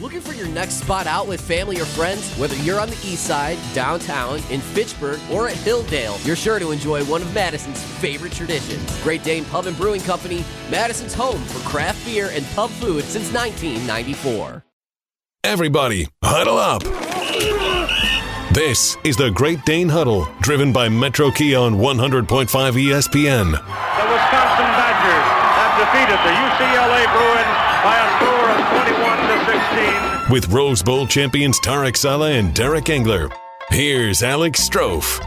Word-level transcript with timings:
Looking 0.00 0.20
for 0.20 0.32
your 0.32 0.46
next 0.46 0.74
spot 0.74 1.08
out 1.08 1.26
with 1.26 1.40
family 1.40 1.80
or 1.80 1.84
friends? 1.84 2.32
Whether 2.36 2.54
you're 2.58 2.78
on 2.78 2.88
the 2.88 2.96
east 3.02 3.24
side, 3.24 3.58
downtown, 3.74 4.40
in 4.48 4.60
Fitchburg, 4.60 5.18
or 5.28 5.48
at 5.48 5.56
Hilldale, 5.56 6.24
you're 6.24 6.36
sure 6.36 6.60
to 6.60 6.70
enjoy 6.70 7.04
one 7.06 7.20
of 7.20 7.34
Madison's 7.34 7.82
favorite 7.82 8.32
traditions. 8.32 9.02
Great 9.02 9.24
Dane 9.24 9.44
Pub 9.46 9.66
and 9.66 9.76
Brewing 9.76 10.00
Company, 10.02 10.44
Madison's 10.70 11.14
home 11.14 11.42
for 11.42 11.68
craft 11.68 12.04
beer 12.06 12.30
and 12.32 12.46
pub 12.54 12.70
food 12.70 13.02
since 13.02 13.32
1994. 13.32 14.64
Everybody, 15.42 16.06
huddle 16.22 16.58
up. 16.58 16.84
This 18.54 18.96
is 19.02 19.16
the 19.16 19.30
Great 19.30 19.64
Dane 19.64 19.88
Huddle, 19.88 20.28
driven 20.40 20.72
by 20.72 20.88
Metro 20.88 21.32
Kia 21.32 21.58
on 21.58 21.74
100.5 21.74 22.26
ESPN. 22.46 23.50
The 23.50 24.06
Wisconsin 24.14 24.70
Badgers 24.78 25.26
have 25.58 25.74
defeated 25.74 26.18
the 26.22 26.34
UCLA 26.38 27.02
Bruins 27.12 27.37
With 30.30 30.52
Rose 30.52 30.82
Bowl 30.82 31.06
champions 31.06 31.58
Tarek 31.58 31.96
Saleh 31.96 32.38
and 32.38 32.54
Derek 32.54 32.90
Engler. 32.90 33.30
Here's 33.70 34.22
Alex 34.22 34.68
Strouf. 34.68 35.20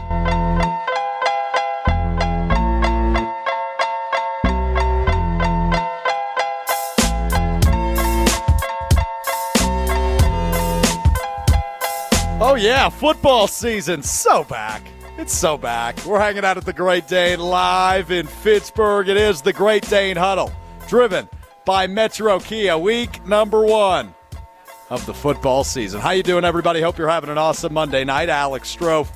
Oh, 12.40 12.54
yeah, 12.56 12.88
football 12.88 13.48
season. 13.48 14.04
So 14.04 14.44
back. 14.44 14.82
It's 15.18 15.34
so 15.34 15.58
back. 15.58 15.98
We're 16.06 16.20
hanging 16.20 16.44
out 16.44 16.58
at 16.58 16.64
the 16.64 16.72
Great 16.72 17.08
Dane 17.08 17.40
live 17.40 18.12
in 18.12 18.28
Fitchburg. 18.28 19.08
It 19.08 19.16
is 19.16 19.42
the 19.42 19.52
Great 19.52 19.88
Dane 19.90 20.16
Huddle, 20.16 20.52
driven 20.86 21.28
by 21.64 21.88
Metro 21.88 22.38
Kia, 22.38 22.78
week 22.78 23.26
number 23.26 23.64
one 23.64 24.14
of 24.92 25.06
the 25.06 25.14
football 25.14 25.64
season. 25.64 26.02
How 26.02 26.10
you 26.10 26.22
doing, 26.22 26.44
everybody? 26.44 26.82
Hope 26.82 26.98
you're 26.98 27.08
having 27.08 27.30
an 27.30 27.38
awesome 27.38 27.72
Monday 27.72 28.04
night. 28.04 28.28
Alex 28.28 28.76
Strouf 28.76 29.08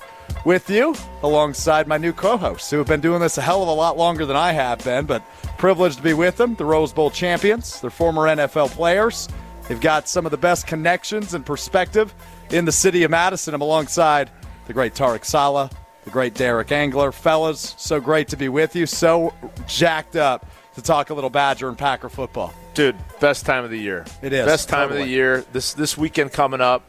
with 0.43 0.71
you, 0.71 0.95
alongside 1.23 1.87
my 1.87 1.99
new 1.99 2.15
co-hosts, 2.15 2.71
who 2.71 2.79
have 2.79 2.87
been 2.87 3.03
doing 3.03 3.21
this 3.21 3.37
a 3.37 3.43
hell 3.43 3.63
of 3.63 3.69
a 3.69 3.73
lot 3.73 3.99
longer 3.99 4.25
than 4.25 4.37
I 4.37 4.53
have 4.53 4.83
been, 4.83 5.05
but 5.05 5.23
privileged 5.59 5.99
to 5.99 6.03
be 6.03 6.15
with 6.15 6.39
them. 6.39 6.55
The 6.55 6.65
Rose 6.65 6.95
Bowl 6.95 7.11
champions, 7.11 7.79
they're 7.83 7.91
former 7.91 8.23
NFL 8.23 8.71
players. 8.71 9.29
They've 9.69 9.79
got 9.79 10.09
some 10.09 10.25
of 10.25 10.31
the 10.31 10.39
best 10.39 10.67
connections 10.67 11.35
and 11.35 11.45
perspective 11.45 12.15
in 12.49 12.65
the 12.65 12.73
city 12.73 13.03
of 13.03 13.11
Madison. 13.11 13.53
I'm 13.53 13.61
alongside 13.61 14.31
the 14.67 14.73
great 14.73 14.95
Tarek 14.95 15.27
Saleh, 15.27 15.71
the 16.05 16.11
great 16.11 16.33
Derek 16.33 16.73
Engler. 16.73 17.13
Fellas, 17.13 17.75
so 17.77 18.01
great 18.01 18.29
to 18.29 18.39
be 18.39 18.49
with 18.49 18.75
you. 18.75 18.87
So 18.87 19.35
jacked 19.67 20.17
up 20.17 20.47
to 20.75 20.81
talk 20.81 21.11
a 21.11 21.15
little 21.15 21.29
Badger 21.29 21.69
and 21.69 21.77
Packer 21.77 22.09
football. 22.09 22.55
Dude, 22.77 22.95
best 23.21 23.47
time 23.47 23.65
of 23.65 23.71
the 23.71 23.79
year. 23.79 24.05
It 24.21 24.35
is, 24.35 24.45
Best 24.45 24.69
time 24.69 24.91
of 24.91 24.99
the 24.99 25.07
year. 25.07 25.47
This 25.51 25.73
this 25.73 25.97
weekend 25.97 26.31
coming 26.35 26.61
up. 26.61 26.83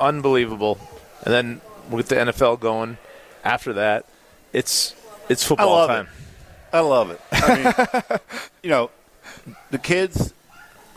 Unbelievable. 0.00 0.78
And 1.22 1.34
then 1.34 1.60
we'll 1.90 2.02
get 2.02 2.08
the 2.08 2.32
NFL 2.32 2.60
going 2.60 2.96
after 3.44 3.74
that. 3.74 4.06
It's 4.54 4.94
it's 5.28 5.44
I 5.44 5.48
football 5.48 5.70
love 5.70 5.88
time. 5.90 6.06
it. 6.06 6.74
I 6.74 6.80
love 6.80 7.10
it. 7.10 7.20
I 7.30 7.54
mean, 8.10 8.20
you 8.62 8.70
know, 8.70 8.90
the 9.70 9.78
kids 9.78 10.32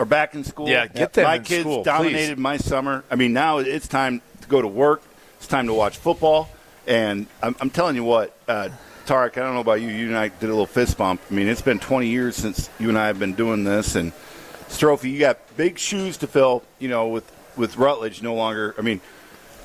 are 0.00 0.06
back 0.06 0.34
in 0.34 0.44
school. 0.44 0.66
Yeah, 0.66 0.86
get 0.86 1.12
them 1.12 1.24
My 1.24 1.38
kids 1.38 1.64
school, 1.64 1.84
dominated 1.84 2.36
please. 2.36 2.42
my 2.42 2.56
summer. 2.56 3.04
I 3.10 3.16
mean, 3.16 3.34
now 3.34 3.58
it's 3.58 3.86
time 3.86 4.22
to 4.40 4.48
go 4.48 4.62
to 4.62 4.68
work. 4.68 5.02
It's 5.36 5.46
time 5.46 5.66
to 5.66 5.74
watch 5.74 5.98
football. 5.98 6.48
And 6.86 7.26
I'm, 7.42 7.54
I'm 7.60 7.68
telling 7.68 7.96
you 7.96 8.04
what, 8.04 8.34
uh, 8.48 8.70
Tarek, 9.06 9.38
I 9.38 9.40
don't 9.42 9.54
know 9.54 9.60
about 9.60 9.80
you. 9.80 9.88
You 9.88 10.08
and 10.08 10.16
I 10.16 10.28
did 10.28 10.44
a 10.44 10.48
little 10.48 10.66
fist 10.66 10.98
bump. 10.98 11.20
I 11.30 11.34
mean, 11.34 11.46
it's 11.46 11.62
been 11.62 11.78
20 11.78 12.08
years 12.08 12.34
since 12.34 12.68
you 12.80 12.88
and 12.88 12.98
I 12.98 13.06
have 13.06 13.18
been 13.18 13.34
doing 13.34 13.62
this. 13.62 13.94
And 13.94 14.12
Strophy, 14.68 15.12
you 15.12 15.20
got 15.20 15.38
big 15.56 15.78
shoes 15.78 16.16
to 16.18 16.26
fill. 16.26 16.64
You 16.78 16.88
know, 16.88 17.08
with 17.08 17.30
with 17.56 17.76
Rutledge 17.76 18.22
no 18.22 18.34
longer. 18.34 18.74
I 18.76 18.82
mean, 18.82 19.00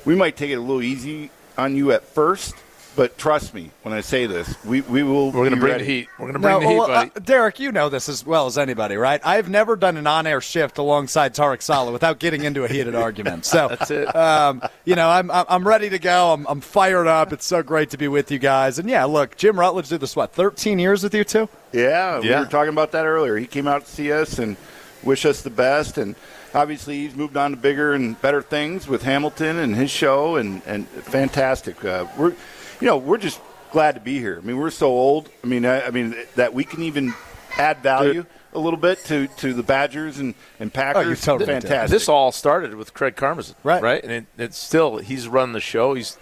we 0.06 0.16
might 0.16 0.38
take 0.38 0.52
it 0.52 0.56
a 0.56 0.62
little 0.62 0.82
easy 0.82 1.32
on 1.58 1.76
you 1.76 1.92
at 1.92 2.04
first, 2.04 2.56
but 2.96 3.18
trust 3.18 3.54
me 3.54 3.72
when 3.84 3.94
I 3.94 4.02
say 4.02 4.26
this, 4.26 4.54
we 4.66 4.82
we 4.82 5.02
will. 5.04 5.32
We're 5.32 5.46
gonna 5.46 5.56
bring 5.62 5.72
ready. 5.74 5.84
the 5.86 5.92
heat. 5.92 6.08
We're 6.20 6.28
gonna 6.28 6.40
bring 6.40 6.54
No, 6.54 6.60
the 6.60 6.68
heat, 6.68 6.78
well, 6.78 6.88
buddy. 6.88 7.12
uh, 7.16 7.20
Derek, 7.20 7.60
you 7.60 7.72
know 7.72 7.90
this 7.90 8.10
as 8.10 8.26
well 8.26 8.48
as 8.48 8.58
anybody, 8.58 8.96
right? 8.98 9.22
I've 9.26 9.50
never 9.50 9.76
done 9.76 9.96
an 9.98 10.08
on-air 10.08 10.42
shift 10.42 10.78
alongside 10.78 11.34
Tarek 11.34 11.62
Saleh 11.62 11.94
without 11.94 12.20
getting 12.20 12.44
into 12.44 12.64
a 12.64 12.68
heated 12.68 12.94
argument. 12.96 13.46
So 13.46 13.68
That's 13.70 13.92
it. 13.92 14.14
Um, 14.16 14.62
you 14.86 14.96
know, 14.96 15.10
I'm 15.10 15.32
I'm 15.32 15.46
I'm 15.48 15.68
ready 15.68 15.90
to 15.90 16.00
go. 16.00 16.34
I'm, 16.34 16.46
I'm 16.48 16.62
fired 16.62 17.08
up. 17.08 17.32
It's 17.34 17.46
so 17.46 17.64
great 17.64 17.90
to 17.92 17.98
be 17.98 18.08
with 18.08 18.30
you 18.32 18.40
guys. 18.40 18.78
And 18.80 18.90
yeah, 18.90 19.06
look, 19.06 19.38
Jim 19.38 19.60
Rutledge 19.60 19.90
did 19.90 20.02
this 20.02 20.16
what 20.16 20.34
13 20.34 20.78
years 20.80 21.04
with 21.04 21.14
you 21.14 21.24
too. 21.24 21.48
Yeah, 21.72 22.20
we 22.20 22.30
Yeah. 22.30 22.42
were 22.42 22.46
talking 22.46 22.74
about 22.74 22.92
that 22.92 23.06
earlier. 23.06 23.38
He 23.38 23.48
came 23.48 23.68
out 23.68 23.86
to 23.86 23.92
see 23.92 24.12
us 24.12 24.38
and 24.40 24.58
wish 25.04 25.26
us 25.26 25.42
the 25.42 25.50
best, 25.50 25.98
and 25.98 26.16
obviously 26.54 26.98
he's 27.00 27.16
moved 27.16 27.38
on 27.38 27.52
to 27.52 27.58
bigger 27.58 27.94
and 27.94 28.22
better 28.22 28.42
things 28.42 28.88
with 28.88 29.04
Hamilton 29.04 29.58
and 29.58 29.76
his 29.76 29.90
show, 29.90 30.36
and 30.36 30.62
and 30.68 30.88
fantastic. 30.88 31.84
Uh, 31.86 32.06
we're, 32.18 32.34
you 32.82 32.88
know, 32.88 32.98
we're 32.98 33.18
just 33.18 33.40
glad 33.72 33.96
to 33.96 34.02
be 34.02 34.20
here. 34.20 34.40
I 34.42 34.46
mean, 34.46 34.58
we're 34.58 34.70
so 34.72 34.88
old. 34.88 35.30
I 35.44 35.48
mean, 35.48 35.66
I, 35.66 35.88
I 35.88 35.92
mean 35.92 36.16
that 36.36 36.54
we 36.54 36.64
can 36.64 36.84
even 36.84 37.14
add 37.58 37.78
value 37.84 38.26
a 38.54 38.60
little 38.60 38.80
bit 38.80 39.04
to, 39.06 39.28
to 39.28 39.54
the 39.54 39.64
Badgers 39.64 40.18
and 40.20 40.36
and 40.60 40.74
Packers. 40.74 41.06
Oh, 41.06 41.10
you 41.10 41.16
totally 41.16 41.46
did. 41.54 41.62
fantastic. 41.64 41.92
This 41.92 42.10
all 42.10 42.32
started 42.32 42.76
with 42.76 42.94
Craig 42.94 43.16
Karmazin, 43.16 43.56
Right. 43.64 43.82
Right, 43.82 44.04
and 44.04 44.12
it, 44.12 44.26
it's 44.38 44.58
still 44.58 44.98
he's 44.98 45.28
run 45.28 45.54
the 45.54 45.62
show. 45.62 45.94
He's 45.94 46.18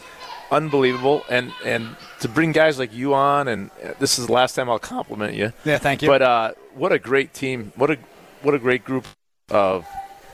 unbelievable, 0.51 1.23
and 1.29 1.51
and 1.65 1.95
to 2.21 2.27
bring 2.29 2.51
guys 2.51 2.77
like 2.77 2.93
you 2.93 3.13
on, 3.13 3.47
and 3.47 3.71
uh, 3.83 3.93
this 3.99 4.19
is 4.19 4.27
the 4.27 4.33
last 4.33 4.53
time 4.55 4.69
I'll 4.69 4.79
compliment 4.79 5.33
you. 5.33 5.53
Yeah, 5.65 5.77
thank 5.77 6.01
you. 6.01 6.07
But 6.07 6.21
uh, 6.21 6.51
what 6.75 6.91
a 6.91 6.99
great 6.99 7.33
team! 7.33 7.71
What 7.75 7.89
a 7.91 7.97
what 8.41 8.53
a 8.53 8.59
great 8.59 8.83
group 8.83 9.05
of 9.49 9.87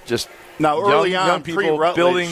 just 0.06 0.30
Now, 0.59 0.78
young, 0.80 1.02
on, 1.02 1.09
young 1.12 1.44
people 1.44 1.63
pre-Rutledge, 1.63 1.96
building. 1.96 2.30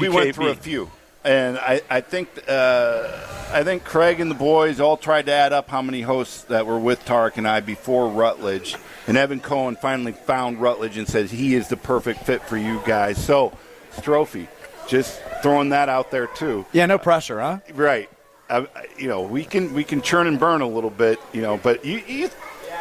we 0.00 0.08
went 0.08 0.34
through 0.34 0.48
a 0.48 0.54
few, 0.54 0.90
and 1.24 1.58
I, 1.58 1.80
I 1.90 2.00
think 2.00 2.28
uh, 2.48 3.08
I 3.52 3.62
think 3.64 3.84
Craig 3.84 4.20
and 4.20 4.30
the 4.30 4.34
boys 4.34 4.80
all 4.80 4.96
tried 4.96 5.26
to 5.26 5.32
add 5.32 5.52
up 5.52 5.68
how 5.68 5.82
many 5.82 6.00
hosts 6.02 6.42
that 6.44 6.66
were 6.66 6.78
with 6.78 7.04
Tarek 7.04 7.36
and 7.36 7.46
I 7.46 7.60
before 7.60 8.08
Rutledge, 8.08 8.76
and 9.06 9.16
Evan 9.16 9.40
Cohen 9.40 9.76
finally 9.76 10.12
found 10.12 10.60
Rutledge 10.60 10.96
and 10.96 11.06
says 11.08 11.30
he 11.30 11.54
is 11.54 11.68
the 11.68 11.76
perfect 11.76 12.24
fit 12.24 12.42
for 12.42 12.56
you 12.56 12.80
guys. 12.86 13.22
So, 13.22 13.56
Strophy, 13.92 14.48
just 14.88 15.20
throwing 15.42 15.68
that 15.70 15.88
out 15.88 16.10
there 16.10 16.26
too. 16.28 16.66
yeah, 16.72 16.86
no 16.86 16.98
pressure, 16.98 17.40
huh? 17.40 17.58
Right. 17.74 18.08
Uh, 18.50 18.66
you 18.98 19.08
know, 19.08 19.22
we 19.22 19.44
can 19.44 19.72
we 19.74 19.84
can 19.84 20.02
churn 20.02 20.26
and 20.26 20.38
burn 20.38 20.60
a 20.60 20.68
little 20.68 20.90
bit, 20.90 21.18
you 21.32 21.40
know, 21.40 21.56
but 21.56 21.84
you 21.84 21.98
you, 22.06 22.28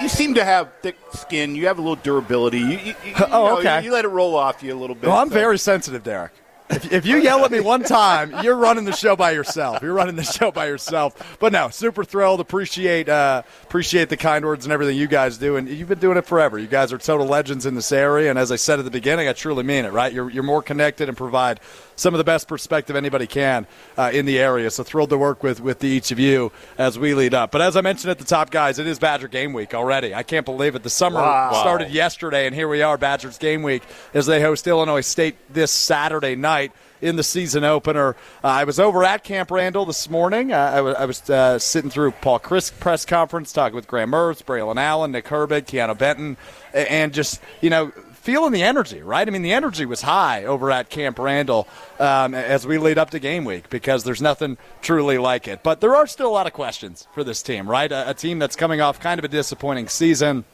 you 0.01 0.09
seem 0.09 0.33
to 0.33 0.43
have 0.43 0.69
thick 0.81 0.97
skin. 1.13 1.55
You 1.55 1.67
have 1.67 1.77
a 1.77 1.81
little 1.81 1.95
durability. 1.95 2.59
You, 2.59 2.65
you, 2.69 2.95
you, 3.05 3.13
Oh, 3.19 3.27
know, 3.47 3.57
okay. 3.59 3.79
You, 3.79 3.85
you 3.85 3.93
let 3.93 4.03
it 4.03 4.09
roll 4.09 4.35
off 4.35 4.63
you 4.63 4.73
a 4.73 4.79
little 4.79 4.95
bit. 4.95 5.07
Well, 5.07 5.17
I'm 5.17 5.29
so- 5.29 5.33
very 5.35 5.57
sensitive, 5.59 6.03
Derek. 6.03 6.31
If, 6.71 6.91
if 6.91 7.05
you 7.05 7.17
yell 7.17 7.43
at 7.43 7.51
me 7.51 7.59
one 7.59 7.83
time, 7.83 8.33
you're 8.43 8.55
running 8.55 8.85
the 8.85 8.93
show 8.93 9.15
by 9.15 9.31
yourself. 9.31 9.81
You're 9.81 9.93
running 9.93 10.15
the 10.15 10.23
show 10.23 10.51
by 10.51 10.67
yourself. 10.67 11.37
But 11.39 11.51
no, 11.51 11.69
super 11.69 12.03
thrilled. 12.03 12.39
Appreciate 12.39 13.09
uh, 13.09 13.43
appreciate 13.63 14.09
the 14.09 14.17
kind 14.17 14.45
words 14.45 14.65
and 14.65 14.71
everything 14.71 14.97
you 14.97 15.07
guys 15.07 15.37
do. 15.37 15.57
And 15.57 15.67
you've 15.67 15.89
been 15.89 15.99
doing 15.99 16.17
it 16.17 16.25
forever. 16.25 16.57
You 16.57 16.67
guys 16.67 16.93
are 16.93 16.97
total 16.97 17.27
legends 17.27 17.65
in 17.65 17.75
this 17.75 17.91
area. 17.91 18.29
And 18.29 18.39
as 18.39 18.51
I 18.51 18.55
said 18.55 18.79
at 18.79 18.85
the 18.85 18.91
beginning, 18.91 19.27
I 19.27 19.33
truly 19.33 19.63
mean 19.63 19.85
it. 19.85 19.91
Right? 19.91 20.13
You're 20.13 20.29
you're 20.29 20.43
more 20.43 20.61
connected 20.61 21.09
and 21.09 21.17
provide 21.17 21.59
some 22.01 22.13
of 22.13 22.17
the 22.17 22.23
best 22.23 22.47
perspective 22.47 22.95
anybody 22.95 23.27
can 23.27 23.67
uh, 23.97 24.11
in 24.13 24.25
the 24.25 24.39
area. 24.39 24.69
So 24.71 24.83
thrilled 24.83 25.11
to 25.11 25.17
work 25.17 25.43
with 25.43 25.61
with 25.61 25.83
each 25.83 26.11
of 26.11 26.19
you 26.19 26.51
as 26.77 26.97
we 26.97 27.13
lead 27.13 27.33
up. 27.33 27.51
But 27.51 27.61
as 27.61 27.77
I 27.77 27.81
mentioned 27.81 28.11
at 28.11 28.19
the 28.19 28.25
top, 28.25 28.49
guys, 28.49 28.79
it 28.79 28.87
is 28.87 28.99
Badger 28.99 29.27
Game 29.27 29.53
Week 29.53 29.73
already. 29.73 30.13
I 30.13 30.23
can't 30.23 30.45
believe 30.45 30.75
it. 30.75 30.83
The 30.83 30.89
summer 30.89 31.19
started 31.53 31.91
yesterday, 31.91 32.47
and 32.47 32.55
here 32.55 32.67
we 32.67 32.81
are, 32.81 32.97
Badgers 32.97 33.37
Game 33.37 33.63
Week, 33.63 33.83
as 34.13 34.25
they 34.25 34.41
host 34.41 34.67
Illinois 34.67 35.01
State 35.01 35.35
this 35.53 35.71
Saturday 35.71 36.35
night 36.35 36.71
in 37.01 37.15
the 37.15 37.23
season 37.23 37.63
opener. 37.63 38.15
Uh, 38.43 38.47
I 38.47 38.63
was 38.63 38.79
over 38.79 39.03
at 39.03 39.23
Camp 39.23 39.49
Randall 39.49 39.85
this 39.85 40.09
morning. 40.09 40.53
Uh, 40.53 40.93
I 40.97 41.05
was, 41.05 41.29
uh, 41.29 41.57
sitting 41.57 41.89
through 41.89 42.11
Paul 42.11 42.39
Chryst 42.39 42.79
press 42.79 43.05
conference, 43.05 43.51
talking 43.51 43.75
with 43.75 43.87
Graham 43.87 44.11
Mertz, 44.11 44.43
Braylon 44.43 44.77
Allen, 44.77 45.11
Nick 45.11 45.25
Herbig, 45.25 45.63
Keanu 45.63 45.97
Benton, 45.97 46.37
and 46.73 47.13
just, 47.13 47.41
you 47.59 47.69
know, 47.69 47.91
feeling 48.21 48.51
the 48.51 48.61
energy, 48.61 49.01
right? 49.01 49.27
I 49.27 49.31
mean, 49.31 49.41
the 49.41 49.51
energy 49.51 49.85
was 49.85 50.01
high 50.01 50.45
over 50.45 50.71
at 50.71 50.89
Camp 50.89 51.17
Randall 51.17 51.67
um, 51.99 52.33
as 52.33 52.65
we 52.65 52.77
lead 52.77 52.97
up 52.97 53.09
to 53.09 53.19
game 53.19 53.45
week 53.45 53.69
because 53.69 54.03
there's 54.03 54.21
nothing 54.21 54.57
truly 54.81 55.17
like 55.17 55.47
it. 55.47 55.63
But 55.63 55.81
there 55.81 55.95
are 55.95 56.05
still 56.07 56.27
a 56.27 56.31
lot 56.31 56.47
of 56.47 56.53
questions 56.53 57.07
for 57.13 57.23
this 57.23 57.41
team, 57.41 57.69
right? 57.69 57.91
A, 57.91 58.11
a 58.11 58.13
team 58.13 58.39
that's 58.39 58.55
coming 58.55 58.79
off 58.79 58.99
kind 58.99 59.19
of 59.19 59.25
a 59.25 59.27
disappointing 59.27 59.87
season 59.87 60.45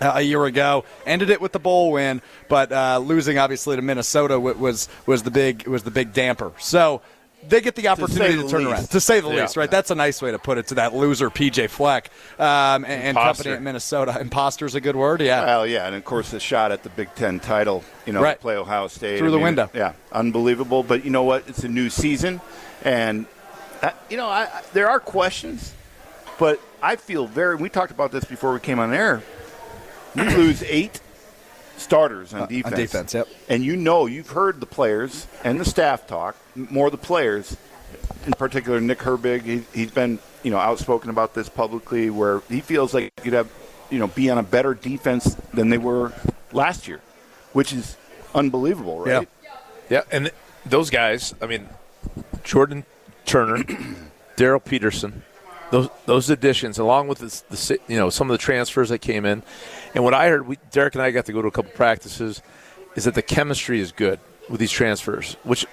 uh, 0.00 0.12
a 0.16 0.22
year 0.22 0.44
ago. 0.44 0.84
Ended 1.06 1.30
it 1.30 1.40
with 1.40 1.52
the 1.52 1.58
bowl 1.58 1.92
win, 1.92 2.20
but 2.48 2.70
uh, 2.70 2.98
losing 2.98 3.38
obviously 3.38 3.76
to 3.76 3.82
Minnesota 3.82 4.38
was 4.38 4.88
was 5.06 5.22
the 5.22 5.30
big 5.30 5.66
was 5.66 5.84
the 5.84 5.90
big 5.90 6.12
damper. 6.12 6.52
So 6.58 7.00
they 7.48 7.60
get 7.60 7.74
the 7.74 7.88
opportunity 7.88 8.36
to, 8.36 8.42
the 8.42 8.48
turn 8.48 8.64
least. 8.64 8.72
around, 8.72 8.90
to 8.90 9.00
say 9.00 9.20
the 9.20 9.28
Yeah. 9.30 9.42
least, 9.42 9.56
right? 9.56 9.70
That's 9.70 9.90
a 9.90 9.94
nice 9.94 10.20
way 10.22 10.30
to 10.32 10.38
put 10.38 10.58
it 10.58 10.66
to 10.68 10.74
that 10.76 10.94
loser 10.94 11.30
PJ 11.30 11.68
Fleck 11.70 12.10
um, 12.38 12.84
and, 12.84 12.86
and 12.86 13.16
company 13.16 13.50
at 13.50 13.62
Minnesota. 13.62 14.16
Imposter's 14.20 14.74
a 14.74 14.80
good 14.80 14.96
word, 14.96 15.20
yeah. 15.20 15.44
Well, 15.44 15.66
yeah, 15.66 15.86
and 15.86 15.94
of 15.94 16.04
course 16.04 16.30
the 16.30 16.40
shot 16.40 16.72
at 16.72 16.82
the 16.82 16.88
Big 16.90 17.14
Ten 17.14 17.40
title, 17.40 17.84
you 18.06 18.12
know, 18.12 18.22
Right. 18.22 18.40
play 18.40 18.56
Ohio 18.56 18.88
State 18.88 19.18
Through 19.18 19.28
I 19.28 19.30
the 19.30 19.36
mean, 19.36 19.44
window. 19.44 19.70
Yeah, 19.74 19.92
unbelievable. 20.12 20.82
But 20.82 21.04
you 21.04 21.10
know 21.10 21.22
what? 21.24 21.44
It's 21.48 21.64
a 21.64 21.68
new 21.68 21.90
season, 21.90 22.40
and 22.84 23.26
uh, 23.82 23.90
you 24.10 24.16
know, 24.16 24.28
I, 24.28 24.42
I- 24.44 24.62
there 24.72 24.88
are 24.88 25.00
questions, 25.00 25.74
but 26.38 26.60
I 26.82 26.96
feel 26.96 27.26
very. 27.26 27.56
We 27.56 27.68
talked 27.68 27.90
about 27.92 28.12
this 28.12 28.24
before 28.24 28.52
we 28.52 28.60
came 28.60 28.78
on 28.78 28.92
air. 28.92 29.22
We 30.14 30.22
lose 30.36 30.62
eight 30.64 31.00
starters 31.76 32.32
on 32.32 32.40
Uh, 32.40 32.42
on 32.44 32.48
defense. 32.48 32.74
defense, 32.76 33.14
yep. 33.14 33.28
And 33.48 33.64
you 33.64 33.76
know, 33.76 34.06
you've 34.06 34.30
heard 34.30 34.60
the 34.60 34.66
players 34.66 35.26
and 35.44 35.60
the 35.60 35.64
staff 35.64 36.06
talk, 36.06 36.34
m- 36.34 36.40
more 36.56 36.86
of 36.86 36.92
the 36.92 36.98
players, 36.98 37.56
in 38.26 38.32
particular 38.32 38.80
Nick 38.80 38.98
Herbig. 38.98 39.42
He, 39.42 39.62
he's 39.72 39.90
been, 39.90 40.18
you 40.42 40.50
know, 40.50 40.58
outspoken 40.58 41.10
about 41.10 41.34
this 41.34 41.48
publicly, 41.48 42.10
where 42.10 42.40
he 42.48 42.60
feels 42.60 42.94
like 42.94 43.12
you'd 43.24 43.34
have, 43.34 43.50
you 43.90 43.98
know, 43.98 44.06
be 44.08 44.30
on 44.30 44.38
a 44.38 44.42
better 44.42 44.74
defense 44.74 45.34
than 45.52 45.68
they 45.68 45.78
were 45.78 46.12
last 46.52 46.88
year, 46.88 47.00
which 47.52 47.72
is 47.72 47.96
unbelievable, 48.34 49.00
right? 49.00 49.28
Yeah, 49.42 49.50
yeah. 49.90 50.02
and 50.10 50.30
those 50.64 50.90
guys, 50.90 51.34
I 51.40 51.46
mean, 51.46 51.68
Jordan 52.44 52.84
Turner, 53.24 53.62
Darryl 54.36 54.64
Peterson, 54.64 55.22
those 55.70 55.88
those 56.06 56.30
additions, 56.30 56.78
along 56.78 57.08
with 57.08 57.18
the, 57.18 57.42
the 57.48 57.78
you 57.88 57.96
know 57.96 58.10
some 58.10 58.30
of 58.30 58.34
the 58.34 58.42
transfers 58.42 58.88
that 58.90 58.98
came 58.98 59.24
in, 59.24 59.42
and 59.94 60.04
what 60.04 60.14
I 60.14 60.28
heard, 60.28 60.46
we, 60.46 60.58
Derek 60.70 60.94
and 60.94 61.02
I 61.02 61.10
got 61.10 61.26
to 61.26 61.32
go 61.32 61.42
to 61.42 61.48
a 61.48 61.50
couple 61.50 61.72
practices, 61.72 62.42
is 62.94 63.04
that 63.04 63.14
the 63.14 63.22
chemistry 63.22 63.80
is 63.80 63.92
good 63.92 64.20
with 64.48 64.60
these 64.60 64.70
transfers, 64.70 65.36
which 65.42 65.66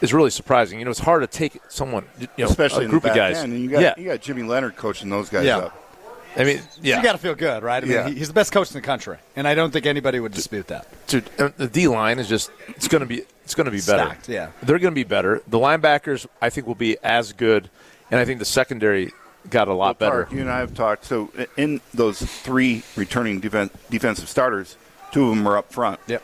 is 0.00 0.12
really 0.14 0.30
surprising. 0.30 0.78
You 0.78 0.84
know, 0.84 0.90
it's 0.90 1.00
hard 1.00 1.22
to 1.22 1.26
take 1.26 1.60
someone, 1.68 2.04
you 2.20 2.28
know, 2.38 2.46
Especially 2.46 2.86
a 2.86 2.88
group 2.88 3.04
in 3.04 3.08
the 3.08 3.12
of 3.12 3.16
guys. 3.16 3.36
end. 3.38 3.52
And 3.52 3.62
you 3.62 3.70
got, 3.70 3.80
yeah, 3.82 3.94
you 3.96 4.04
got 4.04 4.20
Jimmy 4.20 4.42
Leonard 4.42 4.76
coaching 4.76 5.10
those 5.10 5.28
guys 5.28 5.44
Yeah. 5.46 5.58
up. 5.58 5.80
I 6.36 6.42
mean, 6.42 6.60
yeah, 6.82 6.96
You 6.96 7.02
got 7.04 7.12
to 7.12 7.18
feel 7.18 7.36
good, 7.36 7.62
right? 7.62 7.80
I 7.80 7.86
mean, 7.86 7.92
Yeah. 7.94 8.08
he's 8.08 8.26
the 8.26 8.34
best 8.34 8.50
coach 8.50 8.68
in 8.68 8.74
the 8.74 8.80
country, 8.80 9.18
and 9.36 9.46
I 9.46 9.54
don't 9.54 9.70
think 9.72 9.86
anybody 9.86 10.18
would 10.18 10.32
dispute 10.32 10.66
that. 10.66 10.86
Dude, 11.06 11.30
uh, 11.38 11.50
the 11.56 11.68
D 11.68 11.86
line 11.86 12.18
is 12.18 12.28
just 12.28 12.50
it's 12.68 12.88
going 12.88 13.00
to 13.02 13.06
be 13.06 13.22
it's 13.44 13.54
going 13.54 13.66
to 13.66 13.70
be 13.70 13.78
better. 13.80 14.06
Stacked, 14.06 14.28
yeah. 14.28 14.48
They're 14.62 14.78
going 14.80 14.92
to 14.92 14.96
be 14.96 15.04
better. 15.04 15.42
The 15.46 15.58
linebackers 15.58 16.26
I 16.42 16.50
think 16.50 16.66
will 16.66 16.74
be 16.74 16.96
as 17.04 17.32
good, 17.32 17.70
and 18.10 18.18
I 18.18 18.24
think 18.24 18.40
the 18.40 18.44
secondary 18.46 19.12
got 19.48 19.68
a 19.68 19.74
lot 19.74 20.00
Well, 20.00 20.10
better. 20.10 20.24
Tarek, 20.24 20.32
you 20.32 20.40
and 20.40 20.50
I 20.50 20.58
have 20.58 20.74
talked. 20.74 21.04
So 21.04 21.30
in 21.56 21.80
those 21.92 22.20
three 22.20 22.82
returning 22.96 23.40
defen- 23.40 23.70
defensive 23.90 24.28
starters, 24.28 24.76
two 25.12 25.28
of 25.28 25.36
them 25.36 25.46
are 25.46 25.56
up 25.58 25.72
front. 25.72 26.00
Yep. 26.08 26.22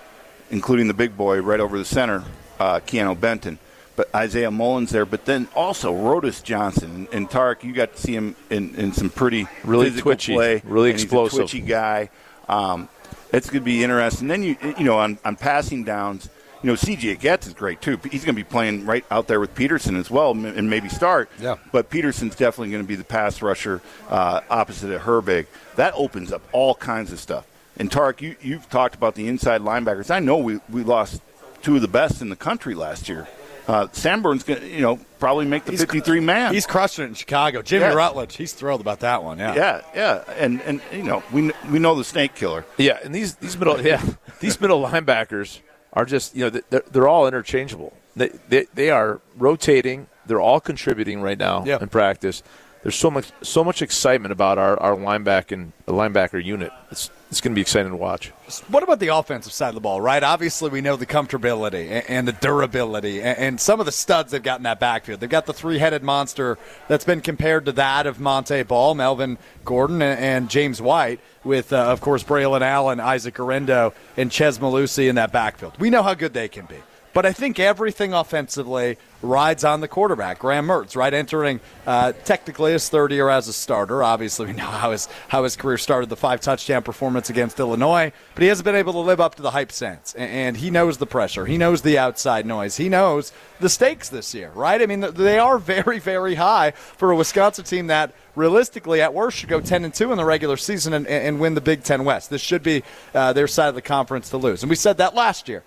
Including 0.50 0.88
the 0.88 0.94
big 0.94 1.16
boy 1.16 1.40
right 1.40 1.60
over 1.60 1.78
the 1.78 1.84
center, 1.84 2.24
uh, 2.60 2.78
Keanu 2.80 3.18
Benton. 3.18 3.58
But 3.96 4.14
Isaiah 4.14 4.50
Mullens 4.50 4.90
there, 4.90 5.04
but 5.04 5.26
then 5.26 5.48
also 5.54 5.92
Rodas 5.92 6.42
Johnson 6.42 7.06
and 7.12 7.28
Tarek. 7.28 7.64
You 7.64 7.72
got 7.74 7.96
to 7.96 8.00
see 8.00 8.14
him 8.14 8.34
in, 8.48 8.74
in 8.76 8.92
some 8.92 9.10
pretty 9.10 9.46
Really 9.64 9.90
twitchy, 9.90 10.32
play, 10.32 10.62
really 10.64 10.90
and 10.90 10.98
he's 10.98 11.02
a 11.02 11.06
explosive. 11.06 11.38
twitchy 11.40 11.60
guy. 11.60 12.08
Um, 12.48 12.88
it's 13.32 13.50
going 13.50 13.60
to 13.60 13.64
be 13.64 13.82
interesting. 13.84 14.28
Then 14.28 14.42
you 14.42 14.56
you 14.78 14.84
know 14.84 14.98
on, 14.98 15.18
on 15.24 15.36
passing 15.36 15.84
downs, 15.84 16.30
you 16.62 16.68
know 16.68 16.74
CJ 16.76 17.20
Goetz 17.20 17.46
is 17.48 17.52
great 17.52 17.82
too. 17.82 17.98
He's 18.10 18.24
going 18.24 18.34
to 18.34 18.40
be 18.40 18.44
playing 18.44 18.86
right 18.86 19.04
out 19.10 19.26
there 19.26 19.38
with 19.40 19.54
Peterson 19.54 19.96
as 19.96 20.10
well, 20.10 20.30
and 20.30 20.70
maybe 20.70 20.88
start. 20.88 21.28
Yeah. 21.38 21.56
But 21.70 21.90
Peterson's 21.90 22.36
definitely 22.36 22.70
going 22.70 22.82
to 22.84 22.88
be 22.88 22.96
the 22.96 23.04
pass 23.04 23.42
rusher 23.42 23.82
uh, 24.08 24.40
opposite 24.48 24.92
of 24.92 25.02
Herbig. 25.02 25.46
That 25.76 25.92
opens 25.94 26.32
up 26.32 26.42
all 26.52 26.74
kinds 26.74 27.12
of 27.12 27.18
stuff. 27.20 27.46
And 27.76 27.90
Tarek, 27.90 28.20
you, 28.22 28.36
you've 28.40 28.68
talked 28.70 28.94
about 28.94 29.14
the 29.14 29.28
inside 29.28 29.60
linebackers. 29.60 30.10
I 30.10 30.18
know 30.20 30.38
we, 30.38 30.60
we 30.70 30.82
lost 30.84 31.20
two 31.62 31.76
of 31.76 31.82
the 31.82 31.88
best 31.88 32.20
in 32.22 32.28
the 32.28 32.36
country 32.36 32.74
last 32.74 33.08
year. 33.08 33.28
Uh, 33.68 33.86
Sanborn's 33.92 34.42
going 34.42 34.60
to, 34.60 34.66
you 34.68 34.80
know, 34.80 34.98
probably 35.20 35.44
make 35.44 35.64
the 35.64 35.76
53 35.76 36.18
man. 36.20 36.52
He's 36.52 36.66
crushing 36.66 37.04
it 37.04 37.08
in 37.08 37.14
Chicago. 37.14 37.62
Jimmy 37.62 37.84
Yeah. 37.84 37.92
Rutledge, 37.94 38.36
he's 38.36 38.52
thrilled 38.52 38.80
about 38.80 39.00
that 39.00 39.22
one. 39.22 39.38
Yeah. 39.38 39.54
yeah, 39.54 39.80
yeah, 39.94 40.24
and 40.36 40.60
and 40.62 40.80
you 40.92 41.04
know 41.04 41.22
we 41.30 41.52
we 41.70 41.78
know 41.78 41.94
the 41.94 42.02
snake 42.04 42.34
killer. 42.34 42.64
Yeah, 42.78 42.98
and 43.04 43.14
these 43.14 43.36
these 43.36 43.56
middle 43.56 43.80
yeah 43.80 44.02
these 44.40 44.60
middle 44.60 44.82
linebackers 44.82 45.60
are 45.92 46.04
just 46.04 46.34
you 46.34 46.44
know 46.44 46.60
they're, 46.70 46.82
they're 46.90 47.08
all 47.08 47.26
interchangeable. 47.28 47.92
They, 48.16 48.30
they 48.48 48.66
they 48.74 48.90
are 48.90 49.20
rotating. 49.36 50.08
They're 50.26 50.40
all 50.40 50.60
contributing 50.60 51.20
right 51.20 51.38
now 51.38 51.64
Yeah. 51.64 51.78
in 51.80 51.88
practice. 51.88 52.42
There's 52.82 52.96
so 52.96 53.10
much 53.10 53.30
so 53.42 53.62
much 53.62 53.82
excitement 53.82 54.32
about 54.32 54.58
our 54.58 54.80
our 54.80 54.96
linebacker 54.96 55.70
the 55.84 55.92
linebacker 55.92 56.42
unit. 56.42 56.72
It's 56.90 57.10
it's 57.30 57.40
going 57.40 57.52
to 57.52 57.54
be 57.54 57.60
exciting 57.60 57.90
to 57.92 57.96
watch. 57.96 58.32
What 58.68 58.82
about 58.82 58.98
the 58.98 59.08
offensive 59.08 59.52
side 59.52 59.68
of 59.68 59.74
the 59.74 59.80
ball, 59.80 60.00
right? 60.00 60.22
Obviously, 60.22 60.70
we 60.70 60.80
know 60.80 60.96
the 60.96 61.06
comfortability 61.06 62.04
and 62.08 62.26
the 62.26 62.32
durability 62.32 63.22
and- 63.22 63.60
some 63.60 63.80
of 63.80 63.86
the 63.86 63.92
studs 63.92 64.32
they've 64.32 64.42
got 64.42 64.58
in 64.58 64.64
that 64.64 64.80
backfield. 64.80 65.20
They've 65.20 65.30
got 65.30 65.46
the 65.46 65.52
three 65.52 65.78
headed 65.78 66.02
monster 66.02 66.58
that's 66.88 67.04
been 67.04 67.20
compared 67.20 67.64
to 67.66 67.72
that 67.72 68.06
of 68.06 68.18
Montee 68.18 68.62
Ball, 68.62 68.94
Melvin 68.94 69.38
Gordon, 69.64 70.02
and- 70.02 70.18
and 70.18 70.48
James 70.50 70.82
White, 70.82 71.20
with, 71.44 71.72
uh, 71.72 71.76
of 71.76 72.00
course, 72.00 72.22
Braylon 72.22 72.62
Allen, 72.62 73.00
Isaac 73.00 73.34
Guerendo, 73.34 73.92
and 74.16 74.32
Chez 74.32 74.58
Mellusi 74.58 75.08
in 75.08 75.14
that 75.14 75.32
backfield. 75.32 75.74
We 75.78 75.90
know 75.90 76.02
how 76.02 76.14
good 76.14 76.34
they 76.34 76.48
can 76.48 76.66
be. 76.66 76.76
But 77.12 77.26
I 77.26 77.32
think 77.32 77.58
everything 77.58 78.12
offensively 78.12 78.96
rides 79.22 79.64
on 79.64 79.80
the 79.80 79.88
quarterback, 79.88 80.38
Graham 80.38 80.66
Mertz, 80.66 80.96
right? 80.96 81.12
Entering 81.12 81.60
uh, 81.86 82.12
technically 82.24 82.72
his 82.72 82.88
third 82.88 83.10
year 83.12 83.28
as 83.28 83.48
a 83.48 83.52
starter. 83.52 84.02
Obviously, 84.02 84.46
we 84.46 84.52
know 84.52 84.64
how 84.64 84.92
his 84.92 85.08
how 85.28 85.42
his 85.44 85.56
career 85.56 85.76
started, 85.76 86.08
the 86.08 86.16
five 86.16 86.40
touchdown 86.40 86.82
performance 86.82 87.28
against 87.28 87.58
Illinois. 87.58 88.12
But 88.34 88.42
he 88.42 88.48
hasn't 88.48 88.64
been 88.64 88.76
able 88.76 88.92
to 88.94 89.00
live 89.00 89.20
up 89.20 89.34
to 89.34 89.42
the 89.42 89.50
hype 89.50 89.72
since, 89.72 90.14
A- 90.14 90.20
and 90.20 90.56
he 90.56 90.70
knows 90.70 90.98
the 90.98 91.06
pressure. 91.06 91.46
He 91.46 91.58
knows 91.58 91.82
the 91.82 91.98
outside 91.98 92.46
noise. 92.46 92.76
He 92.76 92.88
knows 92.88 93.32
the 93.58 93.68
stakes 93.68 94.08
this 94.08 94.32
year, 94.34 94.52
right? 94.54 94.80
I 94.80 94.86
mean, 94.86 95.00
they 95.00 95.38
are 95.38 95.58
very, 95.58 95.98
very 95.98 96.36
high 96.36 96.70
for 96.70 97.10
a 97.10 97.16
Wisconsin 97.16 97.64
team 97.64 97.88
that 97.88 98.14
realistically, 98.36 99.02
at 99.02 99.12
worst, 99.12 99.36
should 99.38 99.48
go 99.48 99.60
10 99.60 99.84
and 99.84 99.92
2 99.92 100.12
in 100.12 100.16
the 100.16 100.24
regular 100.24 100.56
season 100.56 100.94
and, 100.94 101.06
and 101.06 101.40
win 101.40 101.54
the 101.54 101.60
Big 101.60 101.82
Ten 101.82 102.04
West. 102.04 102.30
This 102.30 102.40
should 102.40 102.62
be 102.62 102.84
uh, 103.14 103.32
their 103.32 103.48
side 103.48 103.68
of 103.68 103.74
the 103.74 103.82
conference 103.82 104.30
to 104.30 104.38
lose, 104.38 104.62
and 104.62 104.70
we 104.70 104.76
said 104.76 104.98
that 104.98 105.14
last 105.14 105.48
year. 105.48 105.62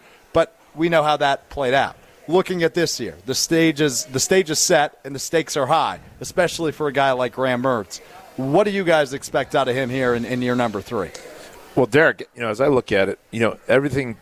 We 0.75 0.89
know 0.89 1.03
how 1.03 1.17
that 1.17 1.49
played 1.49 1.73
out. 1.73 1.95
Looking 2.27 2.63
at 2.63 2.73
this 2.73 2.99
year, 2.99 3.15
the 3.25 3.35
stage 3.35 3.81
is 3.81 4.05
the 4.05 4.19
stage 4.19 4.49
is 4.49 4.59
set 4.59 4.97
and 5.03 5.13
the 5.13 5.19
stakes 5.19 5.57
are 5.57 5.65
high, 5.65 5.99
especially 6.21 6.71
for 6.71 6.87
a 6.87 6.93
guy 6.93 7.11
like 7.11 7.33
Graham 7.33 7.63
Mertz. 7.63 7.99
What 8.37 8.63
do 8.63 8.71
you 8.71 8.83
guys 8.83 9.13
expect 9.13 9.55
out 9.55 9.67
of 9.67 9.75
him 9.75 9.89
here 9.89 10.15
in, 10.15 10.25
in 10.25 10.41
year 10.41 10.55
number 10.55 10.81
three? 10.81 11.11
Well, 11.75 11.85
Derek, 11.85 12.29
you 12.33 12.41
know, 12.41 12.49
as 12.49 12.61
I 12.61 12.67
look 12.67 12.91
at 12.91 13.09
it, 13.09 13.19
you 13.31 13.41
know, 13.41 13.57
everything 13.67 14.17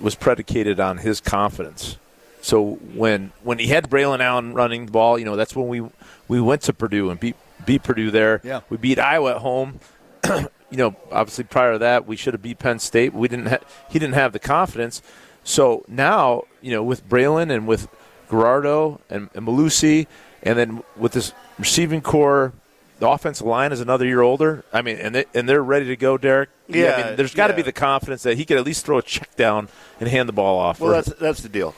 was 0.00 0.14
predicated 0.14 0.80
on 0.80 0.98
his 0.98 1.20
confidence. 1.20 1.98
So 2.40 2.74
when 2.94 3.32
when 3.42 3.58
he 3.58 3.66
had 3.66 3.90
Braylon 3.90 4.20
Allen 4.20 4.54
running 4.54 4.86
the 4.86 4.92
ball, 4.92 5.18
you 5.18 5.24
know, 5.24 5.36
that's 5.36 5.54
when 5.54 5.68
we 5.68 5.82
we 6.28 6.40
went 6.40 6.62
to 6.62 6.72
Purdue 6.72 7.10
and 7.10 7.18
beat 7.18 7.36
beat 7.66 7.82
Purdue 7.82 8.10
there. 8.10 8.40
Yeah. 8.44 8.60
We 8.70 8.76
beat 8.76 8.98
Iowa 8.98 9.32
at 9.32 9.38
home. 9.38 9.80
you 10.24 10.48
know, 10.76 10.96
obviously 11.10 11.44
prior 11.44 11.72
to 11.72 11.78
that, 11.80 12.06
we 12.06 12.16
should 12.16 12.34
have 12.34 12.42
beat 12.42 12.58
Penn 12.58 12.78
State. 12.78 13.12
We 13.12 13.28
didn't. 13.28 13.46
Ha- 13.46 13.58
he 13.90 13.98
didn't 13.98 14.14
have 14.14 14.32
the 14.32 14.38
confidence. 14.38 15.02
So 15.48 15.82
now, 15.88 16.44
you 16.60 16.72
know, 16.72 16.82
with 16.82 17.08
Braylon 17.08 17.50
and 17.50 17.66
with 17.66 17.88
Guerendo 18.28 19.00
and, 19.08 19.30
and 19.34 19.46
Mellusi, 19.46 20.06
and 20.42 20.58
then 20.58 20.82
with 20.94 21.12
this 21.12 21.32
receiving 21.58 22.02
core, 22.02 22.52
the 22.98 23.08
offensive 23.08 23.46
line 23.46 23.72
is 23.72 23.80
another 23.80 24.04
year 24.04 24.20
older. 24.20 24.62
I 24.74 24.82
mean, 24.82 24.98
and 24.98 25.14
they, 25.14 25.24
and 25.32 25.48
they're 25.48 25.62
ready 25.62 25.86
to 25.86 25.96
go, 25.96 26.18
Derek. 26.18 26.50
I 26.70 26.76
Yeah, 26.76 27.06
mean, 27.06 27.16
there's 27.16 27.34
got 27.34 27.46
to 27.46 27.54
yeah. 27.54 27.56
be 27.56 27.62
the 27.62 27.72
confidence 27.72 28.24
that 28.24 28.36
he 28.36 28.44
could 28.44 28.58
at 28.58 28.64
least 28.64 28.84
throw 28.84 28.98
a 28.98 29.02
check 29.02 29.34
down 29.36 29.68
and 30.00 30.08
hand 30.10 30.28
the 30.28 30.34
ball 30.34 30.58
off. 30.58 30.80
Well, 30.80 30.90
that's 30.92 31.08
that's 31.14 31.40
the 31.40 31.48
deal. 31.48 31.74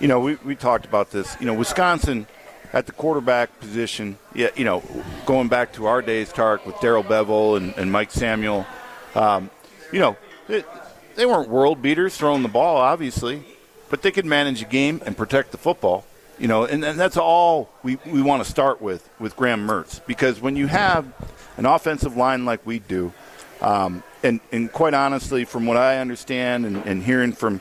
You 0.00 0.08
know, 0.08 0.18
we, 0.18 0.34
we 0.36 0.56
talked 0.56 0.84
about 0.84 1.12
this. 1.12 1.36
You 1.38 1.46
know, 1.46 1.54
Wisconsin 1.54 2.26
at 2.72 2.86
the 2.86 2.92
quarterback 2.92 3.60
position. 3.60 4.18
Yeah, 4.34 4.48
you 4.56 4.64
know, 4.64 4.82
going 5.24 5.46
back 5.46 5.72
to 5.74 5.86
our 5.86 6.02
days, 6.02 6.32
Tark 6.32 6.66
with 6.66 6.80
Darrell 6.80 7.04
Bevell 7.04 7.58
and, 7.58 7.74
and 7.76 7.92
Mike 7.92 8.10
Samuel. 8.10 8.66
Um, 9.14 9.50
you 9.92 10.00
know, 10.00 10.16
they, 10.48 10.64
they 11.16 11.26
weren't 11.26 11.48
world 11.48 11.82
beaters 11.82 12.16
throwing 12.16 12.42
the 12.42 12.48
ball, 12.48 12.76
obviously, 12.76 13.44
but 13.90 14.02
they 14.02 14.10
could 14.10 14.26
manage 14.26 14.62
a 14.62 14.66
game 14.66 15.02
and 15.06 15.16
protect 15.16 15.52
the 15.52 15.58
football. 15.58 16.04
You 16.38 16.48
know, 16.48 16.64
and, 16.64 16.84
and 16.84 16.98
that's 16.98 17.16
all 17.16 17.70
we, 17.84 17.96
we 18.06 18.20
want 18.20 18.44
to 18.44 18.50
start 18.50 18.82
with 18.82 19.08
with 19.20 19.36
Graham 19.36 19.66
Mertz 19.68 20.04
because 20.04 20.40
when 20.40 20.56
you 20.56 20.66
have 20.66 21.06
an 21.56 21.64
offensive 21.64 22.16
line 22.16 22.44
like 22.44 22.66
we 22.66 22.80
do, 22.80 23.12
um, 23.60 24.02
and 24.24 24.40
and 24.50 24.72
quite 24.72 24.94
honestly, 24.94 25.44
from 25.44 25.64
what 25.64 25.76
I 25.76 25.98
understand 25.98 26.66
and, 26.66 26.76
and 26.78 27.02
hearing 27.02 27.32
from 27.32 27.60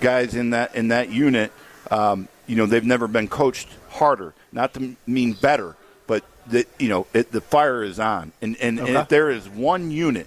guys 0.00 0.34
in 0.34 0.50
that 0.50 0.74
in 0.74 0.88
that 0.88 1.10
unit, 1.10 1.52
um, 1.90 2.28
you 2.46 2.56
know, 2.56 2.64
they've 2.64 2.84
never 2.84 3.08
been 3.08 3.28
coached 3.28 3.68
harder. 3.90 4.32
Not 4.52 4.72
to 4.74 4.96
mean 5.06 5.34
better, 5.34 5.76
but 6.06 6.24
that 6.46 6.66
you 6.78 6.88
know, 6.88 7.06
it, 7.12 7.30
the 7.30 7.42
fire 7.42 7.82
is 7.84 8.00
on. 8.00 8.32
And 8.40 8.56
and, 8.56 8.78
and 8.78 8.88
if 8.96 9.08
there 9.08 9.30
is 9.30 9.46
one 9.50 9.90
unit 9.90 10.26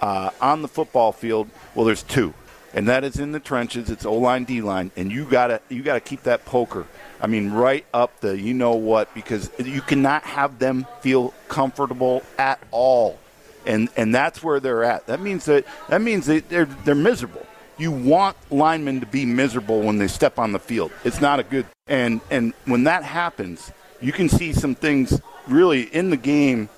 uh, 0.00 0.30
on 0.40 0.62
the 0.62 0.68
football 0.68 1.12
field, 1.12 1.48
well, 1.74 1.84
there's 1.84 2.02
two, 2.02 2.34
and 2.74 2.88
that 2.88 3.04
is 3.04 3.18
in 3.18 3.32
the 3.32 3.40
trenches. 3.40 3.90
It's 3.90 4.04
O 4.04 4.14
line, 4.14 4.44
D 4.44 4.60
line, 4.60 4.90
and 4.96 5.10
you 5.10 5.24
gotta 5.24 5.60
you 5.68 5.82
gotta 5.82 6.00
keep 6.00 6.22
that 6.24 6.44
poker. 6.44 6.86
I 7.20 7.26
mean, 7.26 7.50
right 7.50 7.84
up 7.92 8.20
the 8.20 8.38
you 8.38 8.54
know 8.54 8.74
what 8.74 9.12
because 9.14 9.50
you 9.58 9.80
cannot 9.80 10.22
have 10.24 10.58
them 10.58 10.86
feel 11.00 11.34
comfortable 11.48 12.22
at 12.38 12.60
all, 12.70 13.18
and 13.66 13.88
and 13.96 14.14
that's 14.14 14.42
where 14.42 14.60
they're 14.60 14.84
at. 14.84 15.06
That 15.06 15.20
means 15.20 15.44
that 15.46 15.64
that 15.88 16.00
means 16.00 16.26
that 16.26 16.48
they're 16.48 16.66
they're 16.66 16.94
miserable. 16.94 17.44
You 17.76 17.92
want 17.92 18.36
linemen 18.50 19.00
to 19.00 19.06
be 19.06 19.24
miserable 19.24 19.82
when 19.82 19.98
they 19.98 20.08
step 20.08 20.38
on 20.38 20.50
the 20.50 20.58
field. 20.58 20.90
It's 21.04 21.20
not 21.20 21.38
a 21.38 21.42
good 21.42 21.66
and 21.86 22.20
and 22.30 22.52
when 22.66 22.84
that 22.84 23.04
happens, 23.04 23.72
you 24.00 24.12
can 24.12 24.28
see 24.28 24.52
some 24.52 24.74
things 24.74 25.20
really 25.46 25.82
in 25.82 26.10
the 26.10 26.16
game 26.16 26.68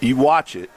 you 0.00 0.16
watch 0.16 0.56
it, 0.56 0.70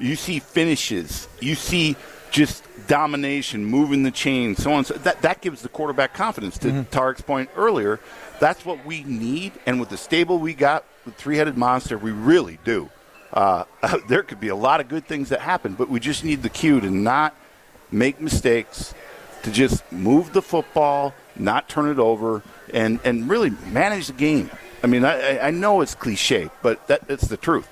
you 0.00 0.16
see 0.16 0.38
finishes, 0.38 1.28
you 1.40 1.54
see 1.54 1.96
just 2.30 2.64
domination, 2.86 3.64
moving 3.64 4.02
the 4.02 4.10
chain, 4.10 4.54
so 4.56 4.72
on. 4.72 4.84
So 4.84 4.94
that 4.94 5.22
that 5.22 5.40
gives 5.40 5.62
the 5.62 5.68
quarterback 5.68 6.14
confidence. 6.14 6.58
To 6.58 6.84
Tarek's 6.90 7.22
point 7.22 7.50
earlier, 7.56 8.00
that's 8.40 8.64
what 8.64 8.84
we 8.84 9.04
need, 9.04 9.52
and 9.66 9.80
with 9.80 9.88
the 9.88 9.96
stable 9.96 10.38
we 10.38 10.54
got 10.54 10.84
with 11.04 11.14
three-headed 11.14 11.56
monster, 11.56 11.96
we 11.98 12.10
really 12.10 12.58
do. 12.64 12.90
Uh, 13.32 13.64
there 14.08 14.22
could 14.22 14.40
be 14.40 14.48
a 14.48 14.56
lot 14.56 14.80
of 14.80 14.88
good 14.88 15.06
things 15.06 15.30
that 15.30 15.40
happen, 15.40 15.74
but 15.74 15.88
we 15.88 16.00
just 16.00 16.24
need 16.24 16.42
the 16.42 16.48
cue 16.48 16.80
to 16.80 16.90
not 16.90 17.34
make 17.90 18.20
mistakes, 18.20 18.94
to 19.42 19.50
just 19.50 19.90
move 19.92 20.32
the 20.32 20.42
football, 20.42 21.14
not 21.36 21.68
turn 21.68 21.88
it 21.88 21.98
over, 21.98 22.42
and, 22.72 23.00
and 23.04 23.28
really 23.28 23.50
manage 23.72 24.08
the 24.08 24.12
game. 24.12 24.50
I 24.82 24.86
mean, 24.86 25.04
I, 25.04 25.38
I 25.38 25.50
know 25.50 25.80
it's 25.80 25.94
cliche, 25.94 26.50
but 26.62 26.86
that, 26.88 27.02
it's 27.08 27.26
the 27.26 27.36
truth. 27.36 27.68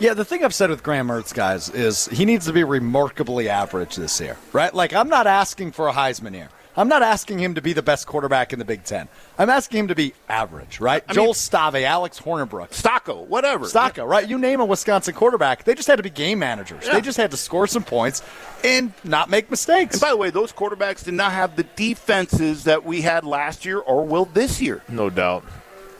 Yeah, 0.00 0.14
the 0.14 0.24
thing 0.24 0.42
I've 0.42 0.54
said 0.54 0.70
with 0.70 0.82
Graham 0.82 1.08
Mertz, 1.08 1.34
guys, 1.34 1.68
is 1.68 2.06
he 2.08 2.24
needs 2.24 2.46
to 2.46 2.54
be 2.54 2.64
remarkably 2.64 3.50
average 3.50 3.96
this 3.96 4.18
year, 4.18 4.38
right? 4.54 4.74
Like, 4.74 4.94
I'm 4.94 5.10
not 5.10 5.26
asking 5.26 5.72
for 5.72 5.88
a 5.88 5.92
Heisman 5.92 6.32
year. 6.32 6.48
I'm 6.74 6.88
not 6.88 7.02
asking 7.02 7.38
him 7.38 7.56
to 7.56 7.60
be 7.60 7.74
the 7.74 7.82
best 7.82 8.06
quarterback 8.06 8.54
in 8.54 8.58
the 8.58 8.64
Big 8.64 8.84
Ten. 8.84 9.08
I'm 9.38 9.50
asking 9.50 9.80
him 9.80 9.88
to 9.88 9.94
be 9.94 10.14
average, 10.28 10.80
right? 10.80 11.04
I 11.06 11.12
Joel 11.12 11.24
mean- 11.26 11.34
Stave, 11.34 11.74
Alex 11.74 12.18
Hornibrook, 12.18 12.72
Stocco, 12.72 13.22
whatever. 13.26 13.66
Stocco, 13.66 14.06
right? 14.06 14.26
You 14.26 14.38
name 14.38 14.60
a 14.60 14.64
Wisconsin 14.64 15.12
quarterback, 15.12 15.64
they 15.64 15.74
just 15.74 15.88
had 15.88 15.96
to 15.96 16.02
be 16.02 16.08
game 16.08 16.38
managers. 16.38 16.88
They 16.88 17.02
just 17.02 17.18
had 17.18 17.32
to 17.32 17.36
score 17.36 17.66
some 17.66 17.82
points 17.82 18.22
and 18.64 18.94
not 19.04 19.28
make 19.28 19.50
mistakes. 19.50 19.96
And 19.96 20.00
by 20.00 20.10
the 20.10 20.16
way, 20.16 20.30
those 20.30 20.50
quarterbacks 20.52 21.04
did 21.04 21.14
not 21.14 21.32
have 21.32 21.56
the 21.56 21.64
defenses 21.76 22.64
that 22.64 22.84
we 22.86 23.02
had 23.02 23.24
last 23.24 23.66
year 23.66 23.80
or 23.80 24.06
will 24.06 24.24
this 24.24 24.62
year. 24.62 24.80
No 24.88 25.10
doubt. 25.10 25.44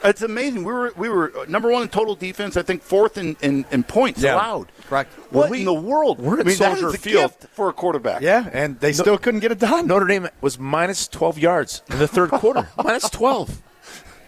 It's 0.02 0.23
amazing. 0.23 0.64
We 0.64 0.73
were 0.73 0.92
we 0.97 1.09
were 1.09 1.33
number 1.49 1.69
one 1.71 1.83
in 1.83 1.88
total 1.88 2.14
defense. 2.14 2.57
I 2.57 2.62
think 2.62 2.83
fourth 2.83 3.19
in, 3.19 3.37
in, 3.42 3.64
in 3.71 3.83
points 3.83 4.23
Yeah. 4.23 4.35
allowed. 4.37 4.73
Correct. 4.88 5.12
What 5.30 5.33
Well, 5.33 5.50
we- 5.50 5.59
in 5.61 5.64
the 5.66 5.75
world? 5.75 6.19
we're 6.19 6.35
at 6.35 6.40
I 6.40 6.49
mean, 6.49 6.57
Soldier 6.57 6.90
Field. 6.92 7.33
for 7.52 7.69
a 7.69 7.73
quarterback. 7.73 8.23
yeah, 8.23 8.49
and 8.52 8.80
they 8.80 8.92
still 8.92 9.19
couldn't 9.19 9.40
get 9.40 9.52
it 9.52 9.59
done. 9.59 9.87
Notre 9.87 10.07
Dame 10.07 10.28
was 10.40 10.59
minus 10.59 11.07
12 11.09 11.38
yards 11.38 11.83
in 11.90 11.99
the 11.99 12.09
third 12.09 12.30
quarter. 12.30 12.69
minus 12.83 13.09
12. 13.11 13.61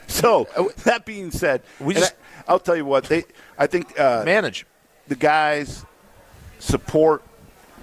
So 0.08 0.46
that 0.84 1.04
being 1.06 1.30
said, 1.30 1.62
We 1.80 1.94
just- 1.94 2.14
I, 2.46 2.52
will 2.52 2.58
tell 2.60 2.76
you 2.76 2.84
what 2.84 3.04
they. 3.04 3.24
I 3.58 3.66
think 3.66 3.98
uh, 3.98 4.24
Manage. 4.24 4.66
the 5.08 5.14
guys 5.16 5.84
support 6.58 7.22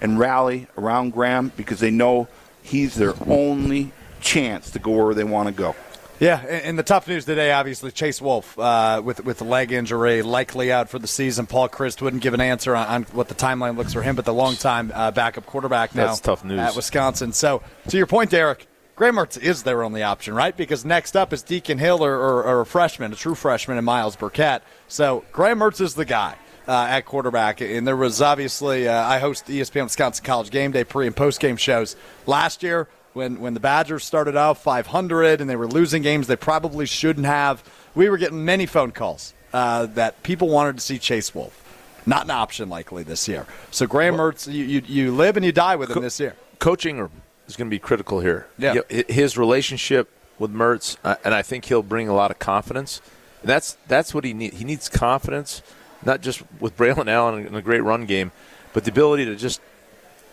and 0.00 0.18
rally 0.18 0.66
around 0.78 1.10
Graham 1.12 1.50
because 1.56 1.80
they 1.80 1.90
know 1.90 2.28
he's 2.62 2.94
their 2.94 3.14
only 3.26 3.92
chance 4.20 4.70
to 4.70 4.78
go 4.78 4.92
where 5.04 5.14
they 5.14 5.24
want 5.24 5.48
to 5.48 5.52
go. 5.54 5.74
Yeah, 6.20 6.36
and 6.44 6.78
the 6.78 6.82
tough 6.82 7.08
news 7.08 7.24
today, 7.24 7.50
obviously, 7.50 7.90
Chase 7.90 8.20
Wolf 8.20 8.58
uh, 8.58 9.00
with 9.02 9.24
with 9.24 9.38
the 9.38 9.44
leg 9.44 9.72
injury, 9.72 10.20
likely 10.20 10.70
out 10.70 10.90
for 10.90 10.98
the 10.98 11.06
season. 11.06 11.46
Paul 11.46 11.70
Chryst 11.70 12.02
wouldn't 12.02 12.22
give 12.22 12.34
an 12.34 12.42
answer 12.42 12.76
on, 12.76 12.86
on 12.86 13.02
what 13.04 13.28
the 13.28 13.34
timeline 13.34 13.78
looks 13.78 13.94
for 13.94 14.02
him, 14.02 14.16
but 14.16 14.26
the 14.26 14.34
longtime 14.34 14.92
uh, 14.94 15.10
backup 15.12 15.46
quarterback 15.46 15.94
now 15.94 16.08
That's 16.08 16.20
tough 16.20 16.44
news. 16.44 16.60
at 16.60 16.76
Wisconsin. 16.76 17.32
So, 17.32 17.62
to 17.88 17.96
your 17.96 18.06
point, 18.06 18.28
Derek, 18.28 18.66
Graham 18.96 19.16
Mertz 19.16 19.38
is 19.40 19.62
their 19.62 19.82
only 19.82 20.02
option, 20.02 20.34
right? 20.34 20.54
Because 20.54 20.84
next 20.84 21.16
up 21.16 21.32
is 21.32 21.42
Deacon 21.42 21.78
Hill 21.78 22.04
or, 22.04 22.14
or, 22.14 22.44
or 22.44 22.60
a 22.60 22.66
freshman, 22.66 23.14
a 23.14 23.16
true 23.16 23.34
freshman, 23.34 23.78
and 23.78 23.86
Myles 23.86 24.14
Burkett. 24.14 24.62
So, 24.88 25.24
Graham 25.32 25.60
Mertz 25.60 25.80
is 25.80 25.94
the 25.94 26.04
guy. 26.04 26.36
Uh, 26.68 26.86
at 26.88 27.04
quarterback, 27.04 27.60
and 27.60 27.84
there 27.84 27.96
was 27.96 28.22
obviously 28.22 28.86
uh, 28.86 29.02
I 29.04 29.18
host 29.18 29.46
ESPN 29.46 29.84
Wisconsin 29.84 30.24
College 30.24 30.50
Game 30.50 30.70
Day 30.70 30.84
pre 30.84 31.06
and 31.06 31.16
post 31.16 31.40
game 31.40 31.56
shows 31.56 31.96
last 32.26 32.62
year 32.62 32.86
when 33.12 33.40
when 33.40 33.54
the 33.54 33.60
Badgers 33.60 34.04
started 34.04 34.36
out 34.36 34.58
500 34.58 35.40
and 35.40 35.48
they 35.48 35.56
were 35.56 35.66
losing 35.66 36.02
games 36.02 36.26
they 36.26 36.36
probably 36.36 36.86
shouldn't 36.86 37.26
have. 37.26 37.62
We 37.94 38.08
were 38.08 38.18
getting 38.18 38.44
many 38.44 38.66
phone 38.66 38.92
calls 38.92 39.34
uh, 39.52 39.86
that 39.86 40.22
people 40.22 40.48
wanted 40.48 40.76
to 40.76 40.80
see 40.82 40.98
Chase 40.98 41.34
Wolf. 41.34 41.56
Not 42.06 42.24
an 42.24 42.30
option 42.30 42.68
likely 42.68 43.02
this 43.02 43.28
year. 43.28 43.46
So 43.70 43.86
Graham 43.86 44.16
Mertz, 44.16 44.50
you, 44.50 44.64
you 44.64 44.82
you 44.86 45.12
live 45.12 45.36
and 45.36 45.44
you 45.44 45.52
die 45.52 45.76
with 45.76 45.90
him 45.90 46.02
this 46.02 46.18
year. 46.20 46.34
Coaching 46.58 47.08
is 47.46 47.56
going 47.56 47.68
to 47.68 47.74
be 47.74 47.78
critical 47.78 48.20
here. 48.20 48.46
Yeah. 48.58 48.74
You 48.74 48.84
know, 48.90 49.02
his 49.08 49.36
relationship 49.36 50.08
with 50.38 50.52
Mertz, 50.52 50.96
uh, 51.04 51.16
and 51.24 51.34
I 51.34 51.42
think 51.42 51.66
he'll 51.66 51.82
bring 51.82 52.08
a 52.08 52.14
lot 52.14 52.30
of 52.30 52.38
confidence. 52.38 53.00
And 53.42 53.48
that's 53.48 53.76
that's 53.86 54.14
what 54.14 54.24
he 54.24 54.32
needs. 54.32 54.58
He 54.58 54.64
needs 54.64 54.88
confidence, 54.88 55.62
not 56.04 56.20
just 56.20 56.42
with 56.58 56.76
Braylon 56.76 57.08
Allen 57.08 57.46
and 57.46 57.56
a 57.56 57.62
great 57.62 57.82
run 57.82 58.06
game, 58.06 58.32
but 58.72 58.84
the 58.84 58.90
ability 58.90 59.26
to 59.26 59.36
just 59.36 59.60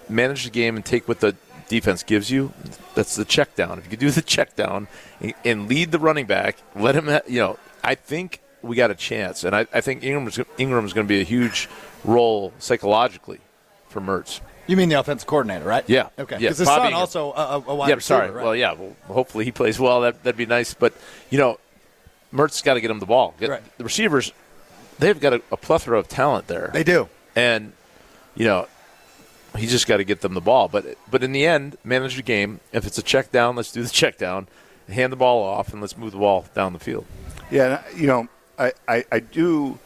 manage 0.09 0.45
the 0.45 0.49
game 0.49 0.75
and 0.75 0.85
take 0.85 1.07
what 1.07 1.19
the 1.19 1.35
defense 1.67 2.03
gives 2.03 2.29
you. 2.31 2.51
That's 2.95 3.15
the 3.15 3.25
check 3.25 3.55
down. 3.55 3.77
If 3.79 3.85
you 3.85 3.89
could 3.91 3.99
do 3.99 4.11
the 4.11 4.21
check 4.21 4.55
down 4.55 4.87
and, 5.21 5.33
and 5.45 5.67
lead 5.69 5.91
the 5.91 5.99
running 5.99 6.25
back, 6.25 6.57
let 6.75 6.95
him. 6.95 7.07
Ha- 7.07 7.21
you 7.27 7.39
know, 7.39 7.57
I 7.83 7.95
think 7.95 8.41
we 8.61 8.75
got 8.75 8.91
a 8.91 8.95
chance, 8.95 9.43
and 9.43 9.55
I, 9.55 9.67
I 9.73 9.81
think 9.81 10.01
Engram's 10.01 10.37
Engram's 10.57 10.93
going 10.93 11.05
to 11.07 11.09
be 11.09 11.21
a 11.21 11.25
huge 11.25 11.69
role 12.03 12.53
psychologically 12.59 13.39
for 13.89 14.01
Mertz. 14.01 14.39
You 14.67 14.75
mean 14.75 14.89
the 14.89 14.99
offensive 14.99 15.27
coordinator, 15.27 15.63
right? 15.63 15.85
Yeah. 15.87 16.09
Okay. 16.19 16.35
Yeah, 16.35 16.39
Because 16.49 16.57
his 16.57 16.67
Bobby 16.67 16.83
son 16.85 16.91
Engram. 16.91 16.95
also 16.97 17.31
a, 17.31 17.35
a- 17.35 17.63
a 17.67 17.75
wide 17.75 17.87
yeah, 17.89 17.95
receiver, 17.95 18.19
sorry. 18.19 18.31
right? 18.31 18.43
Well, 18.43 18.55
yeah. 18.55 18.73
Well, 18.73 18.95
hopefully 19.07 19.45
he 19.45 19.51
plays 19.51 19.79
well. 19.79 20.01
That 20.01 20.23
that'd 20.23 20.35
be 20.37 20.45
nice. 20.45 20.73
But 20.73 20.93
you 21.29 21.37
know, 21.37 21.57
Mertz's 22.33 22.61
got 22.61 22.73
to 22.73 22.81
get 22.81 22.91
him 22.91 22.99
the 22.99 23.05
ball. 23.05 23.33
Get, 23.39 23.49
Right. 23.49 23.77
The 23.77 23.83
receivers, 23.85 24.33
they've 24.99 25.17
got 25.19 25.33
a, 25.33 25.41
a 25.51 25.57
plethora 25.57 25.97
of 25.99 26.07
talent 26.09 26.47
there, 26.47 26.69
They 26.73 26.83
do. 26.83 27.07
and 27.35 27.71
you 28.35 28.43
know, 28.45 28.67
he 29.57 29.67
just 29.67 29.87
got 29.87 29.97
to 29.97 30.03
get 30.03 30.21
them 30.21 30.33
the 30.33 30.41
ball. 30.41 30.67
But 30.67 30.97
but 31.11 31.23
in 31.23 31.31
the 31.31 31.45
end, 31.45 31.77
manage 31.83 32.15
the 32.15 32.21
game. 32.23 32.59
If 32.71 32.85
it's 32.85 32.97
a 32.97 33.01
check 33.03 33.31
down, 33.31 33.55
let's 33.55 33.71
do 33.71 33.83
the 33.83 33.89
check 34.03 34.17
down. 34.17 34.47
Hand 34.89 35.11
the 35.11 35.17
ball 35.17 35.43
off, 35.43 35.73
and 35.73 35.81
let's 35.81 35.97
move 35.97 36.11
the 36.13 36.17
ball 36.17 36.45
down 36.55 36.71
the 36.73 36.79
field. 36.79 37.05
Yeah, 37.51 37.81
you 37.95 38.07
know, 38.07 38.27
I, 38.57 38.71
I, 38.87 39.03
I 39.11 39.19
do. 39.19 39.77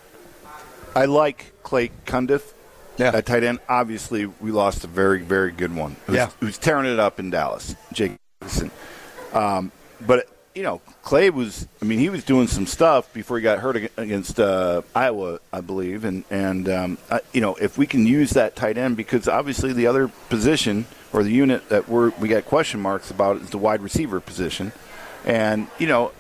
I 0.95 1.05
like 1.05 1.53
Clay 1.63 1.89
Cundiff 2.05 2.53
Yeah. 2.97 3.11
at 3.15 3.25
tight 3.25 3.43
end. 3.43 3.59
Obviously, 3.69 4.25
we 4.27 4.51
lost 4.51 4.83
a 4.83 4.87
very, 4.87 5.21
very 5.21 5.51
good 5.51 5.75
one. 5.75 5.95
Who's, 6.05 6.15
Yeah. 6.15 6.29
who's 6.39 6.57
tearing 6.57 6.91
it 6.91 6.99
up 6.99 7.19
in 7.19 7.29
Dallas, 7.31 7.75
Jake 7.93 8.17
Ferguson. 8.41 8.69
Um, 9.33 9.71
but 10.01 10.27
you 10.55 10.63
know, 10.63 10.81
Clay 11.03 11.29
was. 11.29 11.67
I 11.81 11.85
mean, 11.85 11.99
he 11.99 12.09
was 12.09 12.23
doing 12.23 12.47
some 12.47 12.65
stuff 12.65 13.11
before 13.13 13.37
he 13.37 13.43
got 13.43 13.59
hurt 13.59 13.77
against 13.97 14.39
uh, 14.39 14.81
Iowa, 14.95 15.39
I 15.53 15.61
believe. 15.61 16.03
And 16.05 16.23
and 16.29 16.67
um, 16.69 16.97
I, 17.09 17.21
you 17.33 17.41
know, 17.41 17.55
if 17.55 17.77
we 17.77 17.85
can 17.87 18.05
use 18.05 18.31
that 18.31 18.55
tight 18.55 18.77
end, 18.77 18.97
because 18.97 19.27
obviously 19.27 19.73
the 19.73 19.87
other 19.87 20.07
position 20.29 20.85
or 21.13 21.23
the 21.23 21.31
unit 21.31 21.69
that 21.69 21.87
we're 21.89 22.09
we 22.19 22.27
got 22.27 22.45
question 22.45 22.81
marks 22.81 23.11
about 23.11 23.37
is 23.37 23.49
the 23.49 23.57
wide 23.57 23.81
receiver 23.81 24.19
position. 24.19 24.71
And 25.25 25.67
you 25.79 25.87
know, 25.87 26.11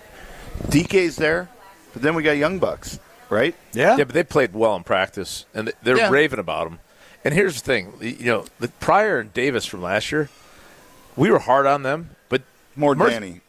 DK's 0.67 1.15
there, 1.15 1.49
but 1.93 2.01
then 2.01 2.15
we 2.15 2.23
got 2.23 2.31
Young 2.37 2.59
Bucks, 2.59 2.99
right? 3.29 3.55
Yeah. 3.73 3.97
Yeah, 3.97 4.03
but 4.03 4.13
they 4.13 4.23
played 4.23 4.53
well 4.53 4.75
in 4.75 4.83
practice, 4.83 5.45
and 5.53 5.71
they're 5.83 5.97
Yeah. 5.97 6.09
raving 6.09 6.39
about 6.39 6.69
them. 6.69 6.79
And 7.23 7.33
here's 7.33 7.61
the 7.61 7.65
thing, 7.65 7.93
you 8.01 8.25
know, 8.25 8.45
the 8.59 8.67
Pryor 8.67 9.19
and 9.19 9.31
Davis 9.33 9.65
from 9.65 9.81
last 9.83 10.11
year, 10.11 10.29
we 11.15 11.29
were 11.29 11.37
hard 11.39 11.67
on 11.67 11.83
them, 11.83 12.11
but 12.29 12.41
More 12.75 12.95
Mertz- 12.95 13.09
Danny. 13.11 13.41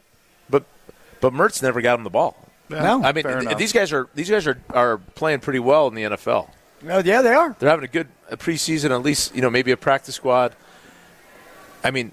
But 1.22 1.30
but 1.30 1.38
Mertz 1.38 1.62
never 1.62 1.80
got 1.80 1.98
him 1.98 2.04
the 2.04 2.10
ball. 2.10 2.36
No. 2.68 3.02
I 3.02 3.12
mean, 3.12 3.22
fair 3.22 3.40
th- 3.40 3.56
these 3.56 3.72
guys 3.72 3.92
are 3.92 4.08
these 4.14 4.28
guys 4.28 4.46
are, 4.46 4.58
are 4.70 4.98
playing 4.98 5.40
pretty 5.40 5.60
well 5.60 5.88
in 5.88 5.94
the 5.94 6.02
NFL. 6.02 6.50
Oh, 6.88 6.98
yeah, 6.98 7.22
they 7.22 7.32
are. 7.32 7.54
They're 7.58 7.70
having 7.70 7.84
a 7.84 7.88
good 7.88 8.08
a 8.28 8.36
preseason, 8.36 8.90
at 8.90 9.02
least 9.02 9.34
you 9.34 9.40
know 9.40 9.50
maybe 9.50 9.70
a 9.70 9.76
practice 9.76 10.16
squad. 10.16 10.54
I 11.84 11.90
mean, 11.90 12.12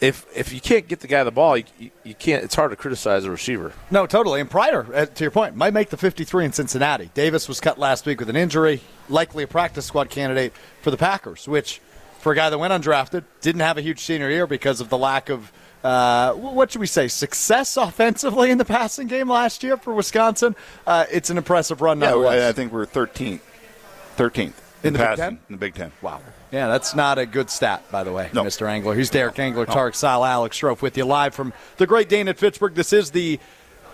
if 0.00 0.26
if 0.34 0.52
you 0.52 0.60
can't 0.60 0.86
get 0.86 1.00
the 1.00 1.06
guy 1.06 1.24
the 1.24 1.30
ball, 1.30 1.56
you, 1.56 1.64
you, 1.78 1.90
you 2.04 2.14
can't. 2.14 2.44
It's 2.44 2.54
hard 2.54 2.70
to 2.72 2.76
criticize 2.76 3.24
a 3.24 3.30
receiver. 3.30 3.72
No, 3.90 4.06
totally. 4.06 4.40
And 4.40 4.50
Pryor, 4.50 4.86
uh, 4.94 5.06
to 5.06 5.24
your 5.24 5.30
point, 5.30 5.56
might 5.56 5.72
make 5.72 5.90
the 5.90 5.96
53 5.96 6.46
in 6.46 6.52
Cincinnati. 6.52 7.10
Davis 7.14 7.48
was 7.48 7.60
cut 7.60 7.78
last 7.78 8.06
week 8.06 8.20
with 8.20 8.28
an 8.28 8.36
injury, 8.36 8.82
likely 9.08 9.44
a 9.44 9.46
practice 9.46 9.86
squad 9.86 10.10
candidate 10.10 10.52
for 10.82 10.90
the 10.90 10.98
Packers, 10.98 11.48
which, 11.48 11.80
for 12.18 12.32
a 12.32 12.36
guy 12.36 12.50
that 12.50 12.58
went 12.58 12.72
undrafted, 12.72 13.24
didn't 13.40 13.62
have 13.62 13.78
a 13.78 13.82
huge 13.82 14.00
senior 14.00 14.28
year 14.28 14.46
because 14.46 14.80
of 14.80 14.88
the 14.90 14.98
lack 14.98 15.30
of, 15.30 15.52
uh, 15.86 16.32
what 16.34 16.70
should 16.72 16.80
we 16.80 16.86
say, 16.86 17.06
success 17.08 17.76
offensively 17.88 18.50
in 18.50 18.58
the 18.58 18.64
passing 18.64 19.06
game 19.06 19.28
last 19.30 19.62
year 19.62 19.76
for 19.76 19.94
Wisconsin. 19.94 20.56
Uh, 20.86 21.04
it's 21.10 21.30
an 21.30 21.38
impressive 21.38 21.80
run, 21.80 22.00
Yeah. 22.00 22.14
I, 22.16 22.48
I 22.48 22.52
think 22.52 22.72
we're 22.72 22.86
13th. 22.86 23.40
13th. 24.16 24.52
In 24.82 24.92
the 24.92 24.98
Big 24.98 25.16
Ten? 25.16 25.32
In 25.32 25.40
the 25.50 25.56
Big 25.56 25.74
Ten. 25.74 25.92
Wow. 26.02 26.20
Yeah, 26.52 26.68
that's 26.68 26.94
not 26.94 27.18
a 27.18 27.26
good 27.26 27.50
stat, 27.50 27.82
by 27.90 28.04
the 28.04 28.12
way, 28.12 28.30
No. 28.32 28.44
Mr. 28.44 28.68
Engler. 28.68 28.94
He's 28.94 29.10
Derek 29.10 29.38
Engler, 29.38 29.66
Tarek 29.66 29.94
Saleh, 29.94 30.28
Alex 30.28 30.58
Strouf 30.60 30.80
with 30.80 30.96
you 30.96 31.04
live 31.04 31.34
from 31.34 31.52
the 31.76 31.86
Great 31.86 32.08
Dane 32.08 32.28
at 32.28 32.38
Fitchburg. 32.38 32.74
This 32.74 32.92
is 32.92 33.10
the 33.10 33.40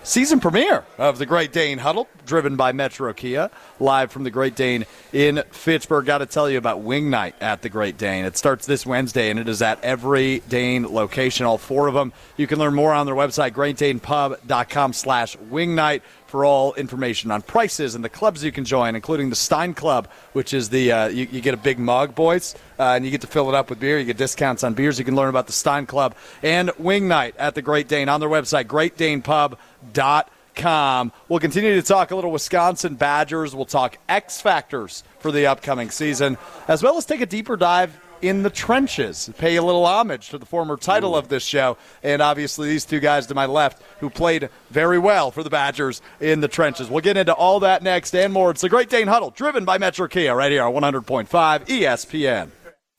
season 0.03 0.39
premiere 0.39 0.83
of 0.97 1.17
the 1.17 1.25
Great 1.25 1.51
Dane 1.51 1.79
Huddle, 1.79 2.07
driven 2.25 2.55
by 2.55 2.71
Metro 2.71 3.11
Kia, 3.13 3.49
live 3.79 4.11
from 4.11 4.23
the 4.23 4.31
Great 4.31 4.55
Dane 4.55 4.85
in 5.11 5.43
Fitchburg. 5.51 6.05
Got 6.05 6.19
to 6.19 6.25
tell 6.25 6.49
you 6.49 6.57
about 6.57 6.81
Wing 6.81 7.09
Night 7.09 7.35
at 7.41 7.61
the 7.61 7.69
Great 7.69 7.97
Dane. 7.97 8.25
It 8.25 8.37
starts 8.37 8.65
this 8.65 8.85
Wednesday, 8.85 9.29
and 9.29 9.39
it 9.39 9.47
is 9.47 9.61
at 9.61 9.83
every 9.83 10.39
Dane 10.49 10.83
location, 10.93 11.45
all 11.45 11.57
four 11.57 11.87
of 11.87 11.93
them. 11.93 12.13
You 12.37 12.47
can 12.47 12.59
learn 12.59 12.73
more 12.75 12.93
on 12.93 13.05
their 13.05 13.15
website, 13.15 13.51
greatdanepub.com 13.51 14.93
slash 14.93 15.37
wing 15.37 15.75
night 15.75 16.03
for 16.33 16.43
all 16.45 16.73
information 16.73 17.29
on 17.29 17.43
prices 17.43 17.93
and 17.93 18.03
the 18.03 18.09
clubs 18.09 18.43
you 18.43 18.51
can 18.51 18.65
join, 18.65 18.95
including 18.95 19.29
the 19.29 19.35
Stein 19.35 19.75
Club, 19.75 20.07
which 20.31 20.51
is 20.51 20.69
the 20.69 20.91
uh, 20.91 21.07
you, 21.07 21.27
you 21.31 21.41
get 21.41 21.53
a 21.53 21.57
big 21.57 21.77
mug, 21.77 22.15
boys, 22.15 22.55
uh, 22.79 22.93
and 22.95 23.05
you 23.05 23.11
get 23.11 23.21
to 23.21 23.27
fill 23.27 23.49
it 23.49 23.55
up 23.55 23.69
with 23.69 23.79
beer. 23.79 23.99
You 23.99 24.05
get 24.05 24.17
discounts 24.17 24.63
on 24.63 24.73
beers. 24.73 24.97
You 24.97 25.05
can 25.05 25.15
learn 25.15 25.29
about 25.29 25.45
the 25.45 25.53
Stein 25.53 25.85
Club 25.85 26.15
and 26.41 26.71
Wing 26.79 27.07
Night 27.07 27.35
at 27.37 27.53
the 27.53 27.61
Great 27.61 27.87
Dane 27.87 28.09
on 28.09 28.19
their 28.19 28.29
website, 28.29 28.63
greatdanepub.com. 28.63 31.11
We'll 31.29 31.39
continue 31.39 31.75
to 31.75 31.83
talk 31.83 32.09
a 32.09 32.15
little 32.15 32.31
Wisconsin 32.31 32.95
Badgers. 32.95 33.53
We'll 33.53 33.65
talk 33.65 33.99
X 34.09 34.41
factors 34.41 35.03
for 35.19 35.31
the 35.31 35.45
upcoming 35.45 35.91
season, 35.91 36.39
as 36.67 36.81
well 36.81 36.97
as 36.97 37.05
take 37.05 37.21
a 37.21 37.27
deeper 37.27 37.57
dive 37.57 37.95
in 38.23 38.41
the 38.41 38.49
trenches. 38.49 39.29
Pay 39.37 39.57
a 39.57 39.61
little 39.61 39.85
homage 39.85 40.29
to 40.29 40.37
the 40.37 40.45
former 40.45 40.77
title 40.77 41.15
of 41.15 41.27
this 41.27 41.43
show, 41.43 41.77
and 42.01 42.21
obviously 42.21 42.69
these 42.69 42.85
two 42.85 42.99
guys 42.99 43.27
to 43.27 43.35
my 43.35 43.45
left 43.45 43.83
who 43.99 44.09
played 44.09 44.49
very 44.71 44.97
well 44.97 45.29
for 45.29 45.43
the 45.43 45.49
Badgers 45.49 46.01
in 46.19 46.39
the 46.39 46.47
trenches. 46.47 46.89
We'll 46.89 47.01
get 47.01 47.17
into 47.17 47.33
all 47.33 47.59
that 47.59 47.83
next 47.83 48.15
and 48.15 48.33
more. 48.33 48.51
It's 48.51 48.61
the 48.61 48.69
Great 48.69 48.89
Dane 48.89 49.07
Huddle, 49.07 49.31
driven 49.31 49.65
by 49.65 49.77
Metro 49.77 50.07
Kia, 50.07 50.33
right 50.35 50.51
here 50.51 50.63
on 50.63 50.73
100.5 50.73 51.27
ESPN. 51.67 52.49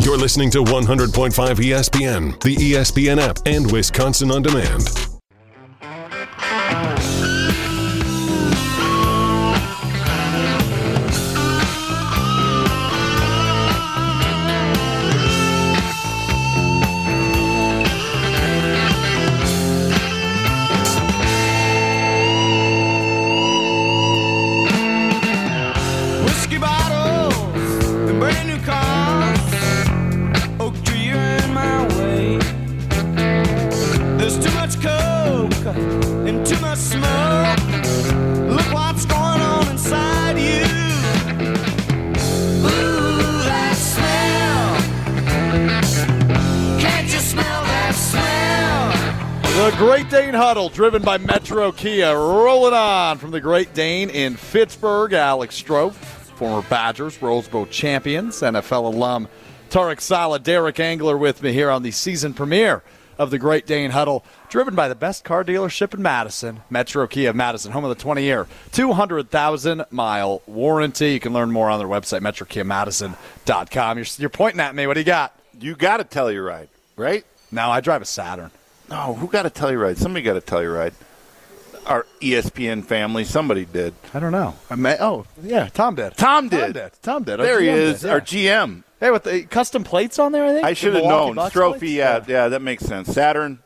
You're 0.03 0.19
listening 0.19 0.51
to 0.51 0.63
100.5 0.63 1.33
ESPN, 1.33 2.43
the 2.43 2.57
ESPN 2.57 3.19
app, 3.19 3.39
and 3.47 3.73
Wisconsin 3.73 4.31
On 4.31 4.43
Demand. 4.43 5.14
Huddle, 50.55 50.69
driven 50.69 51.03
by 51.03 51.19
Metro 51.19 51.73
Kia, 51.73 52.15
rolling 52.15 52.75
on 52.75 53.19
from 53.19 53.33
the 53.33 53.41
Great 53.41 53.75
Dane 53.75 54.09
in 54.09 54.37
Fitchburg. 54.37 55.13
Alex 55.13 55.61
Strouf, 55.61 55.95
former 55.95 56.65
Badgers, 56.69 57.21
Rose 57.21 57.49
Bowl 57.49 57.67
champions, 57.67 58.41
NFL 58.41 58.85
alum 58.95 59.27
Tarek 59.69 60.01
Saleh, 60.01 60.41
Derek 60.41 60.79
Engler 60.79 61.19
with 61.19 61.43
me 61.43 61.53
here 61.53 61.71
on 61.71 61.83
the 61.83 61.91
season 61.91 62.35
premiere 62.35 62.85
of 63.19 63.33
the 63.33 63.39
Great 63.41 63.67
Dane 63.67 63.91
Huddle, 63.91 64.25
driven 64.49 64.77
by 64.77 64.87
the 64.87 64.95
best 64.95 65.25
car 65.25 65.43
dealership 65.43 65.93
in 65.93 66.03
Madison, 66.03 66.61
Metro 66.71 67.05
Kia 67.09 67.31
of 67.31 67.35
Madison, 67.35 67.73
home 67.73 67.83
of 67.83 67.89
the 67.89 68.01
20 68.01 68.23
year, 68.23 68.47
200,000 68.71 69.87
mile 69.91 70.41
warranty. 70.47 71.15
You 71.15 71.21
can 71.21 71.33
learn 71.33 71.51
more 71.51 71.69
on 71.69 71.81
their 71.81 71.89
website, 71.89 72.21
metrokiamadison.com. 72.21 73.99
You're, 73.99 74.07
you're 74.19 74.31
pointing 74.31 74.61
at 74.61 74.77
me. 74.77 74.87
What 74.87 74.95
do 74.95 75.01
you 75.01 75.05
got? 75.05 75.37
You 75.59 75.75
got 75.75 75.97
to 75.97 76.05
Telluride, 76.05 76.69
right? 76.95 77.25
No, 77.51 77.73
I 77.73 77.81
drive 77.81 78.03
a 78.03 78.05
Saturn. 78.05 78.53
No, 78.91 79.15
who 79.15 79.29
got 79.29 79.47
a 79.47 79.51
Telluride? 79.51 79.97
Somebody 79.97 80.23
got 80.23 80.37
a 80.37 80.41
Telluride. 80.41 80.93
Our 81.87 82.07
ESPN 82.21 82.85
family, 82.85 83.25
somebody 83.25 83.67
did. 83.67 83.95
I 84.15 84.21
don't 84.21 84.33
know. 84.33 84.55
I 84.71 84.75
may, 84.75 84.97
oh, 84.99 85.27
yeah, 85.43 85.69
Tom 85.69 85.95
did. 85.95 86.17
Tom 86.17 86.49
did. 86.49 86.61
Tom 86.61 86.73
did. 86.73 86.93
Tom 87.03 87.25
did. 87.25 87.41
There 87.41 87.61
he 87.61 87.69
is, 87.69 88.01
did, 88.01 88.07
yeah. 88.07 88.13
our 88.13 88.21
GM. 88.21 88.83
Hey, 89.01 89.11
with 89.11 89.25
the 89.25 89.43
custom 89.43 89.85
plates 89.85 90.19
on 90.19 90.33
there, 90.33 90.47
I 90.47 90.53
think. 90.55 90.65
I 90.65 90.73
should 90.73 90.95
have 90.95 91.05
known. 91.05 91.35
Bucks 91.35 91.55
plates? 91.55 91.83
yeah, 91.83 92.25
yeah, 92.27 92.49
that 92.49 92.63
makes 92.63 92.85
sense. 92.85 93.09
Saturn 93.09 93.59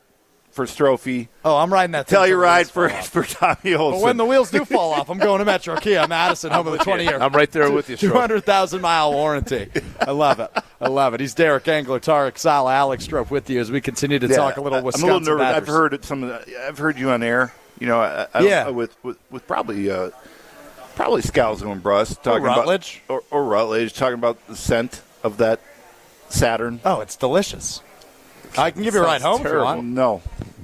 for 0.58 0.66
Strophe. 0.66 1.28
Oh, 1.44 1.56
I'm 1.56 1.72
riding 1.72 1.92
that. 1.92 2.08
till 2.08 2.20
the 2.20 2.28
Telluride 2.30 2.68
for 2.68 2.88
for 2.88 3.22
Tommy 3.22 3.74
Olson. 3.74 4.00
But 4.00 4.04
when 4.04 4.16
the 4.16 4.24
wheels 4.24 4.50
do 4.50 4.64
fall 4.64 4.92
off, 4.92 5.08
I'm 5.08 5.18
going 5.18 5.38
to 5.38 5.44
Metro 5.44 5.76
Kia 5.76 6.08
Madison, 6.08 6.50
home 6.52 6.66
of 6.66 6.72
the 6.76 6.82
20 6.82 7.04
year. 7.04 7.16
I'm 7.20 7.32
right 7.32 7.50
there 7.52 7.70
with 7.70 7.88
you, 7.88 7.96
Two 7.96 8.12
hundred 8.12 8.44
thousand 8.44 8.80
mile 8.80 9.12
warranty. 9.12 9.68
I 10.00 10.10
love 10.10 10.40
it. 10.40 10.50
I 10.80 10.88
love 10.88 11.14
it. 11.14 11.20
He's 11.20 11.32
Derek 11.34 11.68
Engler, 11.68 12.00
Tarek 12.00 12.36
Saleh, 12.38 12.72
Alex 12.72 13.06
Strouf 13.06 13.30
with 13.30 13.48
you 13.48 13.60
as 13.60 13.70
we 13.70 13.80
continue 13.80 14.18
to 14.18 14.26
Yeah, 14.26 14.34
talk 14.36 14.56
a 14.56 14.60
little 14.60 14.82
Wisconsin. 14.82 15.08
I'm 15.08 15.14
a 15.14 15.18
little 15.20 15.38
nervous. 15.38 15.56
I've 15.56 15.66
heard 15.68 15.94
it, 15.94 16.04
some 16.04 16.24
of 16.24 16.28
the, 16.46 16.66
I've 16.66 16.78
heard 16.78 16.98
you 16.98 17.10
on 17.10 17.22
air. 17.22 17.52
You 17.78 17.86
know, 17.86 18.00
I, 18.00 18.26
I, 18.34 18.40
Yeah. 18.40 18.68
with, 18.70 18.96
with 19.04 19.16
with 19.30 19.46
probably 19.46 19.88
uh, 19.90 20.10
probably 20.96 21.22
Scalzo 21.22 21.70
and 21.70 21.80
Bruss 21.80 22.20
talking 22.20 22.42
Rutledge. 22.42 23.02
about 23.06 23.22
or, 23.30 23.42
or 23.42 23.44
Rutledge 23.44 23.92
talking 23.94 24.14
about 24.18 24.44
the 24.48 24.56
scent 24.56 25.02
of 25.22 25.36
that 25.36 25.60
Saturn. 26.28 26.80
Oh, 26.84 27.00
it's 27.00 27.14
delicious. 27.14 27.80
I 28.56 28.70
can 28.70 28.82
give 28.82 28.94
you 28.94 29.00
a 29.00 29.04
ride 29.04 29.20
home 29.22 29.44
if 29.44 29.52
you 29.52 29.58
want. 29.58 29.84
No, 29.84 30.22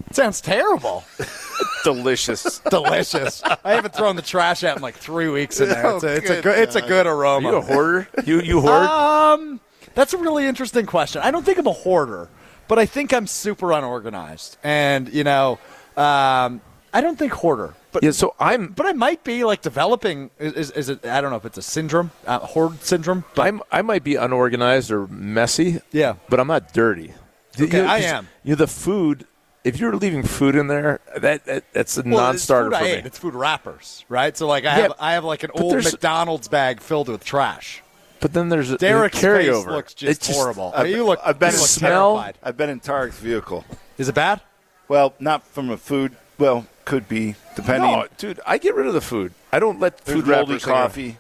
It 0.09 0.15
sounds 0.17 0.41
terrible. 0.41 1.05
Delicious. 1.85 2.59
delicious. 2.71 3.43
I 3.65 3.75
haven't 3.75 3.95
thrown 3.95 4.17
the 4.17 4.23
trash 4.23 4.65
out 4.65 4.77
in 4.77 4.83
like 4.83 4.95
three 4.95 5.29
weeks 5.29 5.61
in 5.61 5.69
there. 5.69 5.87
Oh, 5.87 5.97
It's 5.97 6.05
a, 6.05 6.15
it's 6.17 6.31
a 6.31 6.35
good 6.35 6.43
good. 6.45 6.59
It's 6.59 6.77
a 6.77 6.83
good 6.83 7.07
Are 7.07 7.15
aroma. 7.15 7.51
you 7.51 7.57
a 7.57 7.61
hoarder? 7.61 8.09
You 8.25 8.41
you 8.41 8.61
hoard? 8.61 8.73
Um, 8.89 9.61
that's 9.95 10.15
a 10.15 10.19
really 10.19 10.47
interesting 10.47 10.87
question. 10.87 11.21
I 11.23 11.31
don't 11.31 11.45
think 11.45 11.59
I'm 11.59 11.67
a 11.67 11.73
hoarder, 11.73 12.29
but 12.69 12.79
I 12.79 12.87
think 12.87 13.13
I'm 13.13 13.27
super 13.27 13.71
unorganized. 13.73 14.57
And 14.65 15.13
you 15.13 15.25
know, 15.25 15.59
um, 15.97 16.61
I 16.93 17.01
don't 17.03 17.19
think 17.19 17.33
hoarder, 17.33 17.75
but 17.93 18.03
yeah. 18.03 18.11
So 18.13 18.35
I'm 18.41 18.69
but 18.69 18.87
I 18.87 18.93
might 18.93 19.23
be 19.23 19.45
like 19.45 19.61
developing. 19.61 20.31
Is, 20.39 20.53
is, 20.55 20.71
is 20.73 20.89
it? 20.89 21.05
I 21.05 21.21
don't 21.21 21.31
know 21.31 21.37
if 21.37 21.45
it's 21.45 21.59
a 21.59 21.63
syndrome, 21.63 22.11
uh, 22.27 22.39
hoard 22.41 22.83
syndrome. 22.83 23.25
But 23.35 23.47
I'm, 23.47 23.61
I 23.71 23.83
might 23.83 24.03
be 24.05 24.15
unorganized 24.17 24.91
or 24.91 25.07
messy. 25.09 25.81
Yeah. 25.93 26.15
but 26.31 26.41
I'm 26.41 26.49
not 26.49 26.73
dirty. 26.73 27.13
Okay, 27.61 27.79
You- 27.79 27.85
I 27.85 27.99
am. 28.01 28.29
You 28.43 28.51
know, 28.51 28.57
the 28.57 28.67
food. 28.67 29.27
If 29.63 29.81
you're 29.81 29.97
leaving 29.97 30.23
food 30.25 30.57
in 30.57 30.67
there, 30.67 31.01
that, 31.17 31.47
that 31.47 31.65
that's 31.73 31.97
a 31.97 32.03
well, 32.03 32.17
non-starter 32.25 32.69
it's 32.69 32.79
for 32.79 32.85
I 32.85 32.87
me. 32.87 32.93
ate. 32.97 33.07
It's 33.07 33.19
food 33.19 33.35
wrappers, 33.35 34.05
right? 34.11 34.37
So 34.37 34.47
like 34.47 34.65
I 34.65 34.77
Yeah, 34.77 34.83
have 34.83 34.93
I 35.01 35.13
have 35.15 35.25
like 35.25 35.43
an 35.43 35.51
old 35.55 35.83
McDonald's 35.83 36.49
bag 36.49 36.81
filled 36.81 37.09
with 37.09 37.25
trash. 37.25 37.83
But 38.21 38.35
then 38.35 38.51
there's 38.51 38.71
a 38.71 38.77
Derek's 38.77 39.19
carryover. 39.19 39.57
face 39.65 39.67
looks 39.67 39.95
just, 39.95 40.21
It's 40.29 40.37
horrible. 40.37 40.73
I've- 40.77 40.91
you 40.91 41.05
look. 41.05 41.19
I've 41.25 41.39
been 41.39 41.49
you 41.51 41.55
in 41.55 41.61
look 41.61 41.69
smell- 41.69 42.15
terrified. 42.17 42.39
I've 42.43 42.57
been 42.59 42.69
in 42.71 42.81
Tarek's 42.81 43.19
vehicle. 43.19 43.65
Is 43.97 44.09
it 44.11 44.15
bad? 44.15 44.41
Well, 44.89 45.15
not 45.19 45.47
from 45.47 45.71
a 45.71 45.79
food. 45.79 46.15
Well, 46.39 46.67
could 46.85 47.09
be 47.09 47.35
depending. 47.57 47.91
No, 47.91 48.07
dude, 48.19 48.41
I 48.47 48.59
get 48.59 48.75
rid 48.75 48.87
of 48.87 48.93
the 48.93 49.01
food. 49.01 49.33
I 49.51 49.61
don't 49.61 49.81
let 49.81 50.05
There's 50.05 50.19
food 50.19 50.27
moldy 50.27 50.53
wrappers 50.53 50.65
hang 50.65 50.75
around. 50.75 50.83
coffee. 50.89 51.17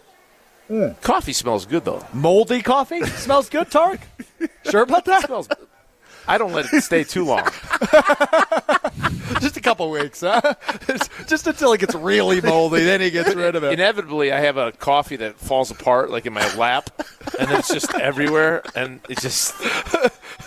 Hmm. 0.68 0.88
Coffee 1.00 1.32
smells 1.32 1.64
good 1.64 1.86
though. 1.86 2.04
Moldy 2.12 2.60
coffee 2.60 3.04
smells 3.06 3.48
good, 3.48 3.70
Tark. 3.70 4.00
Sure 4.70 4.82
about 4.82 5.04
that? 5.06 5.24
smells. 5.26 5.48
I 6.26 6.38
don't 6.38 6.52
let 6.52 6.72
it 6.72 6.82
stay 6.82 7.04
too 7.04 7.24
long. 7.24 7.44
Just 9.40 9.56
a 9.56 9.60
couple 9.60 9.90
weeks, 9.90 10.20
huh? 10.20 10.54
Just 11.26 11.46
until 11.46 11.72
it 11.72 11.80
gets 11.80 11.94
really 11.94 12.40
moldy, 12.40 12.84
then 12.84 13.00
he 13.00 13.10
gets 13.10 13.34
rid 13.34 13.56
of 13.56 13.64
it. 13.64 13.72
Inevitably, 13.72 14.32
I 14.32 14.40
have 14.40 14.56
a 14.56 14.72
coffee 14.72 15.16
that 15.16 15.38
falls 15.38 15.70
apart, 15.70 16.10
like 16.10 16.26
in 16.26 16.32
my 16.32 16.54
lap, 16.56 16.90
and 17.38 17.50
it's 17.50 17.68
just 17.68 17.94
everywhere, 17.94 18.62
and 18.74 19.00
it 19.08 19.18
just 19.18 19.54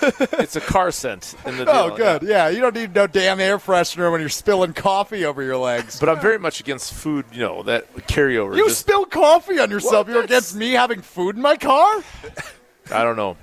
it's 0.02 0.56
a 0.56 0.62
car 0.62 0.92
scent 0.92 1.36
in 1.46 1.58
the 1.58 1.64
oh, 1.64 1.90
deal. 1.90 1.94
Oh, 1.94 1.98
good. 1.98 2.24
Yeah, 2.24 2.50
you 2.50 2.60
don't 2.60 2.76
need 2.76 2.96
no 2.96 3.08
damn 3.08 3.40
air 3.40 3.58
freshener 3.58 4.12
when 4.12 4.20
you're 4.20 4.30
spilling 4.30 4.74
coffee 4.74 5.26
over 5.26 5.44
your 5.44 5.58
legs. 5.58 6.00
But 6.00 6.10
I'm 6.10 6.20
very 6.20 6.40
much 6.40 6.60
against 6.60 6.94
food. 6.94 7.26
You 7.32 7.42
know 7.42 7.64
that 7.64 7.94
carryover. 8.08 8.56
you 8.56 8.66
just- 8.68 8.80
spill 8.80 9.06
coffee 9.06 9.60
on 9.60 9.70
yourself. 9.70 10.08
Well, 10.08 10.16
You're 10.16 10.26
against 10.26 10.56
me 10.56 10.72
having 10.72 11.02
food 11.02 11.36
in 11.36 11.42
my 11.42 11.58
car? 11.58 12.04
I 12.92 13.04
don't 13.04 13.16
know. 13.16 13.38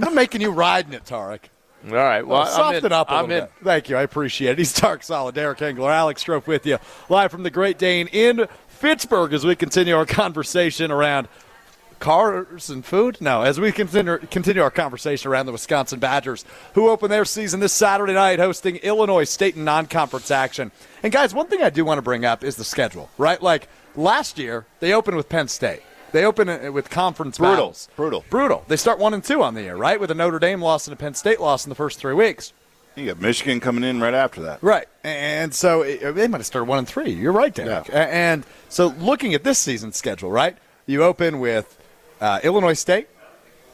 I'm 0.00 0.14
making 0.14 0.40
you 0.40 0.50
ride 0.50 0.86
in 0.86 0.94
it, 0.94 1.04
Tarek. 1.04 1.40
All 1.88 1.94
right. 1.94 2.26
Well, 2.26 2.42
uh, 2.42 2.44
Well, 2.44 2.52
soften 2.52 2.78
I'm 2.78 2.84
in. 2.86 2.92
up 2.92 3.08
a 3.08 3.12
I'm 3.12 3.26
little 3.28 3.36
in. 3.38 3.44
bit. 3.44 3.52
Thank 3.64 3.88
you. 3.88 3.96
I 3.96 4.02
appreciate 4.02 4.52
it. 4.52 4.58
He's 4.58 4.72
Dark 4.78 5.02
Solid, 5.02 5.34
Derek 5.34 5.62
Engler, 5.62 5.90
Alex 5.90 6.22
Strouf 6.24 6.46
with 6.46 6.66
you, 6.66 6.78
live 7.08 7.30
from 7.30 7.42
the 7.42 7.50
Great 7.50 7.78
Dane 7.78 8.06
in 8.08 8.46
Fitchburg 8.68 9.32
as 9.32 9.44
we 9.44 9.56
continue 9.56 9.96
our 9.96 10.06
conversation 10.06 10.90
around 10.90 11.28
cars 11.98 12.70
and 12.70 12.84
food. 12.84 13.18
No, 13.20 13.42
as 13.42 13.60
we 13.60 13.72
continue, 13.72 14.18
continue 14.30 14.62
our 14.62 14.70
conversation 14.70 15.30
around 15.30 15.46
the 15.46 15.52
Wisconsin 15.52 15.98
Badgers, 15.98 16.44
who 16.74 16.88
open 16.88 17.10
their 17.10 17.24
season 17.26 17.60
this 17.60 17.72
Saturday 17.74 18.14
night 18.14 18.38
hosting 18.38 18.76
Illinois 18.76 19.24
State 19.24 19.56
in 19.56 19.64
non-conference 19.64 20.30
action. 20.30 20.72
And 21.02 21.12
guys, 21.12 21.34
one 21.34 21.46
thing 21.48 21.62
I 21.62 21.70
do 21.70 21.84
want 21.84 21.98
to 21.98 22.02
bring 22.02 22.24
up 22.24 22.42
is 22.42 22.56
the 22.56 22.64
schedule, 22.64 23.10
right? 23.18 23.40
Like 23.42 23.68
last 23.96 24.38
year, 24.38 24.64
they 24.80 24.94
opened 24.94 25.16
with 25.18 25.28
Penn 25.28 25.48
State. 25.48 25.82
They 26.12 26.24
open 26.24 26.48
it 26.48 26.72
with 26.72 26.90
conference 26.90 27.38
Brutal. 27.38 27.56
battles. 27.56 27.88
Brutal. 27.96 28.24
Brutal. 28.30 28.64
They 28.68 28.76
start 28.76 28.98
one 28.98 29.14
and 29.14 29.22
two 29.22 29.42
on 29.42 29.54
the 29.54 29.62
year, 29.62 29.76
right? 29.76 29.98
With 30.00 30.10
a 30.10 30.14
Notre 30.14 30.38
Dame 30.38 30.62
loss 30.62 30.86
and 30.86 30.92
a 30.92 30.96
Penn 30.96 31.14
State 31.14 31.40
loss 31.40 31.64
in 31.64 31.68
the 31.68 31.74
first 31.74 31.98
three 31.98 32.14
weeks. 32.14 32.52
You 32.96 33.06
got 33.06 33.20
Michigan 33.20 33.60
coming 33.60 33.84
in 33.84 34.00
right 34.00 34.14
after 34.14 34.42
that. 34.42 34.62
Right. 34.62 34.86
And 35.04 35.54
so 35.54 35.82
it, 35.82 36.14
they 36.14 36.26
might 36.26 36.38
have 36.38 36.46
started 36.46 36.68
one 36.68 36.78
and 36.78 36.88
three. 36.88 37.10
You're 37.10 37.32
right, 37.32 37.54
Derek. 37.54 37.88
Yeah. 37.88 38.08
And 38.10 38.44
so 38.68 38.88
looking 38.88 39.32
at 39.34 39.44
this 39.44 39.58
season's 39.58 39.96
schedule, 39.96 40.30
right? 40.30 40.56
You 40.86 41.04
open 41.04 41.38
with 41.40 41.78
uh, 42.20 42.40
Illinois 42.42 42.74
State. 42.74 43.08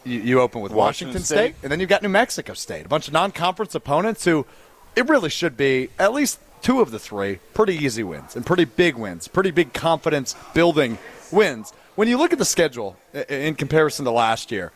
You, 0.04 0.20
you 0.20 0.40
open 0.40 0.60
with 0.60 0.70
Washington, 0.72 1.14
Washington 1.14 1.24
State. 1.24 1.54
State. 1.54 1.54
And 1.62 1.72
then 1.72 1.80
you've 1.80 1.88
got 1.88 2.02
New 2.02 2.08
Mexico 2.10 2.52
State, 2.52 2.86
a 2.86 2.88
bunch 2.88 3.08
of 3.08 3.14
non 3.14 3.32
conference 3.32 3.74
opponents 3.74 4.24
who 4.24 4.46
it 4.94 5.08
really 5.08 5.30
should 5.30 5.56
be 5.56 5.88
at 5.98 6.12
least 6.12 6.38
two 6.62 6.80
of 6.80 6.90
the 6.90 6.98
three 6.98 7.38
pretty 7.54 7.74
easy 7.74 8.02
wins 8.02 8.36
and 8.36 8.44
pretty 8.44 8.64
big 8.64 8.96
wins, 8.96 9.28
pretty 9.28 9.50
big 9.50 9.72
confidence 9.72 10.36
building 10.54 10.98
wins. 11.32 11.72
When 11.96 12.08
you 12.08 12.18
look 12.18 12.32
at 12.32 12.38
the 12.38 12.44
schedule 12.44 12.96
in 13.28 13.54
comparison 13.54 14.04
to 14.04 14.10
last 14.10 14.52
year, 14.52 14.70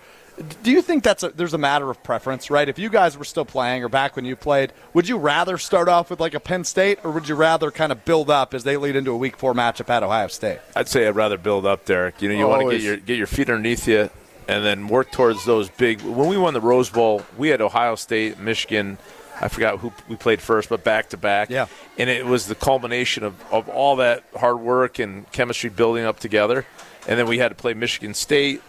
do 0.63 0.71
you 0.71 0.81
think 0.81 1.05
that's 1.05 1.23
a, 1.23 1.29
there's 1.29 1.53
a 1.53 1.59
matter 1.59 1.91
of 1.91 2.03
preference, 2.03 2.51
right? 2.51 2.67
If 2.67 2.79
you 2.79 2.89
guys 2.89 3.19
were 3.19 3.27
still 3.27 3.45
playing 3.45 3.85
or 3.85 3.91
back 3.91 4.17
when 4.17 4.25
you 4.25 4.37
played, 4.37 4.73
would 4.95 5.07
you 5.07 5.19
rather 5.19 5.59
start 5.59 5.87
off 5.89 6.09
with 6.09 6.19
like 6.19 6.33
a 6.33 6.41
Penn 6.41 6.65
State 6.65 6.99
or 7.05 7.11
would 7.11 7.29
you 7.29 7.35
rather 7.35 7.71
kind 7.71 7.93
of 7.93 8.07
build 8.07 8.31
up 8.31 8.55
as 8.55 8.65
they 8.65 8.79
lead 8.79 8.97
into 8.97 9.11
a 9.11 9.17
Week 9.17 9.37
Four 9.37 9.53
matchup 9.53 9.91
at 9.91 10.03
Ohio 10.03 10.29
State? 10.29 10.61
I'd 10.75 10.89
say 10.89 11.07
I'd 11.07 11.15
rather 11.15 11.37
build 11.37 11.67
up, 11.67 11.85
Derek. 11.85 12.23
You 12.23 12.31
know, 12.31 12.35
you 12.37 12.49
want 12.49 12.63
to 12.63 12.71
get 12.71 12.81
your 12.81 12.97
get 12.97 13.19
your 13.19 13.27
feet 13.27 13.51
underneath 13.51 13.87
you, 13.87 14.09
and 14.49 14.65
then 14.65 14.89
work 14.89 15.13
towards 15.13 15.45
those 15.45 15.69
big. 15.69 16.01
When 16.01 16.29
we 16.29 16.39
won 16.39 16.55
the 16.55 16.61
Rose 16.63 16.89
Bowl, 16.89 17.23
we 17.37 17.49
had 17.49 17.61
Ohio 17.61 17.97
State, 17.97 18.39
Michigan. 18.39 18.97
I 19.43 19.49
forgot 19.49 19.79
who 19.79 19.93
we 20.09 20.17
played 20.17 20.41
first, 20.41 20.71
but 20.71 20.85
back 20.85 21.11
to 21.11 21.17
back. 21.19 21.51
Yeah. 21.51 21.67
and 21.99 22.09
it 22.11 22.25
was 22.27 22.47
the 22.47 22.55
culmination 22.55 23.25
of, 23.25 23.35
of 23.51 23.69
all 23.71 23.97
that 23.97 24.23
hard 24.39 24.61
work 24.61 24.99
and 24.99 25.31
chemistry 25.33 25.71
building 25.71 26.05
up 26.05 26.21
together. 26.21 26.67
And 27.09 27.19
then 27.19 27.27
we 27.27 27.39
had 27.39 27.49
to 27.49 27.55
play 27.55 27.75
Michigan 27.75 28.15
State 28.15 28.63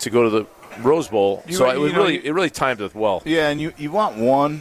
to 0.00 0.10
go 0.10 0.24
to 0.24 0.30
the 0.30 0.46
Rose 0.82 1.08
Bowl, 1.08 1.42
You- 1.46 1.56
so 1.56 1.68
it 1.70 1.74
you 1.74 1.80
was 1.80 1.92
know, 1.92 1.98
really 2.00 2.26
it 2.26 2.32
really 2.32 2.50
timed 2.50 2.80
it 2.80 2.94
well. 2.94 3.22
Yeah, 3.24 3.48
and 3.48 3.60
you, 3.60 3.72
you 3.78 3.90
want 3.90 4.16
one 4.18 4.60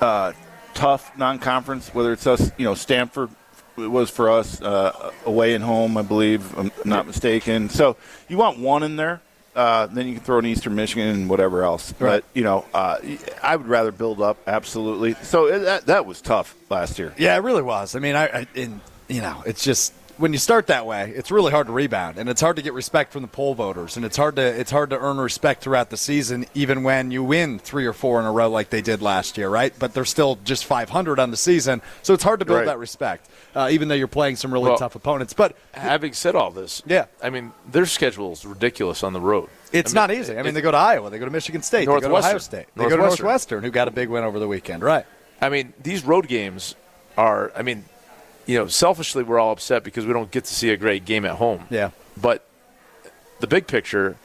uh, 0.00 0.32
tough 0.74 1.16
non-conference, 1.18 1.92
whether 1.94 2.12
it's 2.12 2.26
us, 2.26 2.52
you 2.56 2.64
know, 2.64 2.74
Stanford 2.74 3.30
it 3.78 3.90
was 3.90 4.08
for 4.08 4.30
us 4.30 4.62
uh, 4.62 5.12
away 5.26 5.52
and 5.54 5.62
home, 5.62 5.98
I 5.98 6.02
believe, 6.02 6.40
if 6.46 6.58
I'm 6.58 6.72
not 6.86 7.06
mistaken. 7.06 7.68
So 7.68 7.96
you 8.28 8.38
want 8.38 8.58
one 8.58 8.82
in 8.82 8.96
there. 8.96 9.20
Uh, 9.54 9.86
then 9.86 10.06
you 10.06 10.14
can 10.14 10.22
throw 10.22 10.38
in 10.38 10.44
Eastern 10.46 10.74
Michigan 10.74 11.08
and 11.08 11.30
whatever 11.30 11.62
else. 11.64 11.92
Right. 11.98 12.22
But 12.22 12.24
you 12.34 12.44
know, 12.44 12.64
uh, 12.74 12.98
I 13.42 13.56
would 13.56 13.66
rather 13.66 13.90
build 13.90 14.20
up 14.20 14.36
absolutely. 14.46 15.14
So 15.22 15.46
it, 15.46 15.60
that 15.60 15.86
that 15.86 16.04
was 16.06 16.20
tough 16.20 16.54
last 16.70 16.98
year. 16.98 17.14
Yeah, 17.18 17.34
it 17.36 17.40
really 17.40 17.62
was. 17.62 17.96
I 17.96 17.98
mean, 17.98 18.16
I, 18.16 18.24
I 18.26 18.46
and, 18.54 18.80
you 19.08 19.22
know, 19.22 19.42
it's 19.46 19.64
just 19.64 19.94
when 20.18 20.32
you 20.32 20.38
start 20.38 20.66
that 20.68 20.86
way, 20.86 21.12
it's 21.14 21.30
really 21.30 21.50
hard 21.52 21.66
to 21.66 21.72
rebound, 21.72 22.18
and 22.18 22.28
it's 22.28 22.40
hard 22.40 22.56
to 22.56 22.62
get 22.62 22.72
respect 22.72 23.12
from 23.12 23.22
the 23.22 23.28
poll 23.28 23.54
voters, 23.54 23.96
and 23.96 24.04
it's 24.04 24.16
hard 24.16 24.36
to 24.36 24.42
it's 24.42 24.70
hard 24.70 24.90
to 24.90 24.98
earn 24.98 25.18
respect 25.18 25.62
throughout 25.62 25.90
the 25.90 25.96
season, 25.96 26.46
even 26.54 26.82
when 26.82 27.10
you 27.10 27.22
win 27.22 27.58
three 27.58 27.86
or 27.86 27.92
four 27.92 28.18
in 28.20 28.26
a 28.26 28.32
row 28.32 28.48
like 28.48 28.70
they 28.70 28.80
did 28.82 29.02
last 29.02 29.36
year, 29.36 29.48
right? 29.48 29.72
But 29.78 29.94
they're 29.94 30.04
still 30.04 30.38
just 30.44 30.64
500 30.64 31.18
on 31.18 31.30
the 31.30 31.36
season, 31.36 31.82
so 32.02 32.14
it's 32.14 32.22
hard 32.24 32.40
to 32.40 32.46
build 32.46 32.58
Right. 32.60 32.66
that 32.66 32.78
respect, 32.78 33.28
uh, 33.54 33.68
even 33.70 33.88
though 33.88 33.94
you're 33.94 34.06
playing 34.08 34.36
some 34.36 34.52
really 34.52 34.68
Well- 34.70 34.78
tough 34.78 34.94
opponents. 34.94 35.32
But 35.34 35.54
Having 35.72 36.14
said 36.14 36.34
all 36.34 36.50
this, 36.50 36.82
Yeah. 36.86 37.04
I 37.22 37.30
mean 37.30 37.52
their 37.70 37.86
schedule 37.86 38.32
is 38.32 38.44
ridiculous 38.46 39.02
on 39.02 39.12
the 39.12 39.20
road. 39.20 39.48
it's 39.72 39.92
I 39.94 40.00
not 40.00 40.10
easy. 40.10 40.32
I 40.32 40.36
mean, 40.38 40.46
it- 40.46 40.52
they 40.52 40.60
go 40.62 40.70
to 40.70 40.76
Iowa, 40.76 41.10
they 41.10 41.18
go 41.18 41.24
to 41.26 41.30
Michigan 41.30 41.62
State, 41.62 41.80
they 41.80 41.86
go 41.86 42.00
to 42.00 42.06
Ohio 42.16 42.38
State, 42.38 42.66
they 42.76 42.84
go 42.84 42.90
to. 42.90 42.96
Northwestern, 42.96 43.62
who 43.64 43.70
got 43.70 43.88
a 43.88 43.90
big 43.90 44.08
win 44.08 44.24
over 44.24 44.38
the 44.38 44.48
weekend, 44.48 44.82
right? 44.82 45.04
I 45.42 45.48
mean, 45.50 45.74
these 45.82 46.04
road 46.04 46.28
games 46.28 46.74
are. 47.18 47.52
I 47.54 47.62
mean, 47.62 47.84
you 48.46 48.58
know, 48.58 48.66
selfishly, 48.68 49.22
we're 49.22 49.38
all 49.38 49.52
upset 49.52 49.84
because 49.84 50.06
we 50.06 50.12
don't 50.12 50.30
get 50.30 50.44
to 50.44 50.54
see 50.54 50.70
a 50.70 50.76
great 50.76 51.04
game 51.04 51.24
at 51.24 51.32
home. 51.36 51.66
Yeah. 51.70 51.90
But 52.16 52.46
the 53.40 53.46
big 53.46 53.66
picture, 53.66 54.16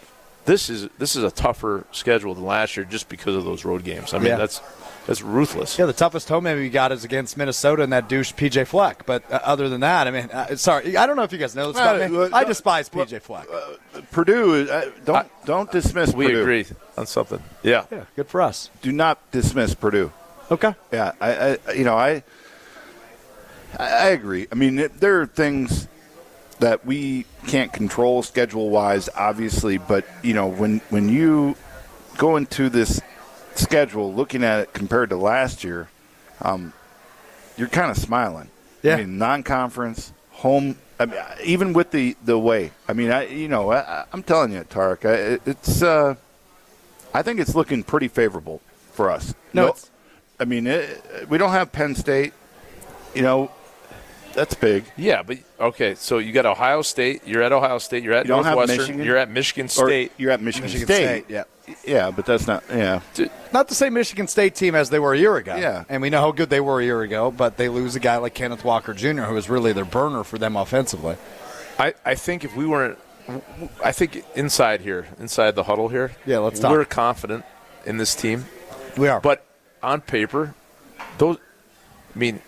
this 0.45 0.69
is 0.69 0.87
this 0.97 1.15
is 1.15 1.23
a 1.23 1.31
tougher 1.31 1.85
schedule 1.91 2.33
than 2.33 2.45
last 2.45 2.77
year 2.77 2.85
just 2.85 3.09
because 3.09 3.35
of 3.35 3.43
those 3.43 3.65
road 3.65 3.83
games. 3.83 4.13
I 4.13 4.17
mean, 4.19 4.27
Yeah. 4.27 4.37
that's 4.37 4.61
that's 5.07 5.21
ruthless. 5.23 5.79
Yeah, 5.79 5.87
the 5.87 5.93
toughest 5.93 6.29
home 6.29 6.43
maybe 6.43 6.61
we 6.61 6.69
got 6.69 6.91
is 6.91 7.03
against 7.03 7.35
Minnesota 7.35 7.81
and 7.81 7.91
that 7.91 8.07
douche 8.07 8.33
PJ 8.33 8.67
Fleck. 8.67 9.03
But 9.07 9.23
uh, 9.31 9.39
other 9.43 9.67
than 9.67 9.81
that, 9.81 10.05
I 10.07 10.11
mean, 10.11 10.29
uh, 10.31 10.55
sorry, 10.55 10.95
I 10.95 11.07
don't 11.07 11.15
know 11.15 11.23
if 11.23 11.31
you 11.33 11.39
guys 11.39 11.55
know 11.55 11.71
this 11.71 11.77
about 11.81 11.95
Uh, 11.99 12.07
me. 12.07 12.29
I 12.31 12.41
no, 12.43 12.47
despise 12.47 12.87
PJ 12.89 13.19
Fleck. 13.21 13.47
Purdue, 14.11 14.69
uh, 14.69 14.85
don't 15.05 15.15
I- 15.15 15.25
don't 15.45 15.71
dismiss. 15.71 16.13
We 16.13 16.27
Purdue. 16.27 16.41
agree 16.41 16.65
on 16.97 17.05
something. 17.07 17.41
Yeah. 17.63 17.85
yeah, 17.91 18.05
good 18.15 18.27
for 18.27 18.41
us. 18.41 18.69
Do 18.81 18.91
not 18.91 19.19
dismiss 19.31 19.73
Purdue. 19.73 20.11
Okay. 20.51 20.75
Yeah, 20.91 21.13
I, 21.21 21.57
I 21.67 21.71
you 21.73 21.83
know, 21.83 21.95
I, 21.97 22.23
I 23.77 23.85
I 23.85 24.05
agree. 24.09 24.47
I 24.51 24.55
mean, 24.55 24.79
it, 24.79 24.99
there 24.99 25.21
are 25.21 25.25
things 25.25 25.87
that 26.59 26.85
we 26.85 27.25
can't 27.47 27.73
control 27.73 28.21
schedule 28.23 28.69
wise, 28.69 29.09
obviously, 29.15 29.77
but 29.77 30.05
you 30.23 30.33
know, 30.33 30.47
when 30.47 30.79
when 30.89 31.09
you 31.09 31.55
go 32.17 32.35
into 32.37 32.69
this 32.69 33.01
schedule, 33.55 34.13
looking 34.13 34.43
at 34.43 34.59
it 34.59 34.73
compared 34.73 35.09
to 35.09 35.17
last 35.17 35.63
year, 35.63 35.87
um, 36.41 36.73
you're 37.57 37.67
kind 37.67 37.89
of 37.91 37.97
smiling. 37.97 38.49
Yeah. 38.83 38.95
I 38.95 38.97
mean, 38.97 39.17
non-conference, 39.17 40.11
home. 40.31 40.75
I 40.99 41.05
mean, 41.05 41.19
even 41.43 41.73
with 41.73 41.91
the 41.91 42.15
the 42.23 42.37
way. 42.37 42.71
I 42.87 42.93
mean, 42.93 43.11
I 43.11 43.27
you 43.27 43.47
know, 43.47 43.71
I, 43.71 44.05
I'm 44.13 44.21
telling 44.23 44.51
you, 44.53 44.61
Tarek, 44.63 45.05
I, 45.05 45.39
it's. 45.49 45.81
Uh, 45.81 46.15
I 47.13 47.23
think 47.23 47.39
it's 47.41 47.55
looking 47.55 47.83
pretty 47.83 48.07
favorable 48.07 48.61
for 48.93 49.11
us. 49.11 49.33
No, 49.53 49.63
it's- 49.67 49.89
I 50.39 50.45
mean, 50.45 50.65
it, 50.65 51.27
we 51.29 51.37
don't 51.37 51.51
have 51.51 51.71
Penn 51.71 51.93
State. 51.93 52.33
You 53.13 53.21
know, 53.21 53.51
that's 54.33 54.53
big. 54.55 54.83
Yeah, 54.97 55.23
but 55.23 55.37
okay. 55.59 55.95
So 55.95 56.17
you 56.17 56.31
got 56.31 56.45
Ohio 56.45 56.81
State. 56.81 57.21
You're 57.25 57.41
at 57.43 57.51
Ohio 57.51 57.77
State. 57.77 58.03
You're 58.03 58.13
at 58.13 58.25
You 58.25 58.31
Northwestern. 58.33 58.77
Michigan? 58.77 59.03
You're 59.05 59.17
at 59.17 59.29
Michigan 59.29 59.65
Or 59.65 59.69
State. 59.87 60.11
you're 60.17 60.31
at 60.31 60.41
Michigan, 60.41 60.65
Michigan 60.67 60.87
State. 60.87 61.05
State, 61.05 61.25
yeah. 61.29 61.43
Yeah, 61.85 62.11
but 62.11 62.25
that's 62.25 62.47
not. 62.47 62.63
Yeah, 62.69 62.99
Not 63.53 63.67
the 63.69 63.75
same 63.75 63.93
Michigan 63.93 64.27
State 64.27 64.55
team 64.55 64.75
as 64.75 64.89
they 64.89 64.99
were 64.99 65.13
a 65.13 65.17
year 65.17 65.37
ago. 65.37 65.55
Yeah. 65.55 65.85
And 65.87 66.01
we 66.01 66.09
know 66.09 66.19
how 66.19 66.31
good 66.31 66.49
they 66.49 66.59
were 66.59 66.81
a 66.81 66.83
year 66.83 67.01
ago, 67.01 67.31
but 67.31 67.55
they 67.57 67.69
lose 67.69 67.95
a 67.95 67.99
guy 67.99 68.17
like 68.17 68.33
Kenneth 68.33 68.65
Walker 68.65 68.93
Jr., 68.93 69.21
who 69.23 69.35
was 69.35 69.49
really 69.49 69.71
their 69.71 69.85
burner 69.85 70.23
for 70.25 70.37
them 70.37 70.55
offensively. 70.57 71.15
I, 71.79 71.93
I 72.03 72.15
think 72.15 72.43
if 72.43 72.55
we 72.57 72.65
weren't, 72.65 72.97
I 73.83 73.93
think 73.93 74.25
inside 74.35 74.81
here, 74.81 75.07
inside 75.19 75.55
the 75.55 75.63
huddle 75.63 75.87
here, 75.87 76.11
Yeah, 76.25 76.39
let's 76.39 76.59
talk. 76.59 76.71
We're 76.71 76.83
confident 76.83 77.45
in 77.85 77.97
this 77.97 78.15
team, 78.15 78.45
We 78.97 79.07
are. 79.07 79.21
but 79.21 79.45
on 79.81 80.01
paper, 80.01 80.53
those, 81.17 81.37
I 82.13 82.19
mean, 82.19 82.41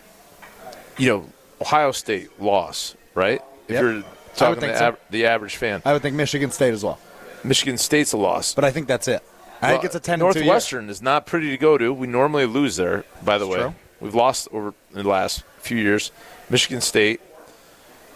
you 0.98 1.08
know, 1.08 1.24
Ohio 1.60 1.92
State 1.92 2.40
loss, 2.40 2.94
right? 3.14 3.40
If 3.68 3.74
Yep. 3.74 3.82
you're 3.82 4.02
talking 4.36 4.60
the, 4.60 4.76
so. 4.78 4.96
the 5.10 5.26
average 5.26 5.56
fan, 5.56 5.82
I 5.84 5.92
would 5.92 6.02
think 6.02 6.16
Michigan 6.16 6.50
State 6.50 6.74
as 6.74 6.84
well. 6.84 6.98
Michigan 7.42 7.78
State's 7.78 8.12
a 8.12 8.16
loss. 8.16 8.54
But 8.54 8.64
I 8.64 8.70
think 8.70 8.86
that's 8.88 9.08
it. 9.08 9.22
I 9.62 9.70
think 9.70 9.84
it's 9.84 9.94
a 9.94 10.00
10 10.00 10.18
Northwestern 10.18 10.90
is 10.90 11.00
not 11.00 11.24
pretty 11.26 11.48
to 11.50 11.56
go 11.56 11.78
to. 11.78 11.92
We 11.92 12.06
normally 12.06 12.44
lose 12.44 12.76
there. 12.76 13.04
By 13.24 13.38
the 13.38 13.46
That's 13.46 13.56
way, 13.56 13.62
true. 13.62 13.74
we've 14.00 14.14
lost 14.14 14.48
over 14.52 14.74
the 14.92 15.02
last 15.04 15.42
few 15.58 15.78
years. 15.78 16.10
Michigan 16.50 16.80
State. 16.82 17.20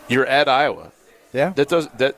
You're 0.08 0.26
at 0.26 0.48
Iowa. 0.48 0.92
Yeah. 1.32 1.50
That 1.50 1.68
does 1.68 1.88
that. 1.98 2.16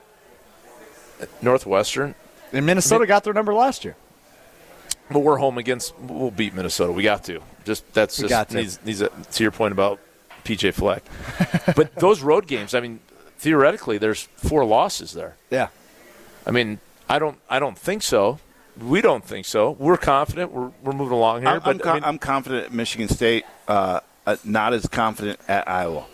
Northwestern. 1.41 2.15
And 2.53 2.65
Minnesota 2.65 3.05
got 3.05 3.23
their 3.23 3.33
number 3.33 3.53
last 3.53 3.85
year. 3.85 3.95
But 5.09 5.19
we're 5.19 5.37
home 5.37 5.57
against. 5.57 5.97
We'll 5.99 6.31
beat 6.31 6.53
Minnesota. 6.53 6.91
We 6.91 7.03
got 7.03 7.23
to. 7.25 7.41
Just 7.65 7.91
that's 7.93 8.17
We 8.17 8.23
just 8.23 8.29
got 8.29 8.49
to. 8.49 8.55
needs, 8.57 8.79
needs 8.83 9.01
a, 9.01 9.09
to 9.09 9.43
your 9.43 9.51
point 9.51 9.71
about 9.73 9.99
PJ 10.43 10.73
Fleck. 10.73 11.03
but 11.75 11.95
those 11.99 12.21
road 12.21 12.47
games. 12.47 12.73
I 12.73 12.79
mean, 12.79 12.99
theoretically, 13.37 13.97
there's 13.97 14.23
four 14.35 14.65
losses 14.65 15.13
there. 15.13 15.35
Yeah. 15.49 15.67
I 16.45 16.51
mean, 16.51 16.79
I 17.09 17.19
don't. 17.19 17.37
I 17.49 17.59
don't 17.59 17.77
think 17.77 18.03
so. 18.03 18.39
We 18.79 19.01
don't 19.01 19.23
think 19.23 19.45
so. 19.45 19.71
We're 19.71 19.97
confident. 19.97 20.51
We're, 20.51 20.71
we're 20.81 20.93
moving 20.93 21.13
along 21.13 21.41
here. 21.41 21.49
I'm, 21.49 21.61
I'm, 21.63 21.77
but 21.77 21.81
con- 21.83 21.91
I 21.91 21.95
mean, 21.95 22.03
I'm 22.05 22.17
confident 22.17 22.65
at 22.65 22.73
Michigan 22.73 23.09
State. 23.09 23.45
Uh, 23.67 23.99
uh, 24.25 24.37
not 24.43 24.73
as 24.73 24.87
confident 24.87 25.39
at 25.47 25.67
Iowa. 25.67 26.05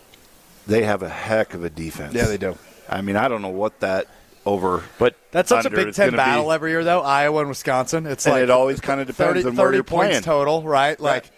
They 0.66 0.82
have 0.82 1.02
a 1.02 1.08
heck 1.08 1.54
of 1.54 1.64
a 1.64 1.70
defense. 1.70 2.14
Yeah, 2.14 2.26
they 2.26 2.36
do. 2.36 2.56
I 2.88 3.00
mean, 3.00 3.16
I 3.16 3.28
don't 3.28 3.42
know 3.42 3.48
what 3.48 3.80
that 3.80 4.06
over. 4.44 4.82
but 4.98 5.14
That's 5.30 5.48
such 5.50 5.66
a 5.66 5.70
Big 5.70 5.92
Ten 5.94 6.06
gonna 6.08 6.12
be. 6.12 6.16
battle 6.16 6.50
every 6.52 6.70
year, 6.72 6.82
though. 6.84 7.00
Iowa 7.02 7.40
and 7.40 7.48
Wisconsin. 7.48 8.06
It's 8.06 8.26
And 8.26 8.34
like 8.34 8.42
it 8.44 8.50
always 8.50 8.80
kinda 8.80 9.04
depends 9.04 9.42
30, 9.44 9.48
on 9.48 9.56
where 9.56 9.74
you're 9.74 9.82
points 9.84 10.08
playing. 10.10 10.22
total, 10.24 10.62
right? 10.62 10.98
Like 10.98 11.30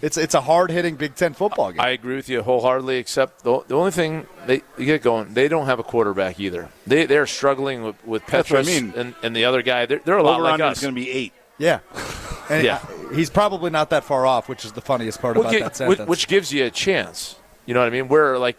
it's 0.00 0.16
it's 0.16 0.34
a 0.34 0.40
hard 0.40 0.70
hitting 0.70 0.96
Big 0.96 1.14
Ten 1.14 1.34
football 1.34 1.72
game. 1.72 1.80
I 1.80 1.90
agree 1.90 2.16
with 2.16 2.28
you 2.28 2.42
wholeheartedly. 2.42 2.98
Except 2.98 3.42
the, 3.42 3.62
the 3.66 3.74
only 3.76 3.90
thing 3.90 4.26
they 4.46 4.62
get 4.78 5.02
going, 5.02 5.34
they 5.34 5.48
don't 5.48 5.66
have 5.66 5.78
a 5.78 5.82
quarterback 5.82 6.38
either. 6.40 6.68
They 6.86 7.06
they're 7.06 7.26
struggling 7.26 7.82
with 7.82 8.04
with 8.06 8.24
That's 8.26 8.50
what 8.50 8.60
I 8.60 8.62
mean. 8.62 8.92
and, 8.96 9.14
and 9.22 9.34
the 9.34 9.44
other 9.44 9.62
guy. 9.62 9.86
They're, 9.86 10.00
they're 10.04 10.18
a 10.18 10.22
lot 10.22 10.40
like 10.40 10.60
us. 10.60 10.76
is 10.78 10.82
going 10.82 10.94
to 10.94 11.00
be 11.00 11.10
eight. 11.10 11.32
yeah. 11.58 11.80
And 12.50 12.64
Yeah. 12.64 12.80
he's 13.12 13.28
probably 13.28 13.68
not 13.68 13.90
that 13.90 14.04
far 14.04 14.24
off, 14.24 14.48
which 14.48 14.64
is 14.64 14.72
the 14.72 14.80
funniest 14.80 15.20
part 15.20 15.36
Which 15.36 15.42
about 15.48 15.52
gi- 15.52 15.60
that 15.60 15.76
sentence. 15.76 16.08
which 16.08 16.28
gives 16.28 16.50
you 16.50 16.64
a 16.64 16.70
chance. 16.70 17.36
You 17.66 17.74
know 17.74 17.80
what 17.80 17.86
I 17.88 17.90
mean? 17.90 18.08
Where 18.08 18.38
like 18.38 18.56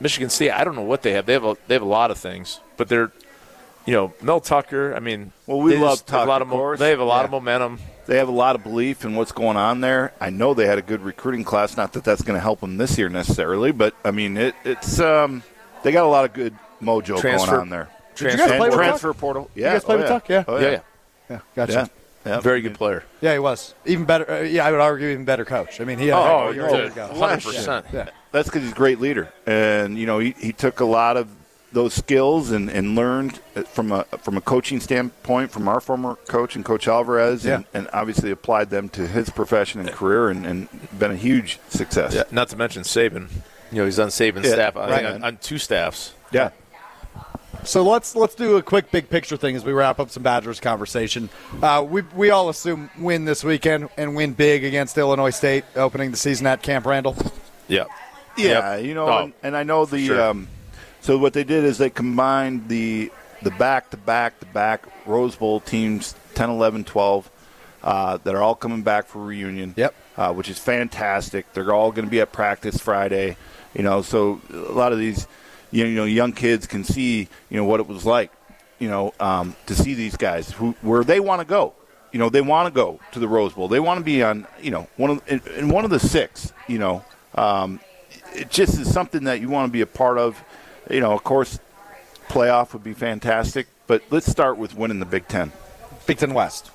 Michigan 0.00 0.30
State, 0.30 0.50
I 0.52 0.64
don't 0.64 0.74
know 0.74 0.80
what 0.82 1.02
they 1.02 1.12
have. 1.12 1.26
They 1.26 1.34
have 1.34 1.44
a, 1.44 1.56
they 1.66 1.74
have 1.74 1.82
a 1.82 1.86
lot 1.86 2.10
of 2.10 2.16
things, 2.16 2.58
but 2.78 2.88
they're 2.88 3.12
you 3.84 3.92
know 3.92 4.14
Mel 4.22 4.40
Tucker. 4.40 4.94
I 4.94 5.00
mean, 5.00 5.32
Well, 5.46 5.60
we 5.60 5.76
love 5.76 5.98
just 5.98 6.08
have 6.10 6.16
a 6.16 6.20
Tucker, 6.20 6.28
lot 6.30 6.40
of 6.42 6.48
of 6.48 6.52
course. 6.52 6.78
They 6.78 6.88
have 6.88 7.00
a 7.00 7.04
lot 7.04 7.18
Yeah. 7.20 7.24
of 7.26 7.30
momentum. 7.32 7.80
They 8.06 8.18
have 8.18 8.28
a 8.28 8.32
lot 8.32 8.54
of 8.54 8.62
belief 8.62 9.04
in 9.04 9.16
what's 9.16 9.32
going 9.32 9.56
on 9.56 9.80
there. 9.80 10.12
I 10.20 10.30
know 10.30 10.54
they 10.54 10.66
had 10.66 10.78
a 10.78 10.82
good 10.82 11.02
recruiting 11.02 11.44
class. 11.44 11.76
Not 11.76 11.92
that 11.94 12.04
that's 12.04 12.22
going 12.22 12.36
to 12.36 12.40
help 12.40 12.60
them 12.60 12.76
this 12.76 12.96
year 12.98 13.08
necessarily, 13.08 13.72
but 13.72 13.94
I 14.04 14.10
mean, 14.12 14.36
it, 14.36 14.54
it's 14.64 15.00
um, 15.00 15.42
they 15.82 15.92
got 15.92 16.04
a 16.04 16.08
lot 16.08 16.24
of 16.24 16.32
good 16.32 16.54
mojo 16.80 17.18
Transfer- 17.20 17.50
going 17.50 17.60
on 17.62 17.68
there. 17.70 17.88
Did 18.14 18.32
you 18.32 18.38
guys 18.38 18.48
play 18.48 18.68
with 18.68 18.74
transfer 18.78 19.12
portal. 19.12 19.50
Yeah, 19.54 19.72
guys 19.74 19.84
play 19.84 19.96
oh, 19.96 19.98
with 19.98 20.06
yeah. 20.06 20.12
Tuck? 20.12 20.28
Yeah. 20.28 20.44
Oh, 20.48 20.58
Yeah, 20.58 20.70
yeah, 20.70 20.80
yeah, 21.28 21.40
gotcha. 21.54 21.72
yeah. 21.72 21.86
Yeah. 22.24 22.40
very 22.40 22.60
good 22.60 22.74
player. 22.74 23.04
Yeah, 23.20 23.34
he 23.34 23.38
was 23.38 23.74
even 23.84 24.04
better. 24.04 24.28
Uh, 24.28 24.40
yeah, 24.40 24.64
I 24.66 24.72
would 24.72 24.80
argue 24.80 25.08
even 25.08 25.24
better 25.24 25.44
coach. 25.44 25.80
I 25.80 25.84
mean, 25.84 25.98
he 25.98 26.08
had 26.08 26.16
a 26.16 26.20
Oh, 26.20 26.24
heck 26.24 26.56
of 26.56 26.62
a 26.64 26.66
oh, 26.66 26.72
year 26.72 26.82
dude. 26.84 26.92
ago. 26.92 27.06
hundred 27.14 27.44
percent. 27.44 27.86
Yeah. 27.92 28.08
That's 28.32 28.48
because 28.48 28.62
he's 28.62 28.72
a 28.72 28.74
great 28.74 29.00
leader, 29.00 29.32
and 29.46 29.96
you 29.96 30.06
know 30.06 30.18
he, 30.18 30.34
he 30.38 30.52
took 30.52 30.80
a 30.80 30.84
lot 30.84 31.16
of 31.16 31.28
those 31.76 31.92
skills 31.92 32.50
and, 32.50 32.70
and 32.70 32.94
learned 32.96 33.38
from 33.68 33.92
a 33.92 34.04
from 34.22 34.36
a 34.38 34.40
coaching 34.40 34.80
standpoint 34.80 35.50
from 35.50 35.68
our 35.68 35.78
former 35.78 36.14
coach 36.26 36.56
and 36.56 36.64
Coach 36.64 36.88
Alvarez, 36.88 37.44
and, 37.44 37.64
Yeah. 37.64 37.78
and 37.78 37.88
obviously 37.92 38.30
applied 38.30 38.70
them 38.70 38.88
to 38.90 39.06
his 39.06 39.28
profession 39.28 39.80
and 39.82 39.92
career, 39.92 40.30
and, 40.30 40.46
and 40.46 40.68
been 40.98 41.10
a 41.10 41.16
huge 41.16 41.60
success. 41.68 42.14
Yeah, 42.14 42.22
not 42.30 42.48
to 42.48 42.56
mention 42.56 42.82
Saban. 42.82 43.28
You 43.70 43.78
know, 43.78 43.84
he's 43.84 43.98
on 43.98 44.08
Saban's 44.08 44.46
Yeah, 44.46 44.52
staff. 44.54 44.76
I 44.76 44.88
think 44.96 45.14
on, 45.16 45.24
on 45.24 45.36
two 45.36 45.58
staffs. 45.58 46.14
yeah. 46.32 46.50
So 47.64 47.82
let's 47.82 48.14
let's 48.16 48.34
do 48.34 48.56
a 48.56 48.62
quick 48.62 48.90
big 48.90 49.10
picture 49.10 49.36
thing 49.36 49.56
as 49.56 49.64
we 49.64 49.72
wrap 49.72 49.98
up 49.98 50.08
some 50.10 50.22
Badgers 50.22 50.60
conversation. 50.60 51.28
Uh, 51.62 51.84
we 51.88 52.02
we 52.14 52.30
all 52.30 52.48
assume 52.48 52.90
win 52.98 53.24
this 53.26 53.42
weekend 53.44 53.88
and 53.98 54.14
win 54.14 54.32
big 54.34 54.64
against 54.64 54.96
Illinois 54.96 55.30
State, 55.30 55.64
opening 55.74 56.10
the 56.10 56.16
season 56.16 56.46
at 56.46 56.62
Camp 56.62 56.86
Randall. 56.86 57.16
Yeah. 57.68 57.84
Yeah, 58.36 58.76
Yep. 58.76 58.84
you 58.84 58.94
know, 58.94 59.08
Oh, 59.08 59.18
and, 59.24 59.32
and 59.42 59.56
I 59.56 59.62
know 59.64 59.84
the. 59.84 60.06
sure. 60.06 60.22
Um, 60.22 60.48
so 61.06 61.18
what 61.18 61.32
they 61.32 61.44
did 61.44 61.64
is 61.64 61.78
they 61.78 61.90
combined 61.90 62.68
the 62.68 63.10
the 63.42 63.50
back 63.52 63.90
to 63.90 63.96
back 63.96 64.38
to 64.40 64.46
back 64.46 64.84
Rose 65.06 65.36
Bowl 65.36 65.60
teams 65.60 66.14
10, 66.34 66.50
11, 66.50 66.84
12 66.84 67.30
uh, 67.82 68.16
that 68.24 68.34
are 68.34 68.42
all 68.42 68.54
coming 68.54 68.82
back 68.82 69.06
for 69.06 69.22
reunion. 69.22 69.74
Yep. 69.76 69.94
Uh, 70.16 70.32
which 70.32 70.48
is 70.48 70.58
fantastic. 70.58 71.52
They're 71.52 71.72
all 71.72 71.92
going 71.92 72.06
to 72.06 72.10
be 72.10 72.20
at 72.20 72.32
practice 72.32 72.78
Friday. 72.78 73.36
You 73.74 73.82
know, 73.82 74.02
so 74.02 74.40
a 74.52 74.72
lot 74.72 74.92
of 74.92 74.98
these 74.98 75.26
you 75.70 75.86
know 75.86 76.04
young 76.04 76.32
kids 76.32 76.66
can 76.66 76.84
see 76.84 77.28
you 77.50 77.56
know 77.56 77.64
what 77.64 77.80
it 77.80 77.86
was 77.86 78.04
like 78.04 78.32
you 78.78 78.88
know, 78.88 79.14
um, 79.20 79.56
to 79.66 79.74
see 79.74 79.94
these 79.94 80.16
guys 80.16 80.50
who 80.50 80.72
where 80.82 81.04
they 81.04 81.20
want 81.20 81.40
to 81.40 81.46
go. 81.46 81.74
You 82.12 82.18
know, 82.18 82.28
they 82.28 82.40
want 82.40 82.66
to 82.66 82.74
go 82.74 83.00
to 83.12 83.18
the 83.18 83.28
Rose 83.28 83.52
Bowl. 83.52 83.68
They 83.68 83.80
want 83.80 83.98
to 83.98 84.04
be 84.04 84.22
on, 84.22 84.46
you 84.60 84.70
know, 84.70 84.88
one 84.96 85.10
of 85.10 85.22
in, 85.28 85.40
in 85.56 85.68
one 85.68 85.84
of 85.84 85.90
the 85.90 86.00
six. 86.00 86.52
You 86.68 86.78
know, 86.78 87.04
um, 87.34 87.80
it 88.34 88.50
just 88.50 88.78
is 88.78 88.92
something 88.92 89.24
that 89.24 89.40
you 89.40 89.48
want 89.48 89.68
to 89.68 89.72
be 89.72 89.80
a 89.80 89.86
part 89.86 90.18
of. 90.18 90.42
You 90.90 91.00
know, 91.00 91.12
of 91.12 91.24
course, 91.24 91.58
playoff 92.28 92.72
would 92.72 92.84
be 92.84 92.92
fantastic, 92.94 93.66
but 93.86 94.02
let's 94.10 94.26
start 94.26 94.56
with 94.58 94.76
winning 94.76 94.98
the 95.00 95.06
Big 95.06 95.26
Ten. 95.28 95.52
Big 96.06 96.18
Ten 96.18 96.32
West. 96.34 96.70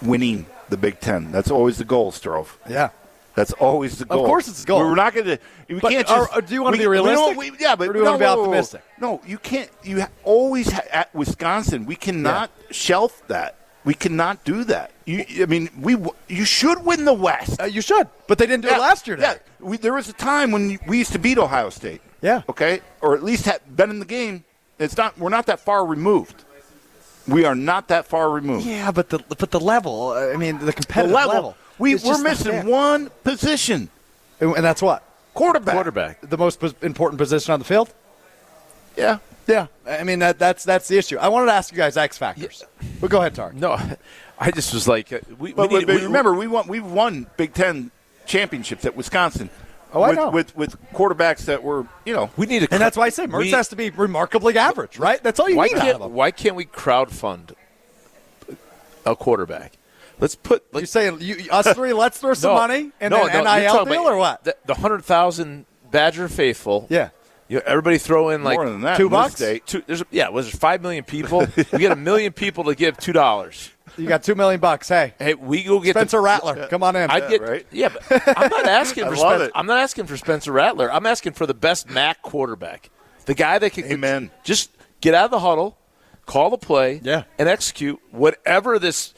Winning 0.00 0.46
the 0.68 0.76
Big 0.76 0.98
Ten. 1.00 1.30
That's 1.30 1.50
always 1.50 1.78
the 1.78 1.84
goal, 1.84 2.10
Strove. 2.12 2.58
Yeah. 2.68 2.90
That's 3.34 3.52
always 3.54 3.98
the 3.98 4.04
goal. 4.04 4.24
Of 4.24 4.26
course 4.26 4.46
it's 4.48 4.60
the 4.62 4.66
goal. 4.66 4.80
We're 4.80 4.94
not 4.94 5.14
going 5.14 5.24
to. 5.24 5.38
We 5.68 5.80
But 5.80 5.90
can't 5.92 6.06
just. 6.06 6.32
are- 6.36 6.42
do 6.42 6.52
you 6.52 6.62
wanna 6.62 6.72
we- 6.74 6.78
be 6.80 6.86
we 6.86 6.92
realistic? 6.98 7.36
we- 7.38 7.52
yeah, 7.58 7.74
but 7.76 7.88
Or 7.88 7.92
do 7.94 7.98
you 8.00 8.04
wanna 8.04 8.18
be 8.18 8.24
whoa, 8.24 8.30
whoa, 8.34 8.36
whoa. 8.42 8.42
optimistic? 8.48 8.82
No, 9.00 9.22
you 9.26 9.38
can't. 9.38 9.70
You 9.82 10.02
ha- 10.02 10.08
always 10.24 10.70
ha- 10.70 10.82
at 10.92 11.14
Wisconsin. 11.14 11.86
We 11.86 11.96
cannot 11.96 12.50
shelf 12.70 13.22
that. 13.28 13.54
We 13.84 13.94
cannot 13.94 14.44
do 14.44 14.64
that. 14.64 14.90
You, 15.06 15.24
I 15.40 15.46
mean, 15.46 15.70
we. 15.80 15.96
You 16.28 16.44
should 16.44 16.84
win 16.84 17.06
the 17.06 17.14
West. 17.14 17.58
Uh, 17.60 17.64
you 17.64 17.80
should, 17.80 18.06
but 18.26 18.36
they 18.36 18.46
didn't 18.46 18.62
do 18.64 18.68
Yeah, 18.68 18.76
it 18.76 18.80
last 18.80 19.06
year. 19.08 19.16
Yeah, 19.16 19.22
Derek. 19.28 19.42
we, 19.60 19.76
there 19.78 19.94
was 19.94 20.08
a 20.10 20.12
time 20.12 20.50
when 20.52 20.78
we 20.86 20.98
used 20.98 21.12
to 21.12 21.18
beat 21.18 21.38
Ohio 21.38 21.70
State. 21.70 22.02
Yeah. 22.22 22.42
Okay, 22.48 22.80
or 23.00 23.14
at 23.14 23.22
least 23.22 23.44
have 23.46 23.76
been 23.76 23.90
in 23.90 23.98
the 23.98 24.04
game. 24.06 24.44
It's 24.78 24.96
not. 24.96 25.18
We're 25.18 25.28
not 25.28 25.46
that 25.46 25.60
far 25.60 25.84
removed. 25.84 26.44
We 27.28 27.44
are 27.44 27.54
not 27.54 27.88
that 27.88 28.06
far 28.06 28.30
removed. 28.30 28.64
Yeah, 28.66 28.90
but 28.90 29.10
the 29.10 29.18
but 29.28 29.50
the 29.50 29.60
level. 29.60 30.12
I 30.12 30.36
mean, 30.36 30.58
the 30.58 30.66
The 30.66 30.72
competitive 30.72 31.12
level. 31.14 31.56
we 31.78 31.96
we're 31.96 32.22
missing 32.22 32.66
one 32.66 33.10
position. 33.24 33.90
and, 34.40 34.54
and 34.56 34.64
that's 34.64 34.80
what 34.82 35.02
Quarterback. 35.34 35.74
Quarterback. 35.74 36.20
the 36.22 36.36
most 36.38 36.62
important 36.82 37.18
position 37.18 37.52
on 37.52 37.58
the 37.58 37.64
field. 37.64 37.92
Yeah. 38.96 39.18
Yeah, 39.48 39.66
I 39.84 40.04
mean 40.04 40.20
that 40.20 40.38
that's 40.38 40.62
that's 40.62 40.86
the 40.86 40.96
issue. 40.98 41.18
I 41.18 41.26
wanted 41.28 41.46
to 41.46 41.52
ask 41.52 41.72
you 41.72 41.76
guys 41.76 41.96
X 41.96 42.16
factors. 42.16 42.62
But 43.00 43.10
go 43.10 43.18
ahead, 43.18 43.34
Tark. 43.34 43.54
No, 43.54 43.72
I 44.38 44.50
just 44.52 44.72
was 44.72 44.86
like, 44.86 45.12
uh, 45.12 45.18
we, 45.36 45.52
But, 45.52 45.68
we 45.68 45.78
need, 45.78 45.86
but 45.88 45.96
we- 45.96 46.02
remember, 46.04 46.32
we 46.34 46.46
won. 46.46 46.68
We've 46.68 46.86
won 46.86 47.26
Big 47.36 47.52
Ten 47.52 47.90
championships 48.24 48.84
at 48.84 48.94
Wisconsin. 48.94 49.50
Oh, 49.94 50.02
I 50.02 50.12
know. 50.12 50.30
With 50.30 50.56
with 50.56 50.80
quarterbacks 50.92 51.44
that 51.46 51.62
were, 51.62 51.86
you 52.04 52.14
know, 52.14 52.30
we 52.36 52.46
need 52.46 52.62
a 52.62 52.72
And 52.72 52.80
that's 52.80 52.96
why 52.96 53.06
I 53.06 53.08
say 53.10 53.26
Mertz 53.26 53.38
we- 53.38 53.50
has 53.50 53.68
to 53.68 53.76
be 53.76 53.90
remarkably 53.90 54.56
average, 54.56 54.98
right? 54.98 55.22
That's 55.22 55.38
all 55.38 55.48
you 55.48 55.56
why 55.56 55.66
need 55.66 55.74
out 55.74 55.78
of 55.78 55.84
can't 55.84 56.02
him. 56.02 56.12
why 56.14 56.30
can't 56.30 56.56
we 56.56 56.64
crowdfund 56.64 57.52
a 59.04 59.16
quarterback? 59.16 59.72
Let's 60.18 60.34
put 60.34 60.72
like 60.72 60.82
you 60.82 60.86
saying 60.86 61.18
you, 61.20 61.50
us 61.50 61.72
three? 61.74 61.92
Let's 61.92 62.18
throw 62.18 62.34
some 62.34 62.52
no, 62.52 62.56
money 62.56 62.92
and 63.00 63.10
no, 63.10 63.26
then 63.26 63.44
no, 63.44 63.54
you're 63.56 63.62
NIL 63.72 63.84
deal 63.84 64.02
about 64.02 64.12
or 64.12 64.16
what? 64.16 64.44
The, 64.44 64.56
the 64.66 64.74
hundred 64.74 65.04
thousand 65.04 65.66
Badger 65.90 66.28
faithful. 66.28 66.86
Yeah. 66.88 67.10
You 67.48 67.60
everybody 67.60 67.98
throw 67.98 68.30
in 68.30 68.44
like 68.44 68.56
more 68.56 68.70
than 68.70 68.80
that. 68.82 68.96
two 68.96 69.10
bucks? 69.10 69.34
state. 69.34 69.66
Two, 69.66 69.82
there's 69.86 70.02
yeah, 70.10 70.28
was 70.30 70.50
there 70.50 70.58
five 70.58 70.80
million 70.80 71.04
people? 71.04 71.40
we 71.72 71.78
get 71.80 71.92
a 71.92 71.96
million 71.96 72.32
people 72.32 72.64
to 72.64 72.74
give 72.74 72.96
two 72.96 73.12
dollars. 73.12 73.70
You 73.98 74.08
got 74.08 74.22
two 74.22 74.34
million 74.34 74.60
bucks. 74.60 74.88
Hey, 74.88 75.14
Hey, 75.18 75.34
we 75.34 75.62
go 75.64 75.78
get 75.80 75.94
Spencer 75.96 76.16
the, 76.18 76.22
Rattler, 76.22 76.66
come 76.68 76.82
on 76.82 76.96
in. 76.96 77.10
I'd 77.10 77.28
get 77.28 77.42
right? 77.42 77.66
yeah, 77.70 77.88
but 77.90 78.22
I'm 78.38 78.48
not 78.48 78.66
asking 78.66 79.04
for 79.04 79.10
love 79.10 79.18
Spencer. 79.18 79.44
it. 79.46 79.52
I'm 79.54 79.66
not 79.66 79.78
asking 79.78 80.06
for 80.06 80.16
Spencer 80.16 80.52
Rattler. 80.52 80.90
I'm 80.92 81.06
asking 81.06 81.32
for 81.34 81.46
the 81.46 81.54
best 81.54 81.90
MAC 81.90 82.22
quarterback, 82.22 82.90
the 83.26 83.34
guy 83.34 83.58
that 83.58 83.70
can 83.72 83.84
Amen. 83.84 84.30
just 84.44 84.70
get 85.00 85.14
out 85.14 85.26
of 85.26 85.30
the 85.30 85.40
huddle, 85.40 85.76
call 86.26 86.50
the 86.50 86.58
play, 86.58 87.00
Yeah. 87.02 87.24
and 87.38 87.48
execute 87.48 88.00
whatever 88.10 88.78
this 88.78 89.12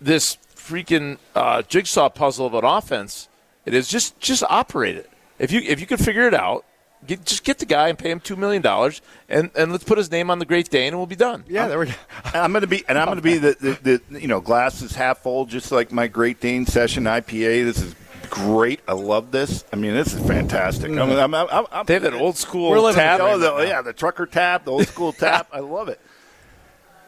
this 0.00 0.38
freaking 0.56 1.18
uh, 1.34 1.62
jigsaw 1.62 2.08
puzzle 2.08 2.46
of 2.46 2.54
an 2.54 2.64
offense 2.64 3.28
it 3.66 3.74
is. 3.74 3.86
Just 3.88 4.18
just 4.20 4.42
operate 4.48 4.96
it. 4.96 5.10
If 5.38 5.52
you 5.52 5.60
if 5.60 5.80
you 5.80 5.86
can 5.86 5.98
figure 5.98 6.26
it 6.26 6.34
out. 6.34 6.64
Get, 7.06 7.24
just 7.24 7.44
get 7.44 7.58
the 7.58 7.66
guy 7.66 7.88
and 7.88 7.98
pay 7.98 8.10
him 8.10 8.20
two 8.20 8.36
million 8.36 8.60
dollars, 8.60 9.00
and, 9.28 9.50
and 9.56 9.72
let's 9.72 9.84
put 9.84 9.96
his 9.96 10.10
name 10.10 10.30
on 10.30 10.38
the 10.38 10.44
Great 10.44 10.68
Dane, 10.68 10.88
and 10.88 10.96
we'll 10.98 11.06
be 11.06 11.16
done. 11.16 11.44
yeah, 11.48 11.66
there 11.66 11.78
we 11.78 11.86
go. 11.86 11.92
I'm 12.34 12.52
going 12.52 12.60
to 12.60 12.68
be, 12.68 12.84
and 12.88 12.98
I'm 12.98 13.06
going 13.06 13.16
to 13.16 13.22
be 13.22 13.38
the, 13.38 13.56
the, 13.82 14.00
the, 14.10 14.20
you 14.20 14.28
know, 14.28 14.40
glass 14.40 14.82
is 14.82 14.94
half 14.94 15.18
full, 15.18 15.46
just 15.46 15.72
like 15.72 15.92
my 15.92 16.08
Great 16.08 16.40
Dane 16.40 16.66
Session 16.66 17.04
IPA. 17.04 17.64
This 17.64 17.80
is 17.80 17.94
great. 18.28 18.80
I 18.86 18.92
love 18.92 19.30
this. 19.30 19.64
I 19.72 19.76
mean, 19.76 19.94
this 19.94 20.14
is 20.14 20.26
fantastic. 20.26 20.90
I'm, 20.90 21.10
I'm, 21.10 21.34
I'm, 21.34 21.66
I'm, 21.72 21.86
They 21.86 21.94
have 21.94 22.02
that 22.04 22.14
old 22.14 22.36
school 22.36 22.92
tap. 22.92 23.20
Oh, 23.22 23.38
the, 23.38 23.66
yeah, 23.66 23.82
the 23.82 23.92
trucker 23.92 24.26
tap, 24.26 24.64
the 24.64 24.72
old 24.72 24.86
school 24.86 25.12
tap. 25.12 25.48
I 25.52 25.60
love 25.60 25.88
it. 25.88 26.00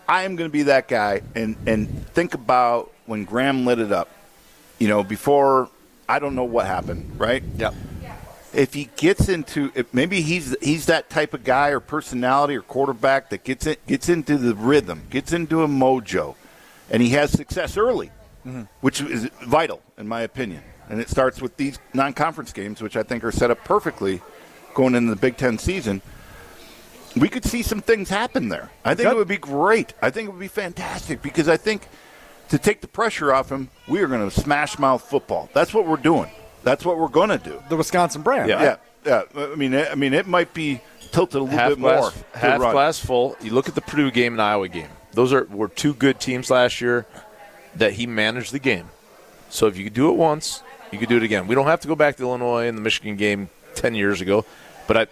I 0.08 0.24
am 0.24 0.36
going 0.36 0.48
to 0.48 0.52
be 0.52 0.64
that 0.64 0.88
guy, 0.88 1.22
and 1.34 1.56
and 1.66 2.06
think 2.08 2.34
about 2.34 2.92
when 3.06 3.24
Graham 3.24 3.64
lit 3.64 3.78
it 3.78 3.92
up. 3.92 4.08
You 4.78 4.88
know, 4.88 5.04
before 5.04 5.70
I 6.08 6.18
don't 6.18 6.34
know 6.34 6.44
what 6.44 6.66
happened, 6.66 7.18
right? 7.18 7.42
Yep. 7.56 7.74
If 8.54 8.74
he 8.74 8.90
gets 8.96 9.28
into, 9.28 9.72
if 9.74 9.92
maybe 9.94 10.20
he's 10.20 10.54
he's 10.60 10.86
that 10.86 11.08
type 11.08 11.32
of 11.32 11.42
guy 11.42 11.68
or 11.68 11.80
personality 11.80 12.54
or 12.54 12.62
quarterback 12.62 13.30
that 13.30 13.44
gets 13.44 13.66
it 13.66 13.86
gets 13.86 14.08
into 14.08 14.36
the 14.36 14.54
rhythm, 14.54 15.04
gets 15.10 15.32
into 15.32 15.62
a 15.62 15.68
mojo, 15.68 16.34
and 16.90 17.02
he 17.02 17.10
has 17.10 17.30
success 17.30 17.76
early, 17.76 18.10
mm-hmm. 18.46 18.62
which 18.80 19.00
is 19.00 19.30
vital 19.44 19.82
in 19.96 20.06
my 20.06 20.20
opinion. 20.22 20.62
And 20.90 21.00
it 21.00 21.08
starts 21.08 21.40
with 21.40 21.56
these 21.56 21.78
non-conference 21.94 22.52
games, 22.52 22.82
which 22.82 22.96
I 22.96 23.02
think 23.02 23.24
are 23.24 23.32
set 23.32 23.50
up 23.50 23.64
perfectly 23.64 24.20
going 24.74 24.94
into 24.94 25.14
the 25.14 25.20
Big 25.20 25.38
Ten 25.38 25.56
season 25.56 26.02
we 27.16 27.28
could 27.28 27.44
see 27.44 27.62
some 27.62 27.80
things 27.80 28.08
happen 28.08 28.48
there. 28.48 28.70
I 28.84 28.94
think 28.94 29.08
Good. 29.08 29.16
it 29.16 29.18
would 29.18 29.28
be 29.28 29.38
great. 29.38 29.94
I 30.00 30.10
think 30.10 30.28
it 30.28 30.32
would 30.32 30.40
be 30.40 30.48
fantastic 30.48 31.22
because 31.22 31.48
I 31.48 31.56
think 31.56 31.88
to 32.48 32.58
take 32.58 32.80
the 32.80 32.88
pressure 32.88 33.32
off 33.32 33.50
him, 33.50 33.70
we 33.88 34.00
are 34.00 34.06
going 34.06 34.28
to 34.28 34.40
smash 34.40 34.78
mouth 34.78 35.02
football. 35.02 35.48
That's 35.52 35.74
what 35.74 35.86
we're 35.86 35.96
doing. 35.96 36.30
That's 36.62 36.84
what 36.84 36.98
we're 36.98 37.08
going 37.08 37.30
to 37.30 37.38
do. 37.38 37.62
The 37.68 37.76
Wisconsin 37.76 38.22
brand. 38.22 38.48
Yeah. 38.48 38.54
right? 38.54 38.78
Yeah, 39.04 39.22
yeah. 39.34 39.42
I 39.52 39.54
mean, 39.54 39.74
I 39.74 39.94
mean, 39.94 40.14
it 40.14 40.26
might 40.26 40.54
be 40.54 40.80
tilted 41.12 41.40
a 41.40 41.44
little 41.44 41.58
half 41.58 41.70
bit 41.70 41.78
more. 41.78 41.90
glass, 41.90 42.24
to 42.32 42.38
half 42.38 42.60
run. 42.60 42.72
glass 42.72 42.98
full. 42.98 43.36
You 43.40 43.52
look 43.52 43.68
at 43.68 43.74
the 43.74 43.80
Purdue 43.80 44.10
game 44.10 44.34
and 44.34 44.42
Iowa 44.42 44.68
game; 44.68 44.88
those 45.12 45.32
are 45.32 45.44
were 45.44 45.68
two 45.68 45.94
good 45.94 46.20
teams 46.20 46.50
last 46.50 46.80
year 46.80 47.06
that 47.76 47.94
he 47.94 48.06
managed 48.06 48.52
the 48.52 48.58
game. 48.58 48.90
So 49.50 49.66
if 49.66 49.76
you 49.76 49.84
could 49.84 49.94
do 49.94 50.08
it 50.10 50.16
once, 50.16 50.62
you 50.90 50.98
could 50.98 51.08
do 51.08 51.16
it 51.16 51.22
again. 51.22 51.46
We 51.46 51.54
don't 51.54 51.66
have 51.66 51.80
to 51.80 51.88
go 51.88 51.94
back 51.94 52.16
to 52.16 52.22
Illinois 52.22 52.66
and 52.66 52.76
the 52.76 52.82
Michigan 52.82 53.16
game 53.16 53.50
ten 53.74 53.94
years 53.94 54.20
ago, 54.20 54.44
but 54.86 54.96
I. 54.96 55.06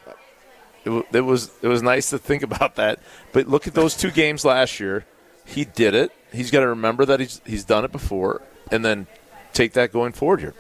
It, 0.83 1.05
it 1.13 1.21
was 1.21 1.51
it 1.61 1.69
was 1.69 1.83
nice 1.83 2.09
to 2.09 2.19
think 2.19 2.43
about 2.51 2.77
that, 2.77 3.01
but 3.33 3.47
look 3.47 3.67
at 3.67 3.75
those 3.75 3.95
two 3.95 4.11
games 4.11 4.47
last 4.47 4.81
year. 4.81 5.05
He 5.45 5.67
did 5.67 5.95
it. 5.95 6.11
He's 6.33 6.51
got 6.51 6.61
to 6.61 6.69
remember 6.69 7.05
that 7.05 7.21
he's 7.21 7.43
he's 7.45 7.65
done 7.65 7.85
it 7.85 7.93
before, 7.93 8.41
and 8.71 8.83
then 8.83 9.07
take 9.53 9.75
that 9.75 9.93
going 9.93 10.13
forward 10.13 10.41
here. 10.41 10.55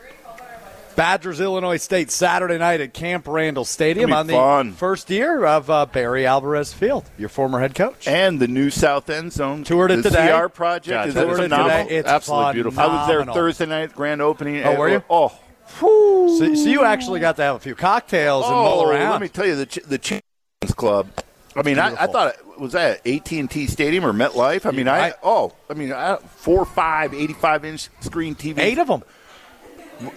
Badgers, 0.96 1.40
Illinois 1.40 1.79
State, 1.79 2.11
Saturday 2.11 2.59
night 2.59 2.81
at 2.81 2.92
Camp 2.92 3.26
Randall 3.26 3.64
Stadium 3.64 4.12
on 4.12 4.26
the 4.26 4.35
fun. 4.35 4.72
first 4.72 5.09
year 5.11 5.44
of 5.46 5.70
uh, 5.70 5.87
Barry 5.87 6.26
Alvarez 6.26 6.72
Field, 6.72 7.09
your 7.18 7.29
former 7.29 7.61
head 7.61 7.74
coach. 7.74 8.07
And 8.07 8.38
the 8.40 8.48
new 8.48 8.70
South 8.70 9.09
End 9.09 9.33
Zone. 9.33 9.64
Toured 9.64 9.90
it 9.90 10.03
the 10.03 10.11
today. 10.11 10.37
CR 10.38 10.48
project 10.48 11.09
is 11.09 11.14
toured 11.14 11.40
it 11.40 11.44
it 11.44 11.48
today. 11.48 11.87
It's 11.90 12.09
Absolutely 12.09 12.53
beautiful. 12.55 12.81
I 12.81 12.87
was 12.87 13.09
there. 13.09 13.24
Thursday 13.24 13.66
night, 13.66 13.94
grand 13.94 14.20
opening. 14.20 14.62
Oh, 14.64 14.74
were 14.76 14.88
you? 14.88 15.05
Oh, 15.09 15.33
So, 15.79 16.55
so 16.55 16.68
you 16.68 16.85
actually 16.85 17.20
got 17.20 17.37
to 17.37 17.42
have 17.42 17.57
a 17.57 17.61
few 17.61 17.74
cocktails 17.74 18.44
and 18.44 18.55
mull 18.55 18.81
oh, 18.81 18.88
around. 18.90 19.11
let 19.12 19.20
me 19.20 19.29
tell 19.29 19.46
you, 19.46 19.57
the 19.57 19.66
Ch- 19.66 19.83
the 19.87 19.98
Champions 19.98 20.74
Club. 20.76 21.09
I 21.57 21.62
mean, 21.62 21.79
I, 21.79 22.03
I 22.03 22.07
thought 22.07 22.35
it 22.35 22.61
was 22.61 22.72
that 22.72 23.07
AT 23.07 23.33
and 23.33 23.50
T 23.50 23.66
Stadium 23.66 24.05
or 24.05 24.12
MetLife. 24.12 24.66
I 24.66 24.70
mean, 24.70 24.87
I, 24.88 25.09
I- 25.11 25.14
oh, 25.22 25.53
I 25.68 25.74
mean, 25.74 25.92
I, 25.92 26.16
four, 26.16 26.64
five, 26.64 27.14
85 27.14 27.64
inch 27.64 27.88
screen 28.00 28.35
TV. 28.35 28.59
eight 28.59 28.79
of 28.79 28.87
them. 28.88 29.03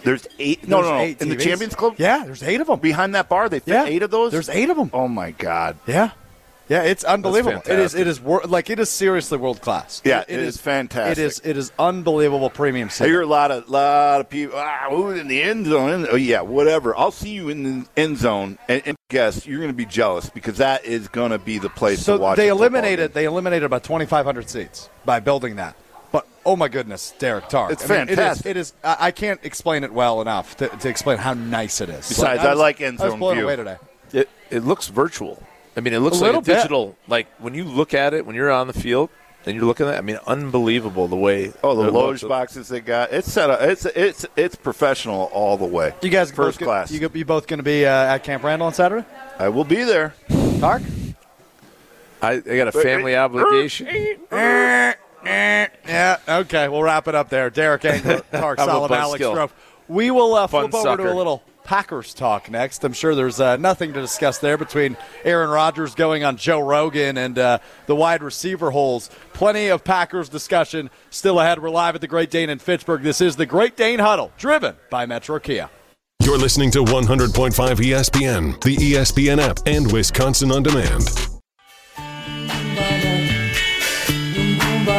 There's 0.04 0.28
eight. 0.40 0.68
No, 0.68 0.78
There's 0.78 0.90
no, 0.90 0.98
no. 0.98 1.00
eight 1.04 1.22
In 1.22 1.30
the 1.30 1.36
Champions 1.36 1.76
Club, 1.76 1.96
Yeah, 1.98 2.24
there's 2.26 2.44
eight 2.44 2.62
of 2.62 2.68
them. 2.68 2.80
behind 2.80 3.16
that 3.16 3.30
bar, 3.30 3.50
they 3.50 3.60
fit 3.60 3.74
Yeah, 3.74 3.86
eight 3.86 4.04
of 4.04 4.12
those. 4.12 4.32
There's 4.32 4.50
eight 4.50 4.70
of 4.70 4.78
them. 4.78 4.90
Oh 4.94 5.08
my 5.08 5.32
God. 5.32 5.78
Yeah, 5.88 6.12
yeah, 6.70 6.84
it's 6.84 7.04
unbelievable. 7.04 7.62
It 7.66 7.80
is. 7.80 7.94
It 7.94 8.08
is 8.08 8.22
wor- 8.22 8.44
like 8.46 8.70
it 8.70 8.80
is 8.80 8.90
seriously 8.90 9.38
world 9.38 9.60
class. 9.62 10.02
Yeah, 10.06 10.22
it 10.22 10.30
it 10.30 10.40
is 10.40 10.58
fantastic. 10.58 11.18
It 11.18 11.26
is. 11.26 11.42
It 11.44 11.58
is 11.58 11.72
unbelievable 11.78 12.50
premium. 12.50 12.88
I 12.88 12.92
seating. 12.92 13.12
hear 13.12 13.22
a 13.22 13.26
lot 13.26 13.52
of 13.52 13.68
lot 13.70 14.22
of 14.22 14.30
people. 14.30 14.58
Ah, 14.58 14.88
who 14.90 15.10
in 15.12 15.28
the 15.28 15.42
end 15.42 15.66
zone? 15.66 16.08
Oh 16.10 16.16
yeah, 16.16 16.40
whatever. 16.42 16.96
I'll 16.96 17.12
see 17.12 17.32
you 17.32 17.50
in 17.50 17.64
the 17.82 17.88
end 18.02 18.18
zone, 18.18 18.58
and, 18.70 18.82
and 18.86 18.98
guess 19.10 19.46
you're 19.46 19.60
going 19.60 19.72
to 19.72 19.76
be 19.78 19.86
jealous 19.86 20.30
because 20.30 20.58
that 20.58 20.86
is 20.86 21.10
going 21.10 21.32
to 21.32 21.38
be 21.40 21.60
the 21.60 21.70
place 21.70 22.00
So 22.02 22.16
to 22.18 22.24
watch. 22.24 22.38
they 22.38 22.48
eliminated. 22.48 23.14
They 23.14 23.26
eliminated 23.26 23.64
about 23.66 23.84
2,500 23.84 24.50
seats 24.50 24.90
by 25.06 25.20
building 25.20 25.58
that. 25.58 25.76
But 26.14 26.26
oh 26.46 26.56
my 26.56 26.70
goodness, 26.70 27.14
Derek 27.20 27.50
Tark. 27.50 27.72
It's 27.74 27.90
I 27.90 27.98
mean, 27.98 28.08
fantastic. 28.08 28.46
It 28.46 28.56
is. 28.56 28.70
It 28.70 28.78
is 28.80 28.86
I 28.86 29.08
I 29.08 29.12
can't 29.12 29.40
explain 29.44 29.84
it 29.84 29.92
well 29.92 30.22
enough 30.22 30.56
to, 30.58 30.70
to 30.70 30.88
explain 30.88 31.18
how 31.18 31.34
nice 31.34 31.82
it 31.82 31.90
is. 31.90 32.08
Besides, 32.08 32.40
I 32.42 32.52
was- 32.52 32.60
like 32.60 32.80
end 32.80 33.02
I 33.02 33.06
was 33.06 33.12
zone 33.14 33.20
blown 33.20 33.36
view. 33.36 33.44
away 33.44 33.56
today. 33.58 33.78
It 34.14 34.30
it 34.50 34.60
looks 34.64 34.88
virtual. 34.88 35.44
I 35.76 35.82
mean, 35.82 35.94
it 35.94 36.00
looks 36.00 36.18
A 36.18 36.22
like 36.22 36.28
little 36.28 36.42
a 36.42 36.44
bit. 36.46 36.56
digital. 36.56 36.96
Like 37.10 37.28
when 37.40 37.54
you 37.56 37.64
look 37.66 37.94
at 37.96 38.14
it, 38.14 38.26
when 38.28 38.36
you're 38.36 38.52
on 38.52 38.68
the 38.68 38.74
field 38.74 39.10
and 39.46 39.56
you're 39.56 39.66
looking 39.66 39.88
at, 39.88 39.96
it, 39.96 39.98
I 39.98 40.02
mean, 40.02 40.20
unbelievable 40.28 41.08
the 41.08 41.16
way. 41.18 41.52
Oh, 41.64 41.76
the 41.76 41.88
it 41.88 41.92
loge 41.94 42.22
looks. 42.22 42.30
boxes 42.30 42.68
they 42.70 42.80
got. 42.80 43.12
It's 43.12 43.30
set 43.32 43.50
up. 43.50 43.60
It's 43.62 43.86
it's 43.88 44.24
it's 44.36 44.56
professional 44.56 45.32
all 45.34 45.58
the 45.58 45.66
way. 45.66 45.96
You 46.04 46.12
guys 46.12 46.30
first 46.32 46.60
both, 46.60 46.68
class. 46.68 46.92
You, 46.92 47.00
go- 47.00 47.10
you 47.18 47.26
both 47.26 47.48
going 47.48 47.58
to 47.58 47.64
be 47.64 47.88
uh, 47.88 47.90
at 48.14 48.20
Camp 48.24 48.44
Randall 48.44 48.68
on 48.68 48.74
Saturday? 48.76 49.04
I 49.40 49.50
will 49.50 49.64
be 49.66 49.84
there. 49.84 50.14
Tark. 50.60 50.84
I, 52.22 52.34
I 52.34 52.40
got 52.40 52.68
a 52.70 52.72
family 52.72 53.16
obligation. 53.18 53.88
Yeah. 55.26 56.18
Okay. 56.28 56.68
We'll 56.68 56.84
wrap 56.84 57.08
it 57.08 57.16
up 57.16 57.30
there. 57.30 57.50
Derek 57.50 57.86
Engler, 57.86 58.22
Tark 58.32 58.60
I'm 58.60 58.70
Alex 58.70 58.94
buzzkill. 58.94 59.36
Strouf. 59.36 59.52
We 59.88 60.12
will 60.12 60.34
uh, 60.34 60.48
Fun 60.48 60.70
flip 60.72 60.86
over 60.86 61.04
to 61.04 61.12
a 61.12 61.16
little 61.16 61.44
Packers 61.64 62.14
talk 62.14 62.50
next. 62.52 62.84
I'm 62.84 62.94
sure 62.94 63.16
there's 63.16 63.40
uh, 63.40 63.58
nothing 63.58 63.94
to 63.94 64.02
discuss 64.02 64.38
there 64.40 64.58
between 64.58 64.98
Aaron 65.24 65.50
Rodgers 65.50 65.96
going 65.96 66.24
on 66.24 66.38
Joe 66.38 66.60
Rogan 66.60 67.18
and 67.18 67.38
uh, 67.40 67.60
the 67.86 67.96
wide 67.96 68.22
receiver 68.22 68.72
holes. 68.72 69.10
Plenty 69.34 69.68
of 69.68 69.84
Packers 69.84 70.30
discussion 70.30 70.90
still 71.10 71.40
ahead. 71.40 71.62
We're 71.62 71.70
live 71.70 71.96
at 71.96 72.02
the 72.02 72.08
Great 72.08 72.30
Dane 72.30 72.50
in 72.50 72.60
Fitchburg. 72.60 73.02
This 73.02 73.22
is 73.22 73.36
the 73.36 73.46
Great 73.46 73.78
Dane 73.78 74.00
Huddle, 74.00 74.32
driven 74.38 74.76
by 74.90 75.06
Metro 75.06 75.40
Kia. 75.40 75.70
You're 76.22 76.38
listening 76.38 76.72
to 76.72 76.80
100.5 76.80 77.52
ESPN, 77.54 78.62
the 78.62 78.76
ESPN 78.78 79.40
app, 79.40 79.60
and 79.66 79.92
Wisconsin 79.92 80.52
On 80.52 80.64
Demand. 80.64 81.33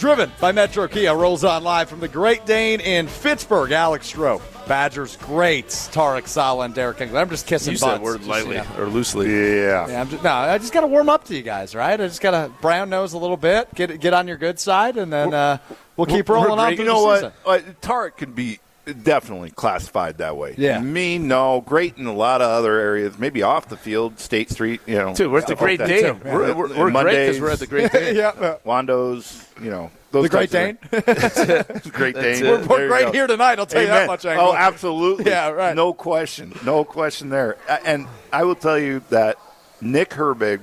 driven 0.00 0.32
by 0.40 0.50
Metro 0.50 0.88
Kia, 0.88 1.14
rolls 1.14 1.44
on 1.44 1.62
live 1.62 1.90
from 1.90 2.00
the 2.00 2.08
Great 2.08 2.46
Dane 2.46 2.80
in 2.80 3.06
Fitchburg. 3.06 3.70
Alex 3.70 4.10
Strouf, 4.10 4.40
Badgers 4.66 5.16
greats, 5.18 5.88
Tarek 5.88 6.26
Saleh 6.26 6.64
and 6.64 6.74
Derek 6.74 7.02
Engler. 7.02 7.20
I'm 7.20 7.28
just 7.28 7.46
kissing 7.46 7.72
Use 7.72 7.82
butts. 7.82 7.98
that 7.98 8.02
word 8.02 8.16
just, 8.16 8.28
lightly 8.30 8.56
you 8.56 8.62
know. 8.62 8.76
or 8.78 8.86
loosely. 8.86 9.28
Yeah. 9.28 9.86
Yeah, 9.88 10.00
I'm 10.00 10.08
just, 10.08 10.24
no, 10.24 10.32
I 10.32 10.56
just 10.56 10.72
got 10.72 10.80
to 10.80 10.86
warm 10.86 11.10
up 11.10 11.24
to 11.24 11.36
you 11.36 11.42
guys, 11.42 11.74
right? 11.74 12.00
I 12.00 12.06
just 12.06 12.22
got 12.22 12.30
to 12.30 12.50
brown 12.62 12.88
nose 12.88 13.12
a 13.12 13.18
little 13.18 13.36
bit, 13.36 13.74
get 13.74 14.00
get 14.00 14.14
on 14.14 14.26
your 14.26 14.38
good 14.38 14.58
side, 14.58 14.96
and 14.96 15.12
then 15.12 15.34
uh, 15.34 15.58
we'll 15.98 16.06
keep 16.06 16.30
rolling 16.30 16.58
on. 16.58 16.74
You 16.78 16.84
know 16.84 17.02
the 17.02 17.06
what? 17.06 17.16
season. 17.16 17.32
Uh, 17.44 17.72
Tarek 17.82 18.16
can 18.16 18.32
be 18.32 18.58
definitely 19.02 19.50
classified 19.50 20.18
that 20.18 20.36
way. 20.36 20.54
Yeah. 20.58 20.80
Me, 20.80 21.18
no. 21.18 21.60
Great 21.60 21.96
in 21.96 22.06
a 22.06 22.12
lot 22.14 22.40
of 22.42 22.48
other 22.48 22.78
areas. 22.78 23.18
Maybe 23.18 23.42
off 23.42 23.68
the 23.68 23.76
field, 23.76 24.18
State 24.18 24.50
Street. 24.50 24.80
You 24.86 24.96
know, 24.96 25.14
Dude, 25.14 25.30
we're 25.30 25.38
at 25.38 25.46
the 25.46 25.56
Great 25.56 25.78
that, 25.78 25.88
Dane. 25.88 26.02
too. 26.02 26.20
We're, 26.24 26.54
we're, 26.54 26.68
we're 26.68 26.74
great 26.74 26.92
Mondays, 26.92 27.26
because 27.28 27.40
we're 27.40 27.50
at 27.50 27.58
the 27.58 27.66
Great 27.66 27.92
Dane. 27.92 28.16
yeah, 28.16 28.56
Wando's. 28.64 29.46
You 29.60 29.70
know, 29.70 29.90
those 30.10 30.24
the 30.24 30.28
Great 30.30 30.50
types 30.50 30.80
Dane. 30.90 30.90
Great 31.92 32.14
That's 32.14 32.40
Dane. 32.40 32.50
We're, 32.50 32.56
There 32.58 32.66
we're 32.68 32.82
you 32.84 32.88
great 32.88 33.04
go. 33.06 33.12
here 33.12 33.26
tonight. 33.26 33.58
I'll 33.58 33.66
tell 33.66 33.82
you 33.82 33.88
that 33.88 34.06
much. 34.06 34.24
Angle. 34.24 34.46
Oh, 34.48 34.54
absolutely. 34.54 35.26
Yeah, 35.30 35.50
right. 35.50 35.76
No 35.76 35.92
question. 35.92 36.52
No 36.64 36.84
question 36.84 37.28
there. 37.28 37.56
And 37.84 38.06
I 38.32 38.44
will 38.44 38.54
tell 38.54 38.78
you 38.78 39.02
that 39.10 39.36
Nick 39.80 40.10
Herbig, 40.10 40.60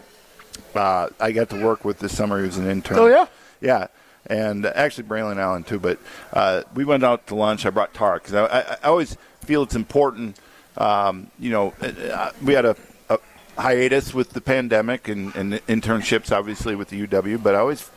uh, 0.76 1.10
I 1.20 1.32
got 1.32 1.50
to 1.52 1.64
work 1.64 1.86
with 1.86 2.00
this 2.00 2.16
summer. 2.18 2.40
He 2.40 2.46
was 2.48 2.58
an 2.58 2.68
intern. 2.70 2.98
Oh, 3.00 3.08
yeah? 3.08 3.28
Yeah. 3.62 3.88
And 4.30 4.66
uh, 4.66 4.72
actually, 4.76 5.08
Braylon 5.08 5.38
Allen, 5.38 5.64
too. 5.64 5.80
But 5.80 6.00
uh, 6.34 6.64
we 6.76 6.86
went 6.86 7.04
out 7.04 7.28
to 7.28 7.36
lunch. 7.36 7.66
I 7.66 7.70
brought 7.70 7.94
Tark 7.94 8.24
because 8.24 8.36
I, 8.36 8.78
I, 8.84 8.88
always 8.88 9.18
feel 9.42 9.64
it's 9.64 9.76
important. 9.76 10.38
Um, 10.78 11.32
you 11.40 11.50
know, 11.50 11.74
uh, 11.82 12.32
we 12.44 12.54
had 12.54 12.66
a, 12.66 12.76
a 13.10 13.20
hiatus 13.58 14.14
with 14.14 14.32
the 14.32 14.42
pandemic 14.42 15.08
and, 15.08 15.36
and 15.36 15.54
internships, 15.68 16.32
obviously, 16.32 16.76
with 16.76 16.90
the 16.90 17.08
UW, 17.08 17.42
but 17.42 17.56
I 17.56 17.60
always 17.60 17.90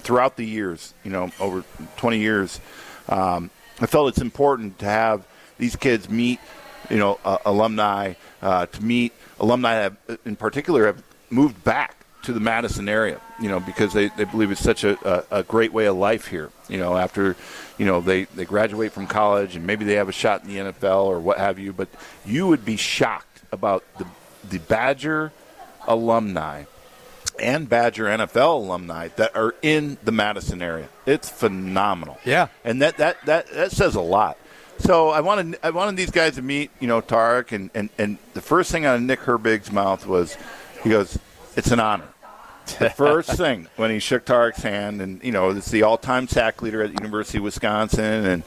throughout 0.00 0.36
the 0.36 0.44
years, 0.44 0.94
you 1.04 1.10
know, 1.10 1.30
over 1.40 1.64
20 1.96 2.18
years, 2.18 2.60
um, 3.08 3.50
I 3.80 3.86
felt 3.86 4.08
it's 4.08 4.20
important 4.20 4.78
to 4.80 4.86
have 4.86 5.26
these 5.58 5.76
kids 5.76 6.08
meet, 6.08 6.40
you 6.90 6.98
know, 6.98 7.18
uh, 7.24 7.38
alumni, 7.44 8.14
uh, 8.42 8.66
to 8.66 8.84
meet 8.84 9.12
alumni 9.40 9.74
have, 9.74 9.96
in 10.24 10.36
particular 10.36 10.86
have 10.86 11.02
moved 11.30 11.62
back 11.64 11.97
to 12.22 12.32
the 12.32 12.40
Madison 12.40 12.88
area, 12.88 13.20
you 13.40 13.48
know, 13.48 13.60
because 13.60 13.92
they, 13.92 14.08
they 14.08 14.24
believe 14.24 14.50
it's 14.50 14.60
such 14.60 14.84
a, 14.84 14.98
a, 15.08 15.38
a 15.38 15.42
great 15.42 15.72
way 15.72 15.86
of 15.86 15.96
life 15.96 16.26
here, 16.26 16.50
you 16.68 16.78
know, 16.78 16.96
after, 16.96 17.36
you 17.78 17.86
know, 17.86 18.00
they, 18.00 18.24
they 18.24 18.44
graduate 18.44 18.92
from 18.92 19.06
college 19.06 19.56
and 19.56 19.66
maybe 19.66 19.84
they 19.84 19.94
have 19.94 20.08
a 20.08 20.12
shot 20.12 20.42
in 20.42 20.48
the 20.48 20.72
NFL 20.72 21.04
or 21.04 21.20
what 21.20 21.38
have 21.38 21.58
you, 21.58 21.72
but 21.72 21.88
you 22.24 22.46
would 22.46 22.64
be 22.64 22.76
shocked 22.76 23.42
about 23.52 23.84
the, 23.98 24.06
the 24.48 24.58
Badger 24.58 25.32
alumni 25.86 26.64
and 27.40 27.68
Badger 27.68 28.04
NFL 28.06 28.64
alumni 28.64 29.08
that 29.16 29.34
are 29.36 29.54
in 29.62 29.96
the 30.02 30.12
Madison 30.12 30.60
area. 30.60 30.88
It's 31.06 31.30
phenomenal. 31.30 32.18
Yeah. 32.24 32.48
And 32.64 32.82
that 32.82 32.96
that 32.98 33.24
that, 33.26 33.50
that 33.52 33.72
says 33.72 33.94
a 33.94 34.00
lot. 34.00 34.36
So 34.78 35.10
I 35.10 35.20
wanted 35.20 35.58
I 35.62 35.70
wanted 35.70 35.96
these 35.96 36.10
guys 36.10 36.34
to 36.36 36.42
meet, 36.42 36.70
you 36.80 36.88
know, 36.88 37.00
Tarek 37.00 37.52
and, 37.52 37.70
and, 37.74 37.90
and 37.98 38.18
the 38.34 38.40
first 38.40 38.70
thing 38.70 38.84
out 38.84 38.96
of 38.96 39.02
Nick 39.02 39.20
Herbig's 39.20 39.72
mouth 39.72 40.06
was 40.06 40.36
he 40.82 40.90
goes, 40.90 41.18
It's 41.58 41.72
an 41.72 41.80
honor. 41.80 42.04
The 42.78 42.90
first 42.96 43.32
thing 43.32 43.66
when 43.74 43.90
he 43.90 43.98
shook 43.98 44.24
Tarek's 44.24 44.62
hand 44.62 45.02
and 45.02 45.22
you 45.24 45.32
know, 45.32 45.50
it's 45.50 45.70
the 45.70 45.82
all 45.82 45.98
time 45.98 46.28
sack 46.28 46.62
leader 46.62 46.82
at 46.82 46.94
the 46.94 47.02
University 47.02 47.38
of 47.38 47.44
Wisconsin 47.44 48.24
and 48.26 48.42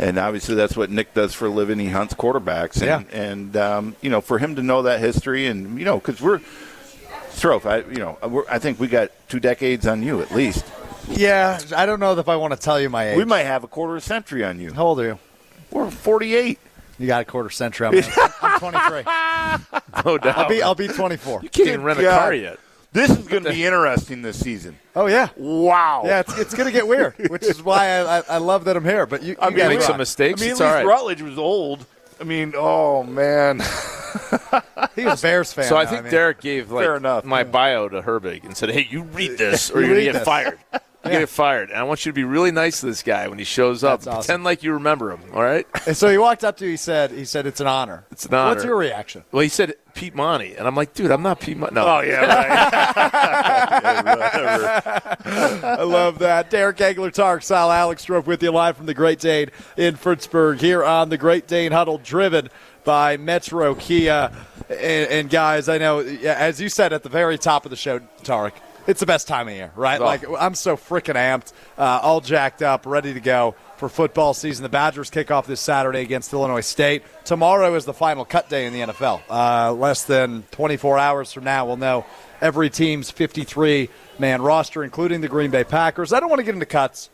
and 0.00 0.18
obviously 0.18 0.56
that's 0.56 0.76
what 0.76 0.90
Nick 0.90 1.14
does 1.14 1.32
for 1.32 1.46
a 1.46 1.48
living. 1.48 1.78
He 1.78 1.88
hunts 1.88 2.12
quarterbacks, 2.14 2.82
and, 2.82 3.06
Yeah. 3.08 3.18
and 3.18 3.56
um, 3.56 3.96
you 4.02 4.10
know, 4.10 4.20
for 4.20 4.38
him 4.38 4.56
to 4.56 4.62
know 4.62 4.82
that 4.82 5.00
history, 5.00 5.46
and 5.46 5.78
you 5.78 5.84
know, 5.84 5.98
because 5.98 6.20
we're 6.20 6.40
Strouf, 7.30 7.64
I 7.64 7.88
you 7.90 7.98
know, 7.98 8.44
I 8.50 8.58
think 8.58 8.80
we 8.80 8.88
got 8.88 9.10
two 9.28 9.40
decades 9.40 9.86
on 9.86 10.02
you 10.02 10.20
at 10.20 10.32
least. 10.32 10.64
Yeah, 11.08 11.60
I 11.74 11.86
don't 11.86 12.00
know 12.00 12.18
if 12.18 12.28
I 12.28 12.36
want 12.36 12.52
to 12.52 12.58
tell 12.58 12.80
you 12.80 12.90
my 12.90 13.10
age. 13.10 13.16
We 13.16 13.24
might 13.24 13.44
have 13.44 13.62
a 13.62 13.68
quarter 13.68 13.96
of 13.96 14.02
century 14.02 14.44
on 14.44 14.58
you. 14.58 14.72
How 14.72 14.86
old 14.86 15.00
are 15.00 15.04
you? 15.04 15.18
We're 15.70 15.90
48. 15.90 16.58
You 16.98 17.06
got 17.06 17.22
a 17.22 17.24
quarter 17.24 17.50
century. 17.50 17.86
I'm, 17.86 17.94
I'm 18.42 18.58
23. 18.58 19.02
No 20.04 20.18
doubt. 20.18 20.38
I'll 20.38 20.48
be 20.48 20.62
I'll 20.62 20.74
be 20.74 20.88
24. 20.88 21.42
you 21.42 21.48
can't 21.48 21.68
even 21.68 21.82
rent 21.82 21.98
a 21.98 22.02
God. 22.02 22.18
car 22.20 22.34
yet. 22.34 22.58
This 22.92 23.10
is 23.10 23.26
going 23.26 23.44
to 23.44 23.50
be 23.50 23.64
interesting 23.64 24.22
this 24.22 24.38
season. 24.38 24.78
Oh 24.94 25.06
yeah. 25.06 25.28
Wow. 25.36 26.02
Yeah, 26.04 26.20
it's, 26.20 26.38
it's 26.38 26.54
going 26.54 26.66
to 26.66 26.72
get 26.72 26.86
weird, 26.86 27.14
which 27.28 27.42
is 27.42 27.62
why 27.62 27.88
I, 27.88 28.18
I, 28.18 28.22
I 28.30 28.36
love 28.38 28.64
that 28.64 28.76
I'm 28.76 28.84
here. 28.84 29.06
But 29.06 29.22
you, 29.22 29.30
you 29.30 29.36
I 29.40 29.48
mean, 29.48 29.56
gotta 29.56 29.68
make 29.70 29.82
some 29.82 29.96
mistakes. 29.96 30.40
I 30.40 30.44
mean, 30.44 30.52
it's 30.52 30.60
at 30.60 30.64
least 30.66 30.76
right. 30.76 30.86
Rutledge 30.86 31.22
was 31.22 31.38
old. 31.38 31.86
I 32.20 32.24
mean, 32.24 32.52
oh 32.56 33.02
man. 33.02 33.62
He 34.94 35.04
was 35.04 35.22
a 35.22 35.26
Bears 35.26 35.52
fan. 35.52 35.66
So 35.66 35.76
I 35.76 35.84
now, 35.84 35.90
think 35.90 36.04
mean. 36.04 36.10
Derek 36.10 36.40
gave 36.40 36.70
like 36.70 36.84
Fair 36.84 36.96
enough. 36.96 37.24
my 37.24 37.44
bio 37.44 37.86
to 37.90 38.00
Herbig 38.00 38.44
and 38.44 38.56
said, 38.56 38.70
"Hey, 38.70 38.86
you 38.88 39.02
read 39.02 39.36
this, 39.36 39.70
or 39.70 39.82
You 39.82 39.88
you're 39.88 39.96
gonna 40.06 40.12
get 40.18 40.24
fired. 40.24 40.58
You 41.12 41.20
get 41.20 41.28
fired, 41.28 41.70
and 41.70 41.78
I 41.78 41.82
want 41.84 42.04
you 42.04 42.12
to 42.12 42.14
be 42.14 42.24
really 42.24 42.50
nice 42.50 42.80
to 42.80 42.86
this 42.86 43.02
guy 43.02 43.28
when 43.28 43.38
he 43.38 43.44
shows 43.44 43.84
up. 43.84 44.00
That's 44.00 44.06
awesome. 44.08 44.20
Pretend 44.20 44.44
like 44.44 44.62
you 44.62 44.72
remember 44.72 45.10
him. 45.10 45.20
All 45.32 45.42
right? 45.42 45.66
And 45.86 45.96
so 45.96 46.08
he 46.10 46.18
walked 46.18 46.44
up 46.44 46.56
to 46.58 46.64
you. 46.64 46.72
He 46.72 46.76
said, 46.76 47.10
"He 47.10 47.24
said 47.24 47.46
it's 47.46 47.60
an 47.60 47.66
honor. 47.66 48.04
It's 48.10 48.26
an 48.26 48.34
honor. 48.34 48.54
What's 48.54 48.64
your 48.64 48.76
reaction? 48.76 49.24
Well, 49.32 49.42
he 49.42 49.48
said 49.48 49.74
Pete 49.94 50.14
Monty, 50.14 50.54
and 50.54 50.66
I'm 50.66 50.74
like, 50.74 50.94
dude, 50.94 51.10
I'm 51.10 51.22
not 51.22 51.40
Pete 51.40 51.56
Monty. 51.56 51.74
No. 51.74 51.86
Oh 51.86 52.00
yeah, 52.00 52.20
right. 52.20 53.82
I 55.64 55.82
love 55.82 56.18
that. 56.18 56.50
Derek 56.50 56.80
Engler, 56.80 57.10
Tark, 57.10 57.42
Sal, 57.42 57.70
Alex 57.72 58.04
Strouf 58.06 58.26
with 58.26 58.42
you 58.42 58.50
live 58.50 58.76
from 58.76 58.86
the 58.86 58.94
Great 58.94 59.18
Dane 59.20 59.50
in 59.76 59.96
Fitchburg 59.96 60.60
here 60.60 60.84
on 60.84 61.08
the 61.08 61.18
Great 61.18 61.46
Dane 61.46 61.72
Huddle, 61.72 61.98
driven 61.98 62.48
by 62.84 63.16
Metro 63.16 63.74
Kia. 63.74 64.30
And, 64.68 65.10
and 65.10 65.30
guys, 65.30 65.68
I 65.68 65.78
know, 65.78 66.00
as 66.00 66.60
you 66.60 66.68
said 66.68 66.92
at 66.92 67.02
the 67.02 67.08
very 67.08 67.38
top 67.38 67.64
of 67.64 67.70
the 67.70 67.76
show, 67.76 68.00
Tarek, 68.22 68.52
it's 68.86 69.00
the 69.00 69.06
best 69.06 69.28
time 69.28 69.48
of 69.48 69.54
year, 69.54 69.72
right? 69.76 70.00
Oh. 70.00 70.04
Like, 70.04 70.24
I'm 70.38 70.54
so 70.54 70.76
freaking 70.76 71.14
amped, 71.14 71.52
uh, 71.76 72.00
all 72.02 72.20
jacked 72.20 72.62
up, 72.62 72.86
ready 72.86 73.14
to 73.14 73.20
go 73.20 73.54
for 73.76 73.88
football 73.88 74.34
season. 74.34 74.62
The 74.62 74.68
Badgers 74.68 75.10
kick 75.10 75.30
off 75.30 75.46
this 75.46 75.60
Saturday 75.60 76.00
against 76.00 76.32
Illinois 76.32 76.60
State. 76.60 77.02
Tomorrow 77.24 77.74
is 77.74 77.84
the 77.84 77.94
final 77.94 78.24
cut 78.24 78.48
day 78.48 78.66
in 78.66 78.72
the 78.72 78.80
NFL. 78.80 79.22
Uh, 79.28 79.72
less 79.72 80.04
than 80.04 80.44
24 80.52 80.98
hours 80.98 81.32
from 81.32 81.44
now, 81.44 81.66
we'll 81.66 81.76
know 81.76 82.04
every 82.40 82.70
team's 82.70 83.10
53 83.10 83.88
man 84.18 84.42
roster, 84.42 84.84
including 84.84 85.20
the 85.20 85.28
Green 85.28 85.50
Bay 85.50 85.64
Packers. 85.64 86.12
I 86.12 86.20
don't 86.20 86.30
want 86.30 86.40
to 86.40 86.44
get 86.44 86.54
into 86.54 86.66
cuts. 86.66 87.10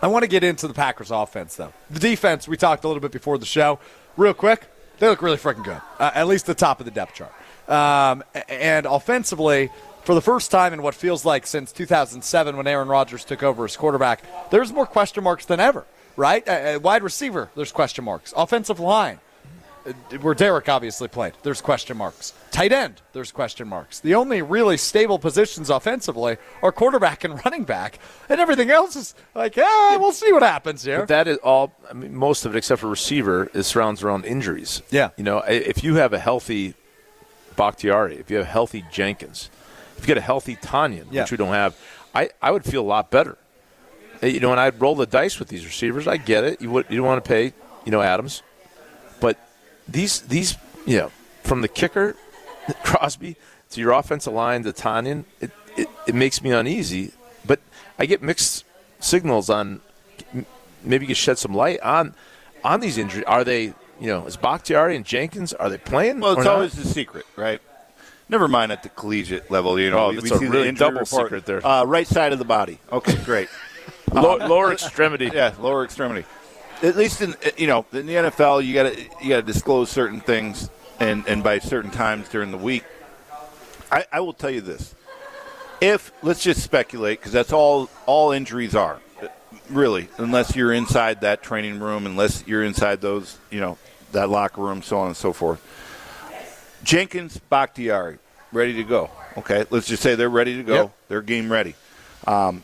I 0.00 0.08
want 0.08 0.24
to 0.24 0.28
get 0.28 0.42
into 0.42 0.66
the 0.66 0.74
Packers 0.74 1.12
offense, 1.12 1.54
though. 1.56 1.72
The 1.90 2.00
defense, 2.00 2.48
we 2.48 2.56
talked 2.56 2.82
a 2.84 2.88
little 2.88 3.00
bit 3.00 3.12
before 3.12 3.38
the 3.38 3.46
show. 3.46 3.78
Real 4.16 4.34
quick, 4.34 4.66
they 4.98 5.08
look 5.08 5.22
really 5.22 5.36
freaking 5.36 5.64
good, 5.64 5.80
uh, 6.00 6.10
at 6.14 6.26
least 6.26 6.46
the 6.46 6.54
top 6.54 6.80
of 6.80 6.86
the 6.86 6.90
depth 6.90 7.14
chart. 7.14 7.32
Um, 7.68 8.24
and 8.48 8.86
offensively, 8.86 9.70
for 10.04 10.14
the 10.14 10.20
first 10.20 10.50
time 10.50 10.72
in 10.72 10.82
what 10.82 10.94
feels 10.94 11.24
like 11.24 11.46
since 11.46 11.72
2007 11.72 12.56
when 12.56 12.66
Aaron 12.66 12.88
Rodgers 12.88 13.24
took 13.24 13.42
over 13.42 13.64
as 13.64 13.76
quarterback, 13.76 14.22
there's 14.50 14.72
more 14.72 14.86
question 14.86 15.24
marks 15.24 15.46
than 15.46 15.60
ever, 15.60 15.84
right? 16.16 16.46
Uh, 16.46 16.52
uh, 16.76 16.78
wide 16.80 17.02
receiver, 17.02 17.50
there's 17.54 17.72
question 17.72 18.04
marks. 18.04 18.34
Offensive 18.36 18.80
line, 18.80 19.20
uh, 19.86 19.92
where 20.18 20.34
Derek 20.34 20.68
obviously 20.68 21.08
played, 21.08 21.34
there's 21.42 21.60
question 21.60 21.96
marks. 21.96 22.34
Tight 22.50 22.72
end, 22.72 23.00
there's 23.12 23.30
question 23.30 23.68
marks. 23.68 24.00
The 24.00 24.14
only 24.14 24.42
really 24.42 24.76
stable 24.76 25.18
positions 25.18 25.70
offensively 25.70 26.36
are 26.62 26.72
quarterback 26.72 27.24
and 27.24 27.42
running 27.44 27.64
back, 27.64 27.98
and 28.28 28.40
everything 28.40 28.70
else 28.70 28.96
is 28.96 29.14
like, 29.34 29.56
ah, 29.56 29.96
we'll 30.00 30.12
see 30.12 30.32
what 30.32 30.42
happens 30.42 30.82
here. 30.82 31.00
But 31.00 31.08
that 31.08 31.28
is 31.28 31.38
all. 31.38 31.72
I 31.88 31.92
mean, 31.92 32.14
most 32.14 32.44
of 32.44 32.54
it, 32.54 32.58
except 32.58 32.80
for 32.80 32.88
receiver, 32.88 33.50
is 33.54 33.66
surrounds 33.68 34.02
around 34.02 34.24
injuries. 34.24 34.82
Yeah. 34.90 35.10
You 35.16 35.24
know, 35.24 35.38
if 35.38 35.84
you 35.84 35.94
have 35.94 36.12
a 36.12 36.18
healthy 36.18 36.74
Bakhtiari, 37.56 38.16
if 38.16 38.30
you 38.30 38.38
have 38.38 38.46
healthy 38.46 38.84
Jenkins, 38.90 39.50
you 40.02 40.06
get 40.08 40.18
a 40.18 40.20
healthy 40.22 40.56
Tonyan, 40.56 41.06
Yeah. 41.10 41.22
which 41.22 41.30
we 41.30 41.36
don't 41.36 41.52
have, 41.52 41.76
I, 42.14 42.30
I 42.40 42.50
would 42.50 42.64
feel 42.64 42.82
a 42.82 42.90
lot 42.96 43.10
better. 43.10 43.36
Uh, 44.22 44.26
You 44.26 44.40
know, 44.40 44.50
and 44.52 44.60
I'd 44.60 44.80
roll 44.80 44.94
the 44.94 45.06
dice 45.06 45.38
with 45.38 45.48
these 45.48 45.64
receivers. 45.64 46.06
I 46.06 46.16
get 46.16 46.44
it. 46.44 46.60
You 46.60 46.70
would 46.70 46.86
you 46.90 46.96
don't 46.98 47.06
want 47.06 47.24
to 47.24 47.28
pay, 47.28 47.52
you 47.84 47.90
know, 47.92 48.00
Adams, 48.02 48.42
but 49.20 49.36
these 49.88 50.20
these 50.22 50.56
you 50.86 50.98
know 50.98 51.10
from 51.42 51.60
the 51.62 51.68
kicker, 51.68 52.16
Crosby, 52.84 53.36
to 53.70 53.80
your 53.80 53.92
offensive 53.92 54.32
line, 54.32 54.62
to 54.64 54.72
Tonyan, 54.72 55.24
it, 55.40 55.50
it, 55.76 55.88
it 56.06 56.14
makes 56.14 56.42
me 56.42 56.50
uneasy. 56.52 57.12
But 57.44 57.58
I 57.98 58.06
get 58.06 58.22
mixed 58.22 58.64
signals 59.00 59.50
on 59.50 59.80
maybe 60.84 61.04
you 61.04 61.08
could 61.08 61.16
shed 61.16 61.38
some 61.38 61.54
light 61.54 61.80
on 61.80 62.14
on 62.64 62.80
these 62.80 62.98
injuries. 62.98 63.24
Are 63.26 63.42
they, 63.44 63.62
you 64.00 64.06
know, 64.06 64.26
is 64.26 64.36
Bakhtiari 64.36 64.94
and 64.94 65.04
Jenkins, 65.04 65.52
are 65.52 65.68
they 65.68 65.78
playing? 65.78 66.20
Well, 66.20 66.34
or 66.34 66.38
it's 66.38 66.44
not? 66.44 66.54
always 66.54 66.74
the 66.74 66.84
secret, 66.86 67.26
right? 67.36 67.60
Never 68.32 68.48
mind 68.48 68.72
at 68.72 68.82
the 68.82 68.88
collegiate 68.88 69.50
level. 69.50 69.78
You 69.78 69.90
know, 69.90 70.06
Oh, 70.06 70.08
we, 70.08 70.14
that's 70.16 70.30
we 70.30 70.36
a 70.36 70.38
see 70.38 70.46
really 70.46 70.72
double 70.72 71.00
report. 71.00 71.26
secret 71.26 71.44
there. 71.44 71.64
Uh, 71.64 71.84
right 71.84 72.06
side 72.06 72.32
of 72.32 72.38
the 72.38 72.46
body. 72.46 72.78
Okay, 72.90 73.14
great. 73.24 73.48
Uh, 74.14 74.20
Low, 74.20 74.36
lower 74.36 74.72
extremity. 74.72 75.30
yeah, 75.34 75.54
lower 75.58 75.84
extremity. 75.84 76.26
At 76.82 76.96
least 76.96 77.22
in 77.22 77.32
uh, 77.32 77.50
you 77.56 77.66
know 77.66 77.86
in 77.92 78.04
the 78.06 78.12
NFL, 78.14 78.62
you 78.62 78.74
got 78.74 78.92
to 78.92 79.00
you 79.22 79.30
got 79.30 79.36
to 79.36 79.42
disclose 79.42 79.88
certain 79.90 80.20
things, 80.20 80.68
and 81.00 81.26
and 81.26 81.42
by 81.42 81.60
certain 81.60 81.90
times 81.90 82.28
during 82.28 82.50
the 82.50 82.58
week. 82.58 82.84
I, 83.90 84.04
I 84.12 84.20
will 84.20 84.34
tell 84.34 84.50
you 84.50 84.60
this: 84.60 84.94
if 85.80 86.12
let's 86.22 86.42
just 86.42 86.62
speculate, 86.62 87.20
because 87.20 87.32
that's 87.32 87.54
all 87.54 87.88
all 88.04 88.32
injuries 88.32 88.74
are, 88.74 89.00
uh, 89.22 89.28
really, 89.70 90.08
unless 90.18 90.54
you're 90.54 90.74
inside 90.74 91.22
that 91.22 91.42
training 91.42 91.80
room, 91.80 92.04
unless 92.04 92.46
you're 92.46 92.64
inside 92.64 93.00
those 93.00 93.38
you 93.50 93.60
know 93.60 93.78
that 94.12 94.28
locker 94.28 94.60
room, 94.60 94.82
so 94.82 94.98
on 94.98 95.06
and 95.06 95.16
so 95.16 95.32
forth. 95.32 95.60
Jenkins, 96.84 97.38
Bakhtiari, 97.48 98.18
ready 98.52 98.74
to 98.74 98.84
go. 98.84 99.10
Okay, 99.38 99.64
let's 99.70 99.86
just 99.86 100.02
say 100.02 100.14
they're 100.14 100.28
ready 100.28 100.56
to 100.56 100.62
go. 100.62 100.74
Yep. 100.74 100.94
They're 101.08 101.22
game 101.22 101.50
ready. 101.50 101.74
Um, 102.26 102.62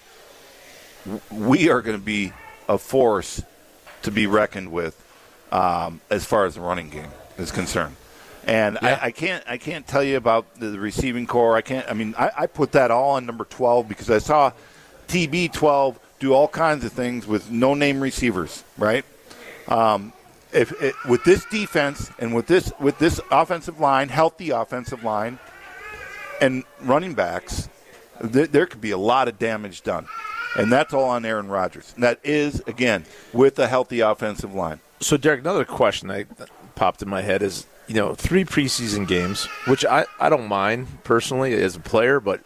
we 1.31 1.71
are 1.71 1.83
going 1.83 1.97
to 1.97 2.05
be 2.05 2.33
a 2.69 2.79
force 2.79 3.43
to 4.03 4.11
be 4.11 4.27
reckoned 4.27 4.71
with 4.71 5.03
um, 5.51 6.01
as 6.11 6.25
far 6.25 6.45
as 6.45 6.55
the 6.55 6.61
running 6.61 6.91
game 6.91 7.11
is 7.39 7.51
concerned. 7.51 7.97
And 8.45 8.79
I, 8.81 8.99
I 9.05 9.11
can't 9.11 9.45
I 9.47 9.59
can't 9.59 9.87
tell 9.87 10.03
you 10.03 10.17
about 10.17 10.55
the, 10.59 10.69
the 10.69 10.79
receiving 10.79 11.27
core. 11.27 11.55
I 11.57 11.61
can't. 11.61 11.87
I 11.89 11.93
mean, 11.93 12.15
I, 12.17 12.31
I 12.37 12.47
put 12.47 12.73
that 12.73 12.91
all 12.91 13.11
on 13.11 13.27
number 13.27 13.45
twelve 13.45 13.89
because 13.89 14.11
I 14.11 14.19
saw 14.19 14.53
TB 15.09 15.53
twelve 15.53 15.99
do 16.19 16.33
all 16.33 16.49
kinds 16.49 16.85
of 16.85 16.93
things 16.93 17.27
with 17.27 17.51
no 17.51 17.75
name 17.75 18.01
receivers. 18.01 18.65
Right. 18.79 19.05
Um, 19.67 20.15
if 20.53 20.73
it, 20.83 20.95
with 21.07 21.25
this 21.25 21.45
defense 21.47 22.11
and 22.19 22.35
with 22.35 22.47
this 22.47 22.73
with 22.81 22.99
this 22.99 23.21
offensive 23.31 23.81
line, 23.81 24.09
healthy 24.09 24.49
offensive 24.49 25.05
line, 25.05 25.39
and 26.41 26.65
running 26.81 27.15
backs, 27.15 27.69
th- 28.33 28.51
there 28.51 28.67
could 28.67 28.81
be 28.81 28.91
a 28.91 28.99
lot 28.99 29.29
of 29.29 29.39
damage 29.39 29.83
done. 29.83 30.07
And 30.57 30.73
that's 30.73 30.95
all 30.95 31.05
on 31.11 31.25
Aaron 31.25 31.49
Rodgers. 31.49 31.93
And 31.95 32.03
that 32.05 32.21
is, 32.25 32.61
again, 32.67 33.05
with 33.33 33.59
a 33.59 33.67
healthy 33.69 34.01
offensive 34.01 34.55
line. 34.55 34.81
So, 35.01 35.17
Derek, 35.17 35.41
another 35.41 35.65
question 35.65 36.09
that 36.09 36.27
popped 36.75 37.03
in 37.03 37.09
my 37.09 37.21
head 37.23 37.43
is, 37.43 37.67
you 37.87 37.95
know, 37.95 38.15
three 38.15 38.45
preseason 38.45 39.07
games, 39.07 39.45
which 39.67 39.85
I, 39.85 40.07
I 40.19 40.29
don't 40.31 40.49
mind 40.49 41.05
personally 41.05 41.55
as 41.55 41.77
a 41.77 41.81
player, 41.81 42.19
but 42.19 42.41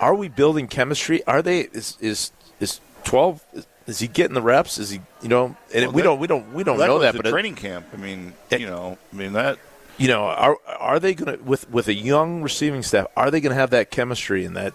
are 0.00 0.14
we 0.14 0.28
building 0.28 0.68
chemistry? 0.68 1.24
Are 1.26 1.42
they 1.42 1.60
is 1.60 1.96
is 2.00 2.32
is 2.60 2.80
twelve? 3.04 3.44
Is, 3.52 3.66
is 3.86 3.98
he 4.00 4.08
getting 4.08 4.34
the 4.34 4.42
reps? 4.42 4.78
Is 4.78 4.90
he 4.90 5.00
you 5.22 5.28
know? 5.28 5.56
And 5.74 5.86
Well, 5.86 5.92
we 5.92 6.02
that- 6.02 6.08
don't 6.08 6.18
we 6.20 6.26
don't 6.26 6.52
we 6.54 6.64
don't 6.64 6.78
Well, 6.78 6.86
know 6.88 6.98
that, 7.00 7.16
but 7.16 7.26
it- 7.26 7.30
training 7.30 7.54
camp. 7.54 7.86
I 7.92 7.96
mean, 7.96 8.34
It- 8.50 8.60
you 8.60 8.66
know, 8.66 8.98
I 9.12 9.16
mean 9.16 9.32
that. 9.34 9.58
You 9.98 10.08
know, 10.08 10.24
are 10.24 10.58
are 10.78 11.00
they 11.00 11.14
going 11.14 11.38
to 11.38 11.42
with 11.42 11.68
with 11.70 11.88
a 11.88 11.94
young 11.94 12.42
receiving 12.42 12.82
staff? 12.82 13.06
Are 13.16 13.30
they 13.30 13.40
going 13.40 13.50
to 13.54 13.58
have 13.60 13.70
that 13.70 13.90
chemistry 13.90 14.44
and 14.44 14.56
that 14.56 14.74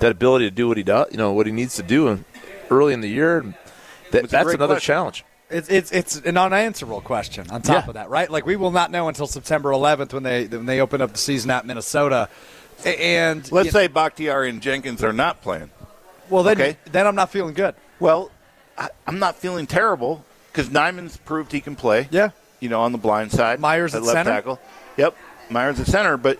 that 0.00 0.10
ability 0.12 0.46
to 0.46 0.50
do 0.50 0.68
what 0.68 0.76
he 0.76 0.82
does? 0.82 1.08
You 1.10 1.16
know 1.18 1.32
what 1.32 1.46
he 1.46 1.52
needs 1.52 1.76
to 1.76 1.82
do 1.82 2.08
in, 2.08 2.24
early 2.70 2.92
in 2.92 3.00
the 3.00 3.08
year. 3.08 3.54
That, 4.12 4.28
that's 4.28 4.52
another 4.52 4.74
question. 4.74 4.92
challenge. 4.92 5.24
It's, 5.48 5.68
it's 5.68 5.90
it's 5.92 6.16
an 6.16 6.36
unanswerable 6.36 7.00
question. 7.00 7.48
On 7.50 7.62
top 7.62 7.84
Yeah. 7.84 7.88
of 7.88 7.94
that, 7.94 8.10
right? 8.10 8.30
Like 8.30 8.46
we 8.46 8.56
will 8.56 8.70
not 8.70 8.90
know 8.90 9.08
until 9.08 9.26
September 9.26 9.70
11th 9.70 10.12
when 10.12 10.22
they 10.22 10.46
when 10.46 10.66
they 10.66 10.80
open 10.80 11.00
up 11.00 11.12
the 11.12 11.18
season 11.18 11.50
at 11.50 11.64
Minnesota. 11.66 12.28
And 12.84 13.50
Let's 13.50 13.66
you- 13.66 13.72
say 13.72 13.86
Bakhtiari 13.88 14.48
and 14.50 14.60
Jenkins 14.62 15.02
are 15.02 15.12
not 15.12 15.42
playing. 15.42 15.70
well, 16.28 16.42
then 16.42 16.60
okay. 16.60 16.76
then 16.90 17.06
I'm 17.06 17.14
not 17.16 17.30
feeling 17.30 17.54
good. 17.54 17.74
Well, 17.98 18.30
I, 18.78 18.88
I'm 19.06 19.18
not 19.18 19.36
feeling 19.36 19.66
terrible 19.66 20.24
because 20.52 20.68
Nijman's 20.68 21.16
proved 21.16 21.50
he 21.52 21.60
can 21.60 21.76
play. 21.76 22.08
Yeah. 22.10 22.30
You 22.60 22.68
know, 22.68 22.80
on 22.82 22.92
the 22.92 22.98
blind 22.98 23.32
side. 23.32 23.58
Myers 23.60 23.94
at 23.94 24.02
left 24.02 24.12
center? 24.12 24.30
tackle. 24.30 24.60
Yep. 24.96 25.16
Myers 25.50 25.80
at 25.80 25.86
center. 25.86 26.16
But 26.16 26.38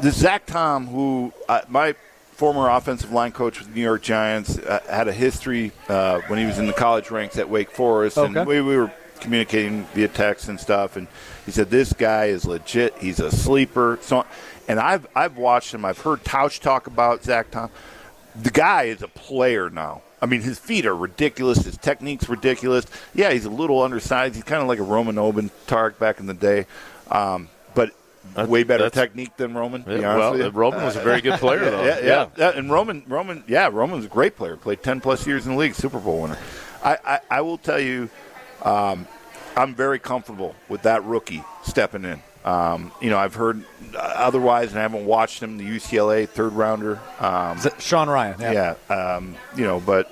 the 0.00 0.10
Zach 0.10 0.46
Tom, 0.46 0.86
who 0.86 1.32
uh, 1.48 1.60
my 1.68 1.94
former 2.32 2.68
offensive 2.68 3.12
line 3.12 3.32
coach 3.32 3.58
with 3.58 3.68
the 3.68 3.74
New 3.74 3.82
York 3.82 4.02
Giants, 4.02 4.58
uh, 4.58 4.80
had 4.88 5.08
a 5.08 5.12
history 5.12 5.72
uh, 5.88 6.20
when 6.28 6.38
he 6.38 6.46
was 6.46 6.58
in 6.58 6.66
the 6.66 6.72
college 6.72 7.10
ranks 7.10 7.36
at 7.38 7.48
Wake 7.48 7.70
Forest, 7.70 8.18
Okay. 8.18 8.38
and 8.40 8.46
we, 8.48 8.60
we 8.60 8.76
were 8.76 8.90
communicating 9.20 9.84
via 9.94 10.08
text 10.08 10.48
and 10.48 10.58
stuff. 10.58 10.96
And 10.96 11.06
he 11.46 11.52
said, 11.52 11.70
"This 11.70 11.92
guy 11.92 12.26
is 12.26 12.44
legit. 12.44 12.96
He's 12.98 13.20
a 13.20 13.30
sleeper." 13.30 13.98
So, 14.02 14.24
and 14.66 14.80
I've 14.80 15.06
I've 15.14 15.36
watched 15.36 15.74
him. 15.74 15.84
I've 15.84 15.98
heard 15.98 16.24
Tausch 16.24 16.60
talk 16.60 16.86
about 16.86 17.22
Zach 17.22 17.50
Tom 17.50 17.70
the 18.34 18.50
guy 18.50 18.84
is 18.84 19.02
a 19.02 19.08
player 19.08 19.68
now. 19.70 20.02
I 20.22 20.26
mean, 20.26 20.40
his 20.40 20.58
feet 20.58 20.86
are 20.86 20.94
ridiculous. 20.96 21.58
His 21.64 21.76
technique's 21.76 22.28
ridiculous. 22.28 22.86
Yeah, 23.12 23.32
he's 23.32 23.44
a 23.44 23.50
little 23.50 23.82
undersized. 23.82 24.36
He's 24.36 24.44
kind 24.44 24.62
of 24.62 24.68
like 24.68 24.78
a 24.78 24.84
Roman 24.84 25.18
Oben 25.18 25.50
Tark 25.66 25.98
back 25.98 26.20
in 26.20 26.26
the 26.26 26.34
day, 26.34 26.66
um, 27.10 27.48
but 27.74 27.90
That- 28.34 28.48
way 28.48 28.62
better 28.62 28.88
technique 28.88 29.36
than 29.36 29.52
Roman. 29.54 29.84
Yeah, 29.86 30.16
well. 30.16 30.50
Roman 30.52 30.84
was 30.84 30.94
a 30.94 31.00
very 31.02 31.20
good 31.20 31.40
player, 31.40 31.58
though. 31.70 31.84
Yeah, 31.84 31.98
yeah, 32.02 32.26
yeah. 32.36 32.50
And 32.54 32.70
Roman, 32.70 33.02
Roman, 33.08 33.42
yeah, 33.48 33.68
Roman's 33.72 34.04
a 34.04 34.08
great 34.08 34.36
player. 34.36 34.56
Played 34.56 34.82
ten 34.84 35.00
plus 35.00 35.26
years 35.26 35.44
in 35.44 35.52
the 35.52 35.58
league, 35.58 35.74
Super 35.74 35.98
Bowl 35.98 36.22
winner. 36.22 36.38
I, 36.84 36.98
I, 37.04 37.20
I 37.30 37.40
will 37.40 37.58
tell 37.58 37.80
you, 37.80 38.08
um, 38.62 39.06
I'm 39.56 39.74
very 39.74 39.98
comfortable 39.98 40.54
with 40.68 40.82
that 40.82 41.04
rookie 41.04 41.42
stepping 41.64 42.04
in. 42.04 42.22
Um, 42.44 42.90
you 43.00 43.08
know, 43.10 43.18
I've 43.18 43.34
heard 43.34 43.62
uh, 43.94 43.98
otherwise, 43.98 44.70
and 44.70 44.78
I 44.78 44.82
haven't 44.82 45.06
watched 45.06 45.42
him. 45.42 45.58
The 45.58 45.64
UCLA 45.64 46.28
third 46.28 46.52
rounder. 46.54 46.98
Um, 47.20 47.58
Z- 47.58 47.70
Sean 47.78 48.08
Rhyan. 48.08 48.40
Yeah. 48.40 48.74
yeah, 48.90 48.94
um, 48.94 49.36
you 49.56 49.64
know, 49.64 49.78
but 49.80 50.10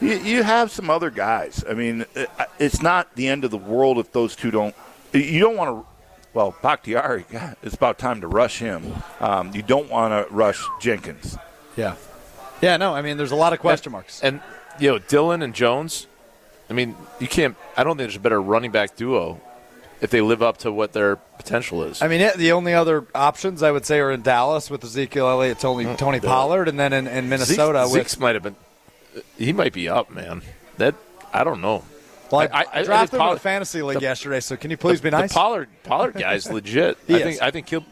you, 0.00 0.14
you 0.18 0.42
have 0.42 0.70
some 0.72 0.90
other 0.90 1.10
guys. 1.10 1.64
I 1.68 1.74
mean, 1.74 2.04
it- 2.14 2.30
it's 2.58 2.82
not 2.82 3.14
the 3.14 3.28
end 3.28 3.44
of 3.44 3.50
the 3.50 3.58
world 3.58 3.98
if 3.98 4.10
those 4.12 4.34
two 4.34 4.50
don't. 4.50 4.74
You 5.12 5.38
don't 5.40 5.56
want 5.56 5.70
to. 5.70 5.86
Well, 6.34 6.54
Bakhtiari, 6.62 7.24
God, 7.32 7.56
it's 7.62 7.74
about 7.76 7.98
time 7.98 8.20
to 8.22 8.26
rush 8.28 8.58
him. 8.58 8.92
Um, 9.20 9.54
you 9.54 9.62
don't 9.62 9.88
want 9.88 10.12
to 10.28 10.34
rush 10.34 10.62
Jenkins. 10.80 11.36
Yeah. 11.76 11.94
Yeah. 12.60 12.76
No, 12.76 12.94
I 12.94 13.02
mean, 13.02 13.16
there's 13.16 13.30
a 13.32 13.36
lot 13.36 13.52
of 13.52 13.60
question 13.60 13.92
marks. 13.92 14.20
And 14.22 14.40
you 14.80 14.90
know, 14.90 14.98
Dillon 14.98 15.42
and 15.42 15.54
Jones. 15.54 16.06
I 16.68 16.72
mean, 16.72 16.96
you 17.20 17.28
can't. 17.28 17.56
I 17.76 17.84
don't 17.84 17.96
think 17.96 18.08
there's 18.08 18.16
a 18.16 18.20
better 18.20 18.42
running 18.42 18.72
back 18.72 18.96
duo 18.96 19.40
if 20.00 20.10
they 20.10 20.20
live 20.20 20.42
up 20.42 20.58
to 20.58 20.70
what 20.72 20.92
their 20.92 21.16
potential 21.16 21.82
is. 21.84 22.02
I 22.02 22.08
mean, 22.08 22.30
the 22.36 22.52
only 22.52 22.74
other 22.74 23.06
options 23.14 23.62
I 23.62 23.70
would 23.70 23.86
say 23.86 23.98
are 24.00 24.10
in 24.10 24.22
Dallas 24.22 24.70
with 24.70 24.84
Ezekiel 24.84 25.28
Elliott, 25.28 25.58
Tony, 25.58 25.94
Tony 25.96 26.20
Pollard, 26.20 26.68
and 26.68 26.78
then 26.78 26.92
in, 26.92 27.06
in 27.06 27.28
Minnesota 27.28 27.84
Zeke, 27.86 27.92
with 27.94 28.02
Zeke's 28.10 28.18
might 28.18 28.34
have 28.34 28.42
been. 28.42 28.56
He 29.38 29.52
might 29.52 29.72
be 29.72 29.88
up, 29.88 30.10
man. 30.10 30.42
That 30.76 30.94
I 31.32 31.44
don't 31.44 31.60
know. 31.62 31.84
Well, 32.30 32.42
I, 32.42 32.44
I- 32.44 32.64
I- 32.72 32.84
think 32.84 32.88
him 32.88 33.00
in 33.02 33.08
Pollard- 33.20 33.36
a 33.36 33.40
fantasy 33.40 33.82
league 33.82 33.98
the- 33.98 34.02
yesterday, 34.02 34.40
so 34.40 34.56
can 34.56 34.70
you 34.70 34.76
please 34.76 35.00
be 35.00 35.10
The 35.10 35.18
nice? 35.20 35.32
Pollard 35.32 35.68
Pollard 35.84 36.14
guy's 36.18 36.50
legit. 36.50 36.98
I 37.08 37.12
is. 37.14 37.22
think 37.22 37.42
I 37.42 37.50
think 37.50 37.68
he'll 37.68 37.84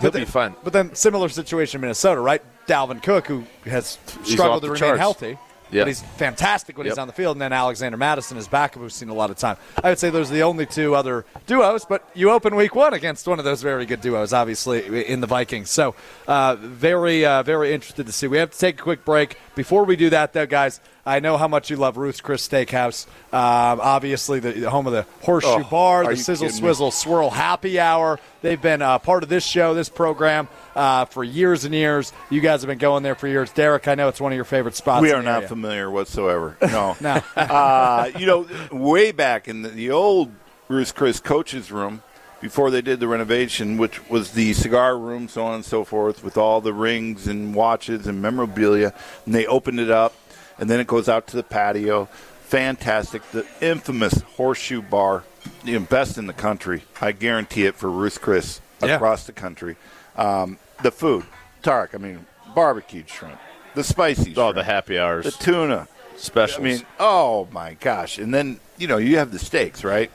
he'll 0.00 0.10
be 0.10 0.24
fine. 0.24 0.54
But 0.64 0.72
then 0.72 0.94
similar 0.94 1.28
situation 1.28 1.78
in 1.78 1.82
Minnesota, 1.82 2.20
right? 2.20 2.42
Dalvin 2.66 3.02
Cook, 3.02 3.26
who 3.26 3.44
has 3.64 3.98
struggled 4.22 4.62
to 4.62 4.68
remain 4.68 4.78
charts. 4.78 4.98
healthy. 5.00 5.36
Yeah. 5.74 5.82
But 5.82 5.88
he's 5.88 6.02
fantastic 6.02 6.78
when 6.78 6.86
he's 6.86 6.98
on 6.98 7.08
the 7.08 7.12
field. 7.12 7.34
And 7.34 7.42
then 7.42 7.52
Alexander 7.52 7.98
Mattison 7.98 8.36
is 8.36 8.46
back, 8.46 8.76
we've 8.76 8.92
seen 8.92 9.08
a 9.08 9.14
lot 9.14 9.30
of 9.30 9.36
time. 9.36 9.56
I 9.82 9.88
would 9.88 9.98
say 9.98 10.08
those 10.08 10.30
are 10.30 10.34
the 10.34 10.44
only 10.44 10.66
two 10.66 10.94
other 10.94 11.24
duos, 11.46 11.84
but 11.84 12.08
you 12.14 12.30
open 12.30 12.54
week 12.54 12.76
one 12.76 12.94
against 12.94 13.26
one 13.26 13.40
of 13.40 13.44
those 13.44 13.60
very 13.60 13.84
good 13.84 14.00
duos, 14.00 14.32
obviously, 14.32 15.04
in 15.06 15.20
the 15.20 15.26
Vikings. 15.26 15.70
So 15.70 15.96
uh, 16.28 16.54
very, 16.56 17.26
uh, 17.26 17.42
very 17.42 17.74
interested 17.74 18.06
to 18.06 18.12
see. 18.12 18.28
We 18.28 18.38
have 18.38 18.52
to 18.52 18.58
take 18.58 18.78
a 18.78 18.82
quick 18.82 19.04
break. 19.04 19.36
Before 19.56 19.84
we 19.84 19.96
do 19.96 20.10
that, 20.10 20.32
though, 20.32 20.46
guys, 20.46 20.80
I 21.06 21.20
know 21.20 21.36
how 21.36 21.48
much 21.48 21.70
you 21.70 21.76
love 21.76 21.96
Ruth's 21.96 22.20
Chris 22.20 22.46
Steakhouse. 22.48 23.06
Um, 23.32 23.80
obviously, 23.80 24.40
the, 24.40 24.52
the 24.52 24.70
home 24.70 24.86
of 24.86 24.92
the 24.92 25.06
Horseshoe 25.22 25.48
Oh, 25.64 25.68
Bar, 25.70 26.06
the 26.06 26.16
Sizzle 26.16 26.46
kidding 26.46 26.62
me? 26.62 26.68
Swizzle 26.68 26.90
Swirl 26.90 27.30
Happy 27.30 27.78
Hour. 27.78 28.18
They've 28.40 28.60
been 28.60 28.80
uh, 28.82 28.98
part 28.98 29.22
of 29.22 29.28
this 29.28 29.44
show, 29.44 29.74
this 29.74 29.88
program, 29.88 30.48
uh, 30.74 31.04
for 31.04 31.22
years 31.22 31.64
and 31.64 31.74
years. 31.74 32.12
You 32.30 32.40
guys 32.40 32.62
have 32.62 32.68
been 32.68 32.78
going 32.78 33.02
there 33.02 33.14
for 33.14 33.28
years. 33.28 33.52
Derek, 33.52 33.86
I 33.86 33.94
know 33.94 34.08
it's 34.08 34.20
one 34.20 34.32
of 34.32 34.36
your 34.36 34.44
favorite 34.44 34.74
spots. 34.76 35.02
We 35.02 35.12
are 35.12 35.22
not 35.22 35.36
area. 35.36 35.48
familiar 35.48 35.90
whatsoever. 35.90 36.56
No. 36.62 36.96
No. 37.00 37.20
uh, 37.36 38.10
you 38.18 38.24
know, 38.26 38.46
way 38.72 39.12
back 39.12 39.46
in 39.48 39.62
the, 39.62 39.68
the 39.68 39.90
old 39.90 40.32
Ruth's 40.68 40.92
Chris 40.92 41.20
coach's 41.20 41.70
room, 41.70 42.02
before 42.40 42.70
they 42.70 42.82
did 42.82 43.00
the 43.00 43.08
renovation, 43.08 43.76
which 43.78 44.06
was 44.10 44.32
the 44.32 44.52
cigar 44.52 44.98
room, 44.98 45.28
so 45.28 45.44
on 45.44 45.54
and 45.54 45.64
so 45.64 45.82
forth, 45.84 46.22
with 46.24 46.36
all 46.36 46.60
the 46.60 46.72
rings 46.74 47.26
and 47.26 47.54
watches 47.54 48.06
and 48.06 48.20
memorabilia, 48.20 48.92
and 49.24 49.34
they 49.34 49.46
opened 49.46 49.80
it 49.80 49.90
up, 49.90 50.14
and 50.58 50.68
then 50.70 50.80
it 50.80 50.86
goes 50.86 51.08
out 51.08 51.26
to 51.28 51.36
the 51.36 51.42
patio. 51.42 52.06
Fantastic. 52.44 53.22
The 53.32 53.46
infamous 53.60 54.20
horseshoe 54.36 54.82
bar, 54.82 55.24
know, 55.64 55.80
best 55.80 56.18
in 56.18 56.26
the 56.26 56.32
country. 56.32 56.82
I 57.00 57.12
guarantee 57.12 57.64
it 57.66 57.74
for 57.74 57.90
Ruth 57.90 58.20
Chris 58.20 58.60
Yeah. 58.82 58.94
across 58.96 59.24
the 59.24 59.32
country. 59.32 59.76
Um, 60.16 60.58
the 60.82 60.90
food, 60.90 61.24
Tark, 61.62 61.90
I 61.94 61.98
mean, 61.98 62.26
barbecued 62.54 63.08
shrimp, 63.08 63.38
the 63.74 63.82
spicy 63.82 64.30
Oh, 64.32 64.34
shrimp, 64.52 64.54
the 64.56 64.64
happy 64.64 64.98
hours 64.98 65.24
the 65.24 65.30
tuna. 65.32 65.88
specials. 66.16 66.60
I 66.60 66.62
mean, 66.62 66.86
oh 67.00 67.48
my 67.50 67.74
gosh! 67.74 68.18
And 68.18 68.32
then 68.32 68.60
you 68.78 68.86
know 68.86 68.98
you 68.98 69.18
have 69.18 69.32
the 69.32 69.38
steaks, 69.40 69.82
right? 69.82 70.10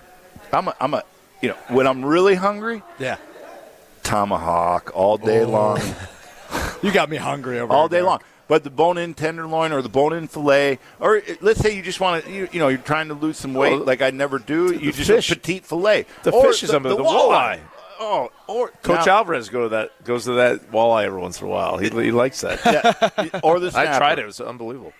I'm 0.53 0.67
a, 0.69 0.75
I'm 0.79 0.93
a 0.93 1.03
you 1.41 1.49
know, 1.49 1.55
when 1.69 1.87
I'm 1.87 2.05
really 2.05 2.35
hungry, 2.35 2.81
Yeah. 2.99 3.17
tomahawk 4.03 4.91
all 4.93 5.17
day 5.17 5.43
long, 5.45 5.79
You 6.81 6.91
got 6.93 7.09
me 7.09 7.17
hungry 7.17 7.59
over 7.59 7.73
all 7.73 7.89
day 7.89 8.01
long. 8.01 8.21
But 8.49 8.65
the 8.65 8.69
bone-in 8.69 9.13
tenderloin 9.13 9.71
or 9.71 9.81
the 9.81 9.87
bone-in 9.89 10.27
fillet, 10.27 10.79
or 10.99 11.21
let's 11.39 11.59
say 11.61 11.73
you 11.75 11.81
just 11.83 11.99
want 12.01 12.25
to, 12.25 12.31
you, 12.31 12.49
you 12.51 12.59
know, 12.59 12.67
you're 12.67 12.79
trying 12.79 13.07
to 13.07 13.13
lose 13.13 13.37
some 13.37 13.53
weight, 13.53 13.75
Well, 13.77 13.85
like 13.85 14.01
I 14.01 14.09
never 14.09 14.39
do. 14.39 14.73
You 14.73 14.91
just 14.91 15.07
fish. 15.09 15.31
a 15.31 15.35
petite 15.35 15.65
fillet. 15.65 16.05
The 16.23 16.31
Or 16.31 16.47
fish 16.47 16.63
is 16.63 16.71
under 16.71 16.89
the 16.89 16.97
walleye. 16.97 17.59
Oh, 18.01 18.31
or 18.47 18.69
Coach 18.81 19.05
now- 19.05 19.17
Alvarez 19.17 19.49
go 19.49 19.63
to 19.63 19.69
that 19.69 20.03
goes 20.03 20.23
to 20.25 20.31
that 20.33 20.71
walleye 20.71 21.05
every 21.05 21.21
once 21.21 21.39
in 21.41 21.47
a 21.47 21.49
while. 21.49 21.77
He, 21.77 21.89
he 21.89 22.11
likes 22.11 22.41
that. 22.41 22.59
yeah, 22.65 23.39
or 23.43 23.59
the 23.59 23.67
I 23.75 23.97
tried 23.97 24.19
it; 24.19 24.23
it 24.23 24.25
was 24.25 24.41
unbelievable. 24.41 24.93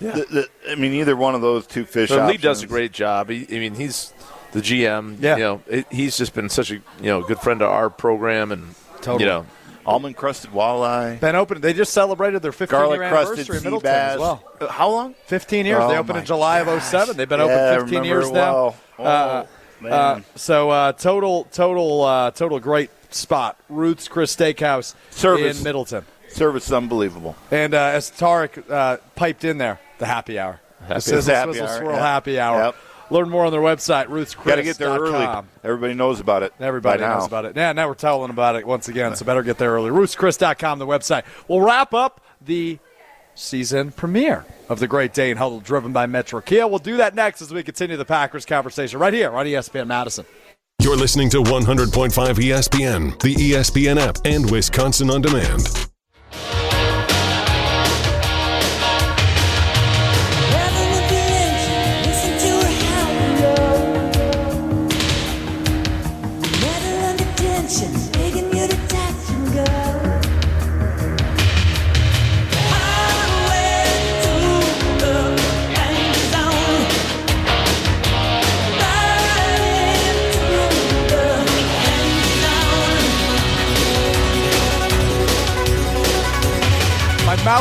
The- 0.00 0.26
the- 0.30 0.48
I 0.70 0.74
mean, 0.76 0.92
either 0.94 1.14
one 1.16 1.34
of 1.34 1.40
those 1.42 1.66
two 1.66 1.84
fish. 1.84 2.08
So 2.08 2.26
Lee 2.26 2.36
does 2.38 2.62
a 2.62 2.66
great 2.66 2.92
job. 2.92 3.28
He, 3.28 3.46
I 3.50 3.58
mean, 3.58 3.74
he's 3.74 4.14
the 4.52 4.60
GM. 4.60 5.20
Yeah. 5.20 5.36
You 5.36 5.42
know, 5.42 5.62
it, 5.68 5.86
he's 5.90 6.16
just 6.16 6.32
been 6.32 6.48
such 6.48 6.70
a 6.70 6.74
you 6.74 6.82
know 7.02 7.22
good 7.22 7.38
friend 7.40 7.60
to 7.60 7.66
our 7.66 7.90
program, 7.90 8.50
and 8.52 8.74
Totally. 9.02 9.24
you 9.24 9.28
know, 9.28 9.46
almond 9.86 10.16
crusted 10.16 10.50
walleye, 10.50 11.20
Been 11.20 11.34
open. 11.36 11.60
They 11.60 11.72
just 11.72 11.92
celebrated 11.92 12.42
their 12.42 12.52
15 12.52 12.68
garlic 12.78 12.98
year 12.98 13.04
anniversary 13.04 13.56
in 13.58 13.62
Middleton 13.64 13.90
bass. 13.90 14.12
as 14.14 14.20
well. 14.20 14.42
Uh, 14.60 14.66
How 14.68 14.90
long? 14.90 15.14
15 15.26 15.66
years. 15.66 15.80
Oh, 15.82 15.88
they 15.88 15.96
opened 15.98 16.18
in 16.18 16.24
July 16.24 16.60
of 16.60 16.66
gosh. 16.66 16.84
07. 16.84 17.16
They've 17.16 17.28
been 17.28 17.40
Yeah, 17.40 17.46
open 17.76 17.88
15 17.88 18.04
years 18.04 18.28
it 18.28 18.32
now. 18.34 18.74
Oh, 18.98 19.04
Uh, 19.04 19.46
man. 19.80 19.92
Uh, 19.92 20.20
so 20.36 20.70
uh, 20.70 20.92
total, 20.92 21.44
total, 21.52 22.02
uh, 22.02 22.30
total 22.30 22.58
great 22.60 22.90
spot. 23.10 23.56
Ruth's 23.68 24.08
Chris 24.08 24.34
Steakhouse 24.34 24.94
Service. 25.10 25.58
in 25.58 25.64
Middleton. 25.64 26.04
Service 26.28 26.66
is 26.66 26.72
unbelievable. 26.72 27.36
And 27.50 27.74
uh, 27.74 27.78
as 27.78 28.10
Tarek 28.10 28.68
uh, 28.70 28.96
piped 29.14 29.44
in 29.44 29.58
there, 29.58 29.78
the 29.98 30.06
happy 30.06 30.38
hour. 30.38 30.60
the 30.88 30.98
Sizzle 31.00 31.34
Happy 31.34 31.52
Swizzle 31.52 31.66
hour, 31.68 31.78
Swirl 31.78 31.92
yeah. 31.96 32.00
Happy 32.00 32.38
Hour. 32.40 32.62
Yep. 32.64 32.74
Learn 33.10 33.28
more 33.28 33.44
on 33.44 33.52
their 33.52 33.60
website, 33.60 34.06
ruthschris.com. 34.06 34.44
Got 34.46 34.56
to 34.56 34.62
get 34.62 34.78
there 34.78 34.90
early. 34.90 35.44
Everybody 35.62 35.94
knows 35.94 36.20
about 36.20 36.42
it. 36.42 36.52
Everybody 36.58 37.00
by 37.02 37.06
now. 37.06 37.18
knows 37.18 37.26
about 37.26 37.44
it. 37.44 37.56
Yeah, 37.56 37.72
now 37.72 37.88
we're 37.88 37.94
telling 37.94 38.30
about 38.30 38.56
it 38.56 38.66
once 38.66 38.88
again, 38.88 39.14
so 39.16 39.24
better 39.24 39.42
get 39.42 39.58
there 39.58 39.72
early. 39.72 39.90
RuthsChris.com, 39.90 40.78
the 40.78 40.86
website. 40.86 41.24
We'll 41.48 41.60
wrap 41.60 41.92
up 41.94 42.20
the 42.40 42.78
season 43.34 43.92
premiere 43.92 44.46
of 44.68 44.78
the 44.78 44.86
Great 44.86 45.12
Dane 45.12 45.36
Huddle, 45.36 45.60
driven 45.60 45.92
by 45.92 46.06
Metro 46.06 46.40
Kia. 46.40 46.66
We'll 46.66 46.78
do 46.78 46.96
that 46.98 47.14
next 47.14 47.42
as 47.42 47.52
we 47.52 47.62
continue 47.62 47.96
the 47.96 48.04
Packers 48.04 48.46
conversation 48.46 48.98
right 48.98 49.12
here 49.12 49.30
on 49.30 49.46
ESPN 49.46 49.86
Madison. 49.86 50.24
You're 50.80 50.96
listening 50.96 51.30
to 51.30 51.42
100.5 51.42 52.10
ESPN, 52.12 53.20
the 53.20 53.34
ESPN 53.34 53.98
app, 53.98 54.18
and 54.24 54.50
Wisconsin 54.50 55.10
On 55.10 55.22
Demand. 55.22 55.88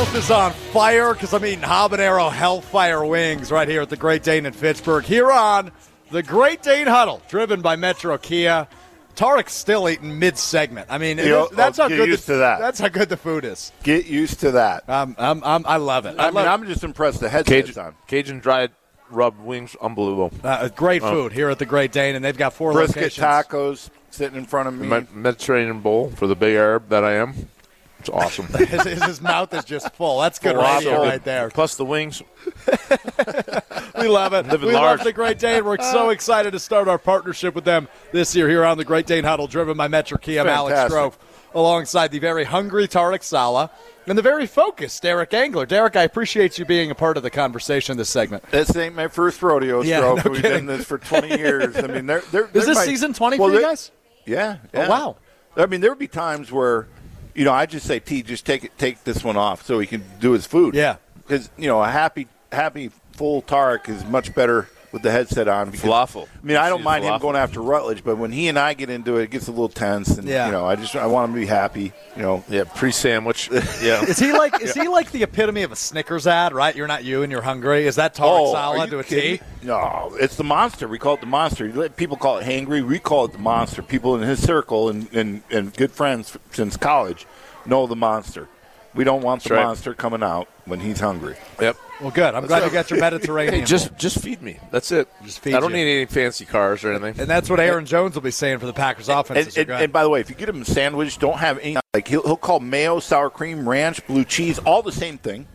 Mouth 0.03 0.15
is 0.15 0.31
on 0.31 0.51
fire 0.51 1.13
because 1.13 1.33
I'm 1.33 1.45
eating 1.45 1.61
habanero 1.61 2.29
hellfire 2.29 3.05
wings 3.05 3.51
right 3.51 3.67
here 3.69 3.81
at 3.81 3.89
the 3.89 3.95
Great 3.95 4.21
Dane 4.21 4.45
in 4.45 4.51
Fitchburg. 4.51 5.05
Here 5.05 5.31
on 5.31 5.71
the 6.11 6.21
Great 6.21 6.61
Dane 6.61 6.87
Huddle, 6.87 7.21
driven 7.29 7.61
by 7.61 7.77
Metro 7.77 8.17
Kia. 8.17 8.67
Tarek's 9.15 9.53
still 9.53 9.87
eating 9.87 10.19
mid-segment. 10.19 10.87
I 10.89 10.97
mean, 10.97 11.19
You- 11.19 11.45
is- 11.45 11.51
that's 11.51 11.79
oh, 11.79 11.83
how 11.83 11.87
get 11.89 11.97
good 11.97 12.09
used 12.09 12.27
the, 12.27 12.33
to 12.33 12.37
that. 12.39 12.59
That's 12.59 12.81
how 12.81 12.89
good 12.89 13.07
the 13.07 13.15
food 13.15 13.45
is. 13.45 13.71
Get 13.83 14.05
used 14.05 14.41
to 14.41 14.51
that. 14.51 14.89
Um, 14.89 15.15
I'm, 15.17 15.41
I'm, 15.43 15.65
I 15.65 15.77
love 15.77 16.05
it. 16.05 16.19
I, 16.19 16.23
I 16.23 16.25
mean, 16.27 16.35
love 16.35 16.47
I'm 16.47 16.67
just 16.67 16.83
impressed. 16.83 17.21
The 17.21 17.29
headset's 17.29 17.67
Cajun, 17.69 17.83
on. 17.83 17.95
Cajun 18.07 18.39
dried 18.39 18.71
rub 19.09 19.39
wings, 19.39 19.77
unbelievable. 19.81 20.31
uh, 20.43 20.67
great 20.69 21.01
food 21.01 21.31
here 21.31 21.49
at 21.49 21.59
the 21.59 21.65
Great 21.65 21.93
Dane, 21.93 22.15
and 22.15 22.25
they've 22.25 22.37
got 22.37 22.51
four 22.51 22.73
Brisket 22.73 22.97
locations. 23.03 23.25
tacos 23.25 23.89
sitting 24.09 24.37
in 24.37 24.45
front 24.45 24.67
of 24.67 24.73
me. 24.73 24.85
My 24.85 25.05
Mediterranean 25.13 25.79
bowl 25.79 26.09
for 26.09 26.27
the 26.27 26.35
Bay 26.35 26.57
Arab 26.57 26.89
that 26.89 27.05
I 27.05 27.13
am. 27.13 27.47
It's 28.03 28.09
awesome. 28.09 28.47
his, 28.67 28.83
his, 28.83 29.21
mouth 29.21 29.53
is 29.53 29.63
just 29.63 29.93
full. 29.95 30.19
That's 30.19 30.37
good 30.37 30.57
radio 30.57 31.01
right 31.01 31.23
there. 31.23 31.49
Plus 31.49 31.75
the 31.75 31.85
wings. 31.85 32.21
We 33.95 34.09
love 34.09 34.33
it. 34.33 34.47
Living 34.47 34.67
we 34.69 34.73
large. 34.73 34.99
love 34.99 35.05
the 35.05 35.13
Great 35.13 35.39
Dane. 35.39 35.63
We're 35.63 35.77
so 35.77 36.09
excited 36.17 36.51
to 36.51 36.59
start 36.59 36.89
our 36.89 36.97
partnership 36.97 37.55
with 37.55 37.63
them 37.63 37.87
this 38.11 38.35
year 38.35 38.49
here 38.49 38.65
on 38.65 38.77
the 38.77 38.83
Great 38.83 39.05
Dane 39.05 39.23
Huddle, 39.23 39.47
driven 39.47 39.77
by 39.77 39.87
Metro 39.87 40.17
Kia. 40.17 40.41
I'm 40.41 40.47
Alex. 40.47 40.93
Strouf, 40.93 41.13
alongside 41.53 42.11
the 42.11 42.19
very 42.19 42.43
hungry 42.43 42.87
Tarek 42.87 43.23
Saleh 43.23 43.69
and 44.07 44.17
the 44.17 44.21
very 44.21 44.45
focused 44.45 45.03
Derek 45.03 45.33
Engler. 45.33 45.65
Derek, 45.65 45.95
I 45.95 46.03
appreciate 46.03 46.57
you 46.57 46.65
being 46.65 46.91
a 46.91 46.95
part 46.95 47.15
of 47.15 47.23
the 47.23 47.29
conversation 47.29 47.95
this 47.95 48.09
segment. 48.09 48.43
This 48.51 48.75
ain't 48.75 48.95
my 48.95 49.07
first 49.07 49.41
rodeo, 49.41 49.81
Yeah, 49.83 50.01
Strouf. 50.01 50.25
no 50.25 50.31
We've 50.31 50.41
kidding. 50.41 50.65
done 50.65 50.77
this 50.77 50.85
for 50.85 50.97
20 50.97 51.27
years. 51.37 51.77
I 51.77 51.87
mean, 51.87 52.05
they're, 52.05 52.23
they're, 52.31 52.45
Is 52.47 52.51
they're 52.51 52.65
this 52.65 52.77
my- 52.79 52.85
season 52.85 53.13
20 53.13 53.37
well, 53.37 53.49
for 53.49 53.55
you 53.55 53.61
guys? 53.61 53.91
Yeah, 54.25 54.57
Oh, 54.73 54.81
yeah. 54.81 54.89
wow. 54.89 55.15
I 55.55 55.67
mean, 55.67 55.79
there 55.81 55.91
would 55.91 55.99
be 55.99 56.07
times 56.07 56.51
where, 56.51 56.87
you 57.35 57.45
know, 57.45 57.53
I 57.53 57.65
just 57.65 57.85
say, 57.85 57.99
T, 57.99 58.23
just 58.23 58.45
take 58.45 58.63
it, 58.63 58.77
take 58.77 59.03
this 59.03 59.23
one 59.23 59.37
off 59.37 59.65
so 59.65 59.79
he 59.79 59.87
can 59.87 60.03
do 60.19 60.31
his 60.31 60.45
food. 60.45 60.75
Yeah. 60.75 60.97
because 61.17 61.49
you 61.57 61.67
know, 61.67 61.81
a 61.81 61.87
happy, 61.87 62.27
happy 62.51 62.91
full 63.13 63.41
Tarek 63.41 63.89
is 63.89 64.03
much 64.05 64.33
better 64.33 64.67
with 64.93 65.01
the 65.01 65.11
headset 65.11 65.49
on. 65.49 65.71
Because, 65.71 65.83
Falafel. 65.89 66.27
I 66.41 66.45
mean, 66.45 66.55
I 66.55 66.69
don't 66.69 66.79
She's 66.79 66.85
mind 66.85 67.03
him 67.03 67.19
going 67.19 67.35
after 67.35 67.61
Rutledge, 67.61 68.03
but 68.03 68.17
when 68.17 68.31
he 68.31 68.47
and 68.47 68.57
I 68.57 68.75
get 68.75 68.89
into 68.89 69.17
it, 69.17 69.23
it 69.23 69.31
gets 69.31 69.47
a 69.47 69.51
little 69.51 69.67
tense, 69.67 70.17
and 70.17 70.25
Yeah. 70.27 70.45
you 70.45 70.51
know, 70.53 70.65
I 70.65 70.75
just 70.77 70.95
I 70.95 71.07
want 71.07 71.29
him 71.29 71.35
to 71.35 71.41
be 71.41 71.47
happy. 71.47 71.91
You 72.15 72.21
know, 72.21 72.43
Yeah, 72.47 72.63
pre-sandwich. 72.63 73.49
Yeah. 73.81 74.03
Is 74.03 74.19
he 74.19 74.31
like 74.31 74.61
is 74.61 74.73
he 74.73 74.87
like 74.87 75.11
the 75.11 75.23
epitome 75.23 75.63
of 75.63 75.71
a 75.71 75.75
Snickers 75.75 76.27
ad, 76.27 76.53
right? 76.53 76.73
You're 76.75 76.87
not 76.87 77.03
you 77.03 77.23
and 77.23 77.31
you're 77.31 77.41
hungry. 77.41 77.85
Is 77.87 77.95
that 77.95 78.15
Tarek 78.15 78.21
Oh, 78.23 78.53
Saleh 78.53 78.89
to 78.91 78.99
a 78.99 79.03
kidding 79.03 79.39
No, 79.63 80.15
it's 80.19 80.37
the 80.37 80.43
monster. 80.43 80.87
We 80.87 80.99
call 80.99 81.15
it 81.15 81.19
the 81.21 81.25
monster. 81.25 81.89
People 81.89 82.15
call 82.15 82.37
it 82.37 82.45
hangry. 82.45 82.85
We 82.87 82.99
call 82.99 83.25
it 83.25 83.31
the 83.33 83.39
monster. 83.39 83.81
People 83.81 84.15
in 84.15 84.21
his 84.21 84.41
circle 84.41 84.89
and, 84.89 85.11
and, 85.11 85.41
and 85.49 85.73
good 85.75 85.91
friends 85.91 86.37
since 86.51 86.77
college 86.77 87.25
know 87.65 87.87
the 87.87 87.95
monster. 87.95 88.47
We 88.95 89.03
don't 89.03 89.21
want 89.21 89.43
the 89.43 89.55
right. 89.55 89.63
monster 89.63 89.93
coming 89.93 90.21
out 90.21 90.47
when 90.65 90.79
he's 90.79 90.99
hungry. 90.99 91.35
Yep. 91.59 91.77
Well, 91.99 92.11
good. 92.11 92.35
I'm 92.35 92.45
glad 92.45 92.63
you 92.63 92.69
got 92.69 92.91
your 92.91 92.99
Mediterranean. 92.99 93.61
Hey, 93.61 93.65
just 93.65 93.95
just 93.97 94.19
feed 94.19 94.41
me. 94.41 94.59
That's 94.71 94.91
it. 94.91 95.07
Just 95.23 95.39
feed 95.39 95.51
me. 95.51 95.57
I 95.57 95.59
don't 95.59 95.71
you. 95.71 95.77
need 95.77 95.95
any 95.95 96.05
fancy 96.05 96.45
cars 96.45 96.83
or 96.83 96.91
anything. 96.91 97.19
and 97.21 97.29
that's 97.29 97.49
what 97.49 97.59
Aaron 97.59 97.85
Jones 97.85 98.15
will 98.15 98.21
be 98.21 98.31
saying 98.31 98.59
for 98.59 98.65
the 98.65 98.73
Packers 98.73 99.09
offense. 99.09 99.57
And, 99.57 99.69
and, 99.69 99.83
and 99.83 99.93
by 99.93 100.03
the 100.03 100.09
way, 100.09 100.19
if 100.19 100.29
you 100.29 100.35
get 100.35 100.49
him 100.49 100.61
a 100.61 100.65
sandwich, 100.65 101.17
don't 101.17 101.37
have 101.37 101.59
any 101.59 101.77
like 101.93 102.07
he'll, 102.07 102.23
he'll 102.23 102.37
call 102.37 102.59
mayo, 102.59 102.99
sour 102.99 103.29
cream, 103.29 103.67
ranch, 103.67 104.05
blue 104.07 104.25
cheese, 104.25 104.59
all 104.59 104.81
the 104.81 104.91
same 104.91 105.17
thing. 105.17 105.47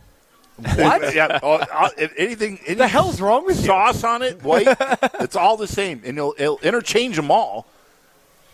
What? 0.75 1.15
yeah, 1.15 1.39
all, 1.41 1.61
all, 1.73 1.89
if 1.97 2.13
anything. 2.17 2.59
Any 2.65 2.75
the 2.75 2.87
hell's 2.87 3.21
wrong 3.21 3.45
with 3.45 3.59
you? 3.59 3.67
sauce 3.67 4.03
on 4.03 4.21
it, 4.21 4.43
white. 4.43 4.67
it's 5.19 5.35
all 5.35 5.55
the 5.55 5.67
same, 5.67 6.01
and 6.03 6.17
he'll, 6.17 6.33
he'll 6.33 6.59
interchange 6.59 7.15
them 7.15 7.31
all. 7.31 7.65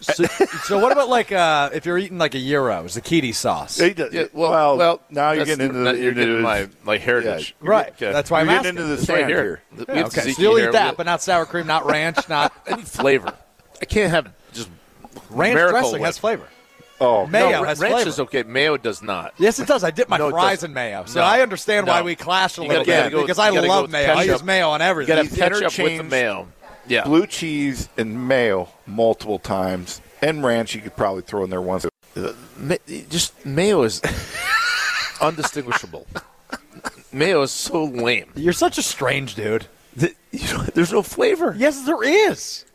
So, 0.05 0.23
so 0.63 0.79
what 0.79 0.91
about 0.91 1.09
like 1.09 1.31
uh, 1.31 1.69
if 1.73 1.85
you're 1.85 1.97
eating 1.97 2.17
like 2.17 2.35
a 2.35 2.39
gyro, 2.39 2.83
tzatziki 2.85 3.33
sauce? 3.33 3.77
He 3.79 3.93
does- 3.93 4.13
Yeah, 4.13 4.25
well, 4.33 4.77
well, 4.77 5.01
now 5.09 5.31
you're 5.31 5.45
that's 5.45 5.57
getting 5.57 5.67
into 5.75 5.79
the, 5.83 5.93
the 5.93 5.99
you're 6.01 6.11
getting 6.13 6.29
into 6.35 6.41
my 6.43 6.69
my 6.83 6.97
heritage. 6.97 7.55
Yeah. 7.61 7.69
Right. 7.69 7.87
Okay. 7.89 8.11
That's 8.11 8.29
why 8.29 8.41
I'm 8.41 8.47
You're 8.47 8.57
asking. 8.57 8.75
getting 8.75 8.83
into 8.91 8.95
the 8.95 9.01
It's 9.01 9.09
right 9.09 9.17
sand 9.19 9.29
here. 9.29 9.43
here. 9.43 9.61
We 9.77 9.85
Yeah, 9.89 9.95
have 9.95 10.05
okay, 10.07 10.31
so 10.31 10.41
you'll 10.41 10.55
here. 10.57 10.69
eat 10.69 10.73
that, 10.73 10.97
but 10.97 11.05
not 11.05 11.21
sour 11.21 11.45
cream, 11.45 11.67
not 11.67 11.85
ranch, 11.85 12.17
not 12.29 12.53
I 12.67 12.75
need 12.75 12.87
flavor. 12.87 13.33
I 13.81 13.85
can't 13.85 14.11
have 14.11 14.31
just 14.53 14.69
ranch 15.29 15.55
Miracle 15.55 15.79
dressing 15.79 15.93
Whip. 16.01 16.05
has 16.05 16.17
flavor. 16.17 16.47
Oh, 17.01 17.27
Mayo 17.27 17.49
no, 17.49 17.63
has 17.65 17.79
ranch 17.79 17.93
flavor. 17.93 18.09
is 18.09 18.19
okay. 18.21 18.43
Mayo 18.43 18.77
does 18.77 19.01
not. 19.01 19.33
Yes, 19.37 19.59
it 19.59 19.67
does. 19.67 19.83
I 19.83 19.91
dip 19.91 20.07
my 20.07 20.17
No, 20.17 20.29
it 20.29 20.31
fries 20.31 20.57
doesn't. 20.59 20.71
in 20.71 20.73
mayo, 20.75 21.03
so 21.05 21.19
No. 21.19 21.25
I 21.25 21.41
understand 21.41 21.87
why 21.87 21.99
No. 21.99 22.05
we 22.05 22.15
clash 22.15 22.57
a 22.57 22.61
You 22.61 22.69
little 22.69 22.85
gotta- 22.85 22.91
bit 22.95 22.97
gotta 23.03 23.09
go- 23.15 23.21
because 23.23 23.37
you 23.37 23.43
I 23.43 23.49
gotta 23.53 23.67
go 23.67 23.73
love 23.73 23.81
with 23.81 23.91
mayo. 23.91 24.11
I 24.11 24.15
ketchup. 24.15 24.31
use 24.31 24.43
mayo 24.43 24.69
on 24.69 24.79
You 24.79 24.85
everything. 24.85 25.07
got 25.15 25.15
to 25.15 25.21
have 25.23 25.29
He's 25.31 25.37
ketchup 25.39 25.63
with 25.63 25.75
the 25.75 25.81
interchanged 25.83 26.11
mayo. 26.11 26.47
Yeah. 26.87 27.03
blue 27.03 27.25
cheese 27.27 27.89
and 27.97 28.27
mayo 28.27 28.69
multiple 28.85 29.39
times, 29.39 30.01
and 30.21 30.43
ranch 30.43 30.75
you 30.75 30.81
could 30.81 30.95
probably 30.95 31.21
throw 31.23 31.43
in 31.43 31.49
there 31.49 31.61
once. 31.61 31.85
Uh, 32.15 32.31
just 33.09 33.45
mayo 33.45 33.83
is 33.83 34.01
undistinguishable. 35.21 36.05
mayo 37.11 37.41
is 37.41 37.51
so 37.51 37.85
lame. 37.85 38.31
You're 38.35 38.53
such 38.53 38.77
a 38.77 38.81
strange 38.81 39.35
dude. 39.35 39.67
Th- 39.97 40.15
you 40.31 40.47
know, 40.53 40.63
There's 40.73 40.91
no 40.91 41.01
flavor. 41.01 41.55
Yes, 41.57 41.85
there 41.85 42.03
is. 42.03 42.65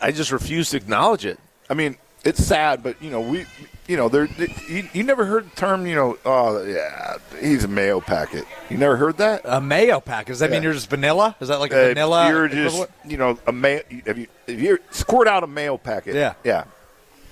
I 0.00 0.12
just 0.12 0.32
refuse 0.32 0.70
to 0.70 0.76
acknowledge 0.76 1.24
it. 1.26 1.38
I 1.68 1.74
mean, 1.74 1.96
it's 2.24 2.42
sad, 2.44 2.82
but 2.82 3.00
you 3.02 3.10
know 3.10 3.20
we, 3.20 3.44
you 3.88 3.96
know, 3.96 4.08
there. 4.08 4.28
You, 4.68 4.88
you 4.92 5.02
never 5.02 5.24
heard 5.24 5.50
the 5.50 5.56
term, 5.56 5.86
you 5.86 5.94
know, 5.94 6.18
oh 6.24 6.62
yeah, 6.64 7.16
he's 7.40 7.64
a 7.64 7.68
mayo 7.68 8.00
packet. 8.00 8.44
You 8.68 8.78
never 8.78 8.96
heard 8.96 9.18
that? 9.18 9.42
A 9.44 9.60
mayo 9.60 10.00
packet. 10.00 10.28
Does 10.32 10.38
that 10.40 10.50
mean 10.50 10.62
you're 10.62 10.72
just 10.72 10.90
vanilla? 10.90 11.36
Is 11.40 11.48
that 11.48 11.60
like 11.60 11.72
a 11.72 11.84
Uh, 11.84 11.88
vanilla? 11.88 12.28
You're 12.28 12.48
just, 12.48 12.86
you 13.04 13.16
know, 13.16 13.38
a 13.46 13.52
mayo. 13.52 13.82
If 13.90 14.18
you 14.18 14.26
if 14.46 14.60
you 14.60 14.78
squirt 14.90 15.28
out 15.28 15.44
a 15.44 15.46
mayo 15.46 15.76
packet, 15.78 16.14
Yeah. 16.14 16.34
yeah. 16.44 16.64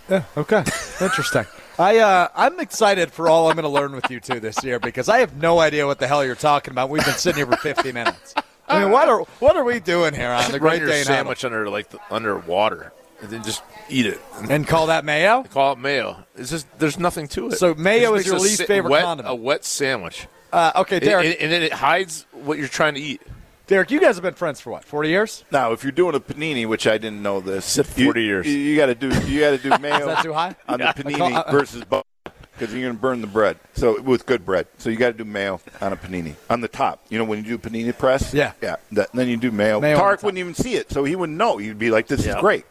Yeah, 0.08 0.24
okay. 0.36 0.62
Interesting. 1.00 1.46
I 1.78 1.98
uh, 1.98 2.28
I'm 2.36 2.60
excited 2.60 3.10
for 3.10 3.28
all 3.28 3.48
I'm 3.48 3.54
going 3.56 3.62
to 3.64 3.68
learn 3.70 3.92
with 3.92 4.10
you 4.10 4.20
two 4.20 4.38
this 4.38 4.62
year 4.62 4.78
because 4.78 5.08
I 5.08 5.18
have 5.18 5.34
no 5.36 5.58
idea 5.60 5.86
what 5.86 5.98
the 5.98 6.06
hell 6.06 6.22
you're 6.24 6.34
talking 6.34 6.72
about. 6.72 6.90
We've 6.90 7.04
been 7.04 7.14
sitting 7.14 7.38
here 7.38 7.46
for 7.50 7.56
50 7.56 7.90
minutes. 7.92 8.34
I 8.68 8.80
mean, 8.82 8.90
what 8.92 9.08
are 9.08 9.20
what 9.40 9.56
are 9.56 9.64
we 9.64 9.80
doing 9.80 10.14
here 10.14 10.28
on 10.30 10.52
the 10.52 10.58
Great 10.60 10.80
your 10.80 10.88
Dane 10.88 10.98
Huddle? 11.06 11.16
sandwich 11.16 11.44
under 11.44 11.68
like 11.70 11.88
the, 11.88 11.98
under 12.10 12.36
water 12.38 12.92
and 13.24 13.32
then 13.32 13.42
just 13.42 13.62
eat 13.88 14.06
it. 14.06 14.20
And 14.38 14.50
And 14.50 14.66
call 14.66 14.86
that 14.88 15.04
mayo? 15.04 15.42
call 15.50 15.72
it 15.72 15.78
mayo. 15.78 16.24
It's 16.36 16.50
just 16.50 16.66
there's 16.78 16.98
nothing 16.98 17.26
to 17.28 17.48
it. 17.48 17.52
So 17.58 17.74
mayo 17.74 18.14
It 18.14 18.20
is 18.20 18.26
your 18.26 18.38
least 18.38 18.58
sa- 18.58 18.64
favorite 18.66 18.90
wet, 18.90 19.04
condiment. 19.04 19.32
A 19.32 19.34
wet 19.34 19.64
sandwich. 19.64 20.26
Uh, 20.52 20.72
okay, 20.76 20.96
And- 20.96 21.04
Derek. 21.04 21.26
and, 21.26 21.34
and 21.36 21.52
then 21.52 21.62
it 21.62 21.72
hides 21.72 22.26
what 22.32 22.58
you're 22.58 22.68
trying 22.68 22.94
to 22.94 23.00
eat. 23.00 23.20
Derek, 23.66 23.90
you 23.90 23.98
guys 23.98 24.16
have 24.16 24.22
been 24.22 24.34
friends 24.34 24.60
for 24.60 24.70
what? 24.70 24.84
Forty 24.84 25.08
years? 25.08 25.42
Now, 25.50 25.72
if 25.72 25.82
you're 25.82 25.90
doing 25.92 26.14
a 26.14 26.20
panini, 26.20 26.66
which 26.68 26.86
I 26.86 26.98
didn't 26.98 27.22
know 27.22 27.40
this, 27.40 27.64
Said 27.64 27.86
you- 27.96 28.04
40 28.04 28.22
years. 28.22 28.46
You, 28.46 28.52
you 28.58 28.76
got 28.76 28.86
to 28.86 28.94
do 28.94 29.08
you 29.26 29.40
got 29.40 29.50
to 29.52 29.58
do 29.58 29.70
mayo 29.80 30.00
Is 30.00 30.04
that 30.06 30.22
too 30.22 30.32
high? 30.34 30.54
on 30.68 30.78
the 30.80 30.84
panini 30.86 31.16
call- 31.16 31.34
uh, 31.36 31.50
versus 31.50 31.82
butter 31.84 32.04
because 32.52 32.72
you're 32.72 32.82
going 32.82 32.94
to 32.94 33.00
burn 33.00 33.20
the 33.20 33.26
bread. 33.26 33.58
So 33.74 34.00
with 34.00 34.26
good 34.26 34.44
bread, 34.44 34.68
so 34.78 34.88
you 34.90 34.96
got 34.96 35.08
to 35.08 35.12
do 35.14 35.24
mayo 35.24 35.60
on 35.80 35.92
a 35.92 35.96
panini 35.96 36.34
on 36.50 36.60
the 36.60 36.68
top. 36.68 37.04
You 37.08 37.18
know 37.18 37.24
when 37.24 37.38
you 37.42 37.44
do 37.44 37.58
panini 37.58 37.96
press, 37.98 38.32
Yeah. 38.34 38.52
yeah. 38.62 38.76
That, 38.92 39.10
then 39.12 39.26
you 39.28 39.36
do 39.38 39.50
mayo. 39.50 39.80
Mayo 39.80 39.94
on 39.94 39.98
the 39.98 40.00
Tark 40.02 40.20
top. 40.20 40.24
wouldn't 40.26 40.38
even 40.38 40.54
see 40.54 40.74
it, 40.74 40.92
so 40.92 41.02
he 41.04 41.16
wouldn't 41.16 41.38
know. 41.38 41.56
He'd 41.56 41.78
be 41.78 41.90
like, 41.90 42.06
"This 42.06 42.24
Yeah. 42.26 42.36
is 42.36 42.40
great." 42.42 42.64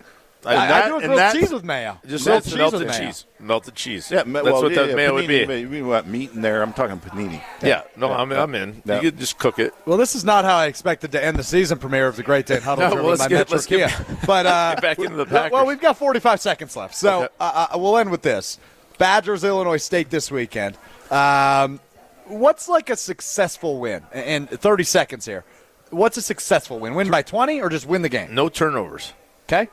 I, 0.46 0.54
And 0.54 0.62
I 0.62 0.68
that- 0.68 0.88
do 0.90 0.96
a 0.96 1.00
grilled 1.00 1.18
that- 1.20 1.34
cheese 1.34 1.52
with 1.52 1.64
mayo. 1.64 2.00
Just 2.06 2.26
grilled 2.26 2.44
cheese 2.44 2.56
melted 2.56 2.80
with 2.82 2.90
mayo. 2.90 3.00
cheese. 3.08 3.26
Melted 3.40 3.76
cheese. 3.76 4.12
Yeah, 4.12 4.24
ma- 4.26 4.42
that's 4.42 4.54
well, 4.54 4.64
what 4.64 4.72
yeah, 4.72 4.82
that 4.82 4.90
yeah, 4.90 4.96
mayo 4.96 5.14
would 5.14 5.26
panini, 5.26 5.48
be. 5.48 5.66
We 5.66 5.82
want 5.82 6.08
meat 6.08 6.32
in 6.32 6.42
there. 6.42 6.62
I'm 6.62 6.74
talking 6.74 7.00
panini. 7.00 7.42
Yeah, 7.62 7.84
no, 7.96 8.12
I'm, 8.12 8.32
I'm 8.32 8.54
in. 8.56 8.82
Yeah. 8.86 8.96
You 9.02 9.12
could 9.12 9.20
just 9.20 9.38
cook 9.38 9.60
it. 9.60 9.74
Well, 9.86 9.98
this 9.98 10.16
is 10.16 10.24
not 10.24 10.46
how 10.46 10.56
I 10.56 10.66
expected 10.68 11.12
to 11.14 11.24
end 11.24 11.38
the 11.38 11.44
season 11.44 11.78
premiere 11.78 12.08
of 12.08 12.16
the 12.16 12.24
Great 12.24 12.46
Dane 12.46 12.62
Huddle 12.62 12.90
No, 12.90 12.96
well, 12.96 13.04
let's 13.16 13.28
get- 13.28 13.50
let's 13.52 13.66
get- 13.68 13.94
But 14.26 14.46
uh, 14.46 14.74
Get 14.76 14.82
back 14.82 15.00
into 15.00 15.24
the 15.24 15.50
well, 15.52 15.66
we've 15.66 15.82
got 15.82 15.98
45 15.98 16.42
seconds 16.42 16.76
left, 16.76 16.96
so 16.96 17.24
Okay. 17.24 17.34
uh, 17.40 17.68
uh, 17.74 17.78
we'll 17.78 17.98
end 17.98 18.12
with 18.12 18.22
this: 18.22 18.60
Badgers, 18.98 19.44
Illinois 19.44 19.78
State 19.78 20.10
this 20.10 20.30
weekend. 20.32 20.78
Um, 21.12 21.80
what's 22.26 22.68
like 22.68 22.90
a 22.90 22.96
successful 22.96 23.80
win? 23.80 24.04
And 24.12 24.50
30 24.50 24.84
seconds 24.84 25.26
here. 25.26 25.44
What's 25.90 26.18
a 26.18 26.22
successful 26.22 26.80
win? 26.80 26.96
Win 26.96 27.12
by 27.12 27.22
20 27.22 27.62
or 27.62 27.70
just 27.70 27.86
win 27.86 28.02
the 28.02 28.10
game? 28.10 28.34
No 28.34 28.50
turnovers. 28.50 29.14
Okay. 29.48 29.68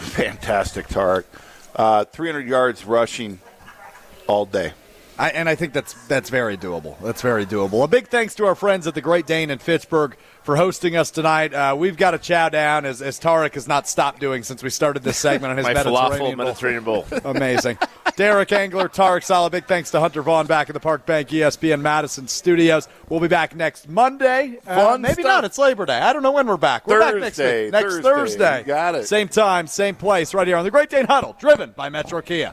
Fantastic, 0.16 0.88
Tark. 0.88 1.26
Uh, 1.76 2.04
300 2.04 2.48
yards 2.48 2.84
rushing 2.84 3.38
all 4.26 4.46
day. 4.46 4.72
I, 5.18 5.28
and 5.30 5.48
I 5.48 5.54
think 5.54 5.74
that's 5.74 5.92
that's 6.08 6.30
very 6.30 6.56
doable. 6.56 6.98
That's 7.00 7.20
very 7.20 7.44
doable. 7.44 7.84
A 7.84 7.88
big 7.88 8.08
thanks 8.08 8.34
to 8.36 8.46
our 8.46 8.54
friends 8.54 8.86
at 8.86 8.94
the 8.94 9.02
Great 9.02 9.26
Dane 9.26 9.50
in 9.50 9.58
Fitchburg 9.58 10.16
for 10.50 10.56
hosting 10.56 10.96
us 10.96 11.12
tonight. 11.12 11.54
Uh, 11.54 11.76
we've 11.78 11.96
got 11.96 12.12
a 12.12 12.18
chow 12.18 12.48
down 12.48 12.84
as, 12.84 13.00
as 13.00 13.20
Tarek 13.20 13.54
has 13.54 13.68
not 13.68 13.86
stopped 13.86 14.18
doing 14.18 14.42
since 14.42 14.64
we 14.64 14.70
started 14.70 15.04
this 15.04 15.16
segment 15.16 15.52
on 15.52 15.56
his 15.56 15.64
My 15.66 15.74
Mediterranean 15.74 16.10
falafel 16.10 16.18
Bowl. 16.18 16.36
Mediterranean 16.36 16.82
Bowl. 16.82 17.06
Amazing. 17.24 17.78
Derek 18.16 18.50
Engler, 18.50 18.88
Tarek 18.88 19.22
Saleh, 19.22 19.52
big 19.52 19.66
thanks 19.66 19.92
to 19.92 20.00
Hunter 20.00 20.22
Vaughn 20.22 20.48
back 20.48 20.68
at 20.68 20.72
the 20.74 20.80
Park 20.80 21.06
Bank 21.06 21.28
ESPN 21.28 21.80
Madison 21.82 22.26
studios. 22.26 22.88
We'll 23.08 23.20
be 23.20 23.28
back 23.28 23.54
next 23.54 23.88
Monday. 23.88 24.58
Uh, 24.66 24.98
maybe 24.98 25.22
stuff. 25.22 25.24
not. 25.24 25.44
It's 25.44 25.56
Labor 25.56 25.86
Day. 25.86 26.00
I 26.00 26.12
don't 26.12 26.24
know 26.24 26.32
when 26.32 26.48
we're 26.48 26.56
back. 26.56 26.84
We're 26.88 26.98
back 26.98 27.14
next 27.14 27.36
Thursday, 27.36 27.64
week. 27.66 27.72
Next 27.72 27.94
Thursday. 28.00 28.02
Thursday. 28.02 28.62
Got 28.64 28.94
it. 28.96 29.06
Same 29.06 29.28
time, 29.28 29.68
same 29.68 29.94
place, 29.94 30.34
right 30.34 30.48
here 30.48 30.56
on 30.56 30.64
the 30.64 30.72
Great 30.72 30.90
Dane 30.90 31.06
Huddle, 31.06 31.36
driven 31.38 31.70
by 31.76 31.88
Metro 31.90 32.20
Kia. 32.22 32.52